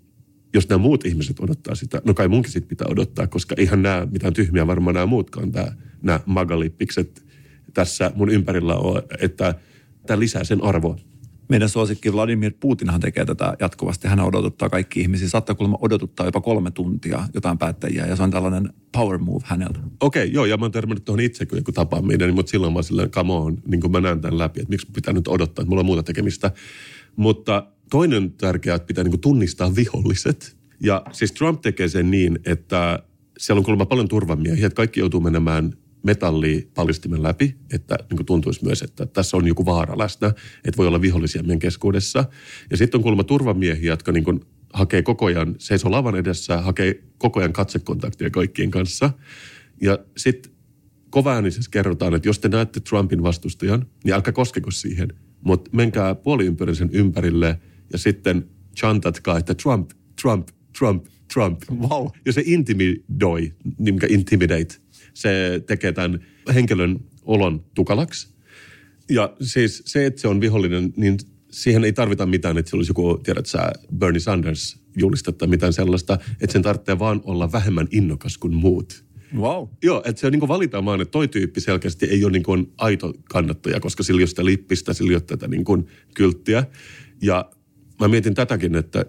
jos 0.55 0.69
nämä 0.69 0.77
muut 0.77 1.05
ihmiset 1.05 1.39
odottaa 1.39 1.75
sitä, 1.75 2.01
no 2.05 2.13
kai 2.13 2.27
munkin 2.27 2.51
sitten 2.51 2.69
pitää 2.69 2.87
odottaa, 2.89 3.27
koska 3.27 3.55
ihan 3.59 3.81
nämä 3.81 4.07
mitään 4.11 4.33
tyhmiä 4.33 4.67
varmaan 4.67 4.93
nämä 4.93 5.05
muutkaan, 5.05 5.51
tämä, 5.51 5.67
nämä 6.01 6.19
magalippikset 6.25 7.25
tässä 7.73 8.11
mun 8.15 8.29
ympärillä 8.29 8.75
on, 8.75 9.01
että 9.21 9.55
tämä 10.07 10.19
lisää 10.19 10.43
sen 10.43 10.63
arvoa 10.63 10.97
meidän 11.49 11.69
suosikki 11.69 12.13
Vladimir 12.13 12.53
Putinhan 12.59 12.99
tekee 12.99 13.25
tätä 13.25 13.53
jatkuvasti. 13.59 14.07
Hän 14.07 14.19
odotuttaa 14.19 14.69
kaikki 14.69 15.01
ihmisiä. 15.01 15.29
Saattaa 15.29 15.55
kuulemma 15.55 15.77
odotuttaa 15.81 16.25
jopa 16.25 16.41
kolme 16.41 16.71
tuntia 16.71 17.27
jotain 17.33 17.57
päättäjiä 17.57 18.05
ja 18.05 18.15
se 18.15 18.23
on 18.23 18.31
tällainen 18.31 18.73
power 18.91 19.17
move 19.17 19.43
häneltä. 19.45 19.79
Okei, 19.99 20.23
okay, 20.23 20.33
joo, 20.33 20.45
ja 20.45 20.57
mä 20.57 20.65
oon 20.65 20.71
törmännyt 20.71 21.05
tuohon 21.05 21.19
itse, 21.19 21.45
kun 21.45 21.57
joku 21.57 21.71
tapaa 21.71 22.01
meidän, 22.01 22.33
mutta 22.33 22.49
silloin 22.49 22.73
mä 22.73 22.77
oon 22.77 22.83
silleen, 22.83 23.11
come 23.11 23.33
on, 23.33 23.57
niin 23.67 23.81
kuin 23.81 23.91
mä 23.91 24.01
näen 24.01 24.21
tämän 24.21 24.37
läpi, 24.37 24.59
että 24.59 24.69
miksi 24.69 24.87
pitää 24.95 25.13
nyt 25.13 25.27
odottaa, 25.27 25.63
että 25.63 25.69
mulla 25.69 25.79
on 25.79 25.85
muuta 25.85 26.03
tekemistä. 26.03 26.51
Mutta 27.15 27.67
toinen 27.89 28.31
tärkeä, 28.31 28.75
että 28.75 28.86
pitää 28.86 29.03
niin 29.03 29.11
kuin 29.11 29.21
tunnistaa 29.21 29.75
viholliset. 29.75 30.57
Ja 30.79 31.03
siis 31.11 31.31
Trump 31.31 31.61
tekee 31.61 31.88
sen 31.88 32.11
niin, 32.11 32.39
että 32.45 33.03
siellä 33.38 33.59
on 33.59 33.63
kuulemma 33.63 33.86
paljon 33.86 34.07
turvamiehiä, 34.07 34.67
että 34.67 34.75
kaikki 34.75 34.99
joutuu 34.99 35.19
menemään 35.21 35.73
metallipaljastimen 36.03 37.23
läpi, 37.23 37.55
että 37.73 37.97
niin 38.09 38.17
kuin 38.17 38.25
tuntuisi 38.25 38.65
myös, 38.65 38.81
että 38.81 39.05
tässä 39.05 39.38
on 39.38 39.47
joku 39.47 39.65
vaara 39.65 39.97
läsnä, 39.97 40.27
että 40.27 40.77
voi 40.77 40.88
olla 40.88 41.01
vihollisia 41.01 41.43
meidän 41.43 41.59
keskuudessa. 41.59 42.25
Ja 42.71 42.77
sitten 42.77 42.97
on 42.97 43.01
kuulemma 43.01 43.23
turvamiehiä, 43.23 43.91
jotka 43.91 44.11
niin 44.11 44.23
kuin 44.23 44.39
hakee 44.73 45.01
koko 45.01 45.25
ajan, 45.25 45.55
seisoo 45.57 45.91
lavan 45.91 46.15
edessä, 46.15 46.61
hakee 46.61 47.03
koko 47.17 47.39
ajan 47.39 47.53
katsekontaktia 47.53 48.29
kaikkien 48.29 48.71
kanssa. 48.71 49.09
Ja 49.81 49.99
sitten 50.17 50.51
kovaäänisesti 51.09 51.71
kerrotaan, 51.71 52.15
että 52.15 52.29
jos 52.29 52.39
te 52.39 52.49
näette 52.49 52.79
Trumpin 52.79 53.23
vastustajan, 53.23 53.86
niin 54.03 54.13
älkää 54.13 54.33
koskeko 54.33 54.71
siihen, 54.71 55.07
mutta 55.41 55.71
menkää 55.73 56.15
puoliympärisen 56.15 56.89
ympärille 56.91 57.59
ja 57.93 57.97
sitten 57.97 58.49
chantatkaa, 58.77 59.38
että 59.38 59.53
Trump, 59.53 59.89
Trump, 60.21 60.47
Trump, 60.79 61.05
Trump. 61.33 61.61
Wow. 61.71 62.07
Ja 62.25 62.33
se 62.33 62.43
intimidoi, 62.45 63.53
niin 63.79 63.99
intimidate, 64.09 64.75
se 65.13 65.63
tekee 65.67 65.91
tämän 65.91 66.19
henkilön 66.53 66.99
olon 67.23 67.65
tukalaksi. 67.75 68.36
Ja 69.09 69.36
siis 69.41 69.83
se, 69.86 70.05
että 70.05 70.21
se 70.21 70.27
on 70.27 70.41
vihollinen, 70.41 70.93
niin 70.97 71.17
siihen 71.51 71.83
ei 71.83 71.93
tarvita 71.93 72.25
mitään, 72.25 72.57
että 72.57 72.69
se 72.69 72.75
olisi 72.75 72.89
joku, 72.89 73.17
tiedät 73.23 73.45
sä, 73.45 73.71
Bernie 73.97 74.19
Sanders 74.19 74.79
julistetta 74.97 75.47
mitään 75.47 75.73
sellaista, 75.73 76.17
että 76.41 76.53
sen 76.53 76.61
tarvitsee 76.61 76.99
vaan 76.99 77.21
olla 77.23 77.51
vähemmän 77.51 77.88
innokas 77.91 78.38
kuin 78.38 78.53
muut. 78.53 79.05
Wow. 79.38 79.67
Joo, 79.83 80.03
että 80.05 80.19
se 80.19 80.27
on 80.27 80.33
niin 80.33 80.47
valitaan 80.47 80.86
vaan, 80.86 81.01
että 81.01 81.11
toi 81.11 81.27
tyyppi 81.27 81.61
selkeästi 81.61 82.05
ei 82.05 82.23
ole 82.23 82.31
niin 82.31 82.43
kuin 82.43 82.73
aito 82.77 83.13
kannattaja, 83.29 83.79
koska 83.79 84.03
sillä 84.03 84.19
ei 84.19 84.23
ole 84.23 84.27
sitä 84.27 84.45
lippistä, 84.45 84.93
sillä 84.93 85.09
ei 85.09 85.15
ole 85.15 85.21
tätä 85.21 85.47
niin 85.47 85.65
kuin 85.65 85.88
kylttiä. 86.13 86.65
Ja 87.21 87.51
mä 87.99 88.07
mietin 88.07 88.33
tätäkin, 88.33 88.75
että 88.75 89.05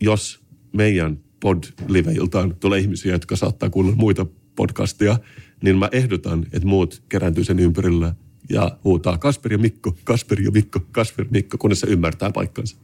jos 0.00 0.40
meidän 0.72 1.18
pod 1.40 1.64
live 1.88 2.12
tulee 2.60 2.80
ihmisiä, 2.80 3.12
jotka 3.12 3.36
saattaa 3.36 3.70
kuulla 3.70 3.92
muita 3.92 4.26
podcastia, 4.56 5.18
niin 5.62 5.78
mä 5.78 5.88
ehdotan, 5.92 6.46
että 6.52 6.68
muut 6.68 7.02
kerääntyy 7.08 7.44
sen 7.44 7.58
ympärillä 7.58 8.14
ja 8.50 8.78
huutaa 8.84 9.18
Kasper 9.18 9.52
ja 9.52 9.58
Mikko, 9.58 9.96
Kasper 10.04 10.40
ja 10.40 10.50
Mikko, 10.50 10.80
Kasper 10.92 11.24
ja 11.24 11.30
Mikko, 11.30 11.58
kunnes 11.58 11.80
se 11.80 11.86
ymmärtää 11.86 12.30
paikkansa. 12.30 12.76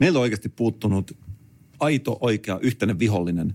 Meillä 0.00 0.18
on 0.18 0.22
oikeasti 0.22 0.48
puuttunut 0.48 1.16
aito, 1.80 2.18
oikea, 2.20 2.58
yhteinen 2.62 2.98
vihollinen. 2.98 3.54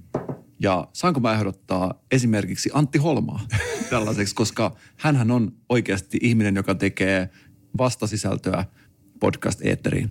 Ja 0.59 0.87
saanko 0.93 1.19
mä 1.19 1.33
ehdottaa 1.33 2.03
esimerkiksi 2.11 2.69
Antti 2.73 2.97
Holmaa 2.97 3.47
tällaiseksi, 3.89 4.35
koska 4.35 4.75
hän 4.97 5.31
on 5.31 5.51
oikeasti 5.69 6.17
ihminen, 6.21 6.55
joka 6.55 6.75
tekee 6.75 7.29
vastasisältöä 7.77 8.65
podcast-eetteriin. 9.19 10.09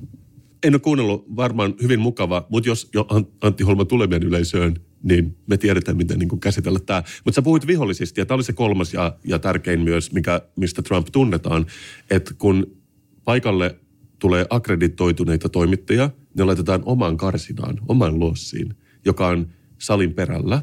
En 0.63 0.75
ole 0.75 0.81
kuunnellut, 0.81 1.37
varmaan 1.37 1.75
hyvin 1.83 2.01
mukava, 2.01 2.47
mutta 2.49 2.69
jos 2.69 2.91
jo 2.95 3.07
Antti 3.41 3.65
Holma 3.65 3.85
tulee 3.85 4.07
meidän 4.07 4.29
yleisöön, 4.29 4.77
niin 5.03 5.37
me 5.47 5.57
tiedetään, 5.57 5.97
miten 5.97 6.19
niin 6.19 6.41
käsitellä 6.41 6.79
tämä. 6.79 7.03
Mutta 7.25 7.35
sä 7.35 7.43
puhuit 7.43 7.67
vihollisista, 7.67 8.21
ja 8.21 8.27
tämä 8.27 8.37
oli 8.37 8.45
se 8.45 8.53
kolmas 8.53 8.95
ja, 8.95 9.17
ja 9.25 9.39
tärkein 9.39 9.81
myös, 9.81 10.13
mikä, 10.13 10.43
mistä 10.57 10.83
Trump 10.83 11.07
tunnetaan, 11.13 11.67
että 12.11 12.35
kun 12.39 12.77
paikalle 13.25 13.77
tulee 14.19 14.47
akkreditoituneita 14.51 15.49
toimittajia, 15.49 16.11
ne 16.35 16.45
laitetaan 16.45 16.83
omaan 16.85 17.17
karsinaan, 17.17 17.79
omaan 17.89 18.21
lossiin, 18.21 18.75
joka 19.05 19.27
on 19.27 19.49
salin 19.79 20.15
perällä. 20.15 20.63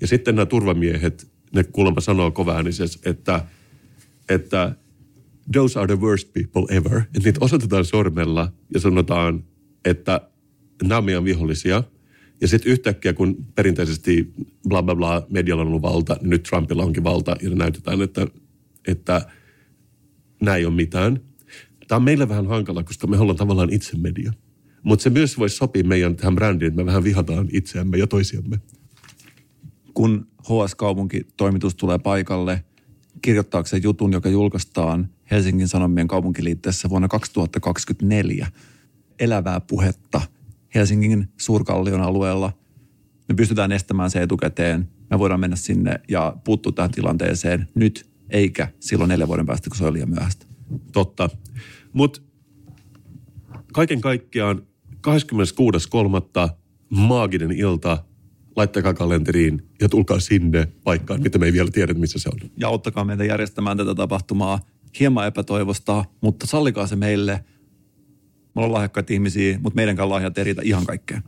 Ja 0.00 0.06
sitten 0.06 0.34
nämä 0.34 0.46
turvamiehet, 0.46 1.32
ne 1.54 1.64
kuulemma 1.64 2.00
sanoo 2.00 2.30
kovaäänisesti, 2.30 3.08
että, 3.10 3.44
että 4.28 4.74
those 5.52 5.80
are 5.80 5.86
the 5.86 6.00
worst 6.00 6.32
people 6.32 6.76
ever. 6.76 6.98
Että 6.98 7.20
niitä 7.24 7.40
osoitetaan 7.40 7.84
sormella 7.84 8.52
ja 8.74 8.80
sanotaan, 8.80 9.44
että 9.84 10.20
nämä 10.82 11.18
on 11.18 11.24
vihollisia– 11.24 11.82
ja 12.42 12.48
sitten 12.48 12.72
yhtäkkiä, 12.72 13.12
kun 13.12 13.46
perinteisesti 13.54 14.32
bla 14.68 14.82
bla 14.82 14.94
bla 14.94 15.26
medialla 15.30 15.62
on 15.62 15.68
ollut 15.68 15.82
valta, 15.82 16.16
niin 16.20 16.30
nyt 16.30 16.42
Trumpilla 16.42 16.82
onkin 16.82 17.04
valta 17.04 17.36
ja 17.42 17.50
näytetään, 17.50 18.02
että, 18.02 18.26
että 18.88 19.26
näin 20.40 20.58
ei 20.58 20.66
ole 20.66 20.74
mitään. 20.74 21.20
Tämä 21.88 21.96
on 21.96 22.02
meille 22.02 22.28
vähän 22.28 22.46
hankala, 22.46 22.84
koska 22.84 23.06
me 23.06 23.18
ollaan 23.18 23.36
tavallaan 23.36 23.72
itse 23.72 23.96
media. 23.96 24.32
Mutta 24.82 25.02
se 25.02 25.10
myös 25.10 25.38
voisi 25.38 25.56
sopia 25.56 25.84
meidän 25.84 26.16
tähän 26.16 26.34
brändiin, 26.34 26.68
että 26.68 26.82
me 26.82 26.86
vähän 26.86 27.04
vihataan 27.04 27.48
itseämme 27.52 27.96
ja 27.96 28.06
toisiamme. 28.06 28.60
Kun 29.94 30.26
HS-kaupunki 30.40 31.26
toimitus 31.36 31.74
tulee 31.74 31.98
paikalle 31.98 32.64
kirjoittaakseen 33.22 33.82
jutun, 33.82 34.12
joka 34.12 34.28
julkaistaan 34.28 35.08
Helsingin 35.30 35.68
Sanomien 35.68 36.08
kaupunkiliitteessä 36.08 36.88
vuonna 36.88 37.08
2024, 37.08 38.46
elävää 39.18 39.60
puhetta 39.60 40.20
Helsingin 40.74 41.28
Suurkallion 41.40 42.00
alueella. 42.00 42.52
Me 43.28 43.34
pystytään 43.34 43.72
estämään 43.72 44.10
se 44.10 44.22
etukäteen. 44.22 44.88
Me 45.10 45.18
voidaan 45.18 45.40
mennä 45.40 45.56
sinne 45.56 46.00
ja 46.08 46.36
puuttua 46.44 46.72
tähän 46.72 46.90
tilanteeseen 46.90 47.68
nyt, 47.74 48.10
eikä 48.30 48.68
silloin 48.80 49.08
neljän 49.08 49.28
vuoden 49.28 49.46
päästä, 49.46 49.70
kun 49.70 49.76
se 49.76 49.84
on 49.84 49.92
liian 49.92 50.10
myöhäistä. 50.10 50.46
Totta. 50.92 51.30
Mutta 51.92 52.20
kaiken 53.72 54.00
kaikkiaan 54.00 54.62
26.3. 54.94 56.54
maaginen 56.88 57.52
ilta. 57.52 58.04
Laittakaa 58.56 58.94
kalenteriin 58.94 59.68
ja 59.80 59.88
tulkaa 59.88 60.20
sinne 60.20 60.68
paikkaan, 60.84 61.22
mitä 61.22 61.38
me 61.38 61.46
ei 61.46 61.52
vielä 61.52 61.70
tiedä, 61.70 61.94
missä 61.94 62.18
se 62.18 62.28
on. 62.28 62.50
Ja 62.56 62.68
auttakaa 62.68 63.04
meitä 63.04 63.24
järjestämään 63.24 63.76
tätä 63.76 63.94
tapahtumaa. 63.94 64.60
Hieman 65.00 65.26
epätoivosta, 65.26 66.04
mutta 66.20 66.46
sallikaa 66.46 66.86
se 66.86 66.96
meille. 66.96 67.44
Me 68.54 68.62
ollaan 68.62 68.72
lahjakkaita 68.72 69.12
ihmisiä, 69.12 69.58
mutta 69.62 69.76
meidänkään 69.76 70.08
lahjat 70.08 70.38
ei 70.38 70.44
riitä 70.44 70.62
ihan 70.64 70.86
kaikkeen. 70.86 71.22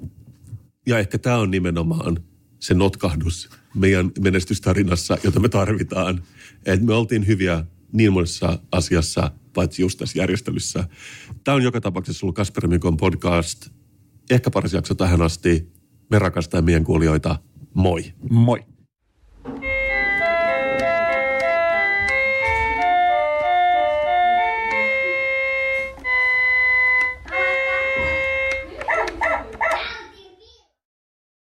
Ja 0.87 0.99
ehkä 0.99 1.19
tämä 1.19 1.39
on 1.39 1.51
nimenomaan 1.51 2.19
se 2.59 2.75
notkahdus 2.75 3.51
meidän 3.75 4.11
menestystarinassa, 4.21 5.19
jota 5.25 5.41
me 5.41 5.49
tarvitaan. 5.49 6.23
että 6.67 6.87
me 6.87 6.95
oltiin 6.95 7.27
hyviä 7.27 7.65
niin 7.93 8.13
monessa 8.13 8.59
asiassa, 8.73 9.31
paitsi 9.55 9.83
just 9.83 9.99
tässä 9.99 10.19
järjestelyssä. 10.19 10.89
Tämä 11.45 11.55
on 11.55 11.63
joka 11.63 11.81
tapauksessa 11.81 12.27
ollut 12.27 12.37
Kasper 12.37 12.67
Mikon 12.69 12.97
podcast. 12.97 13.69
Ehkä 14.31 14.51
paras 14.51 14.73
jakso 14.73 14.95
tähän 14.95 15.23
asti. 15.23 15.73
Me 16.11 16.19
rakastamme 16.19 16.65
meidän 16.65 16.85
kuulijoita. 16.85 17.39
Moi. 17.75 18.05
Moi. 18.31 18.65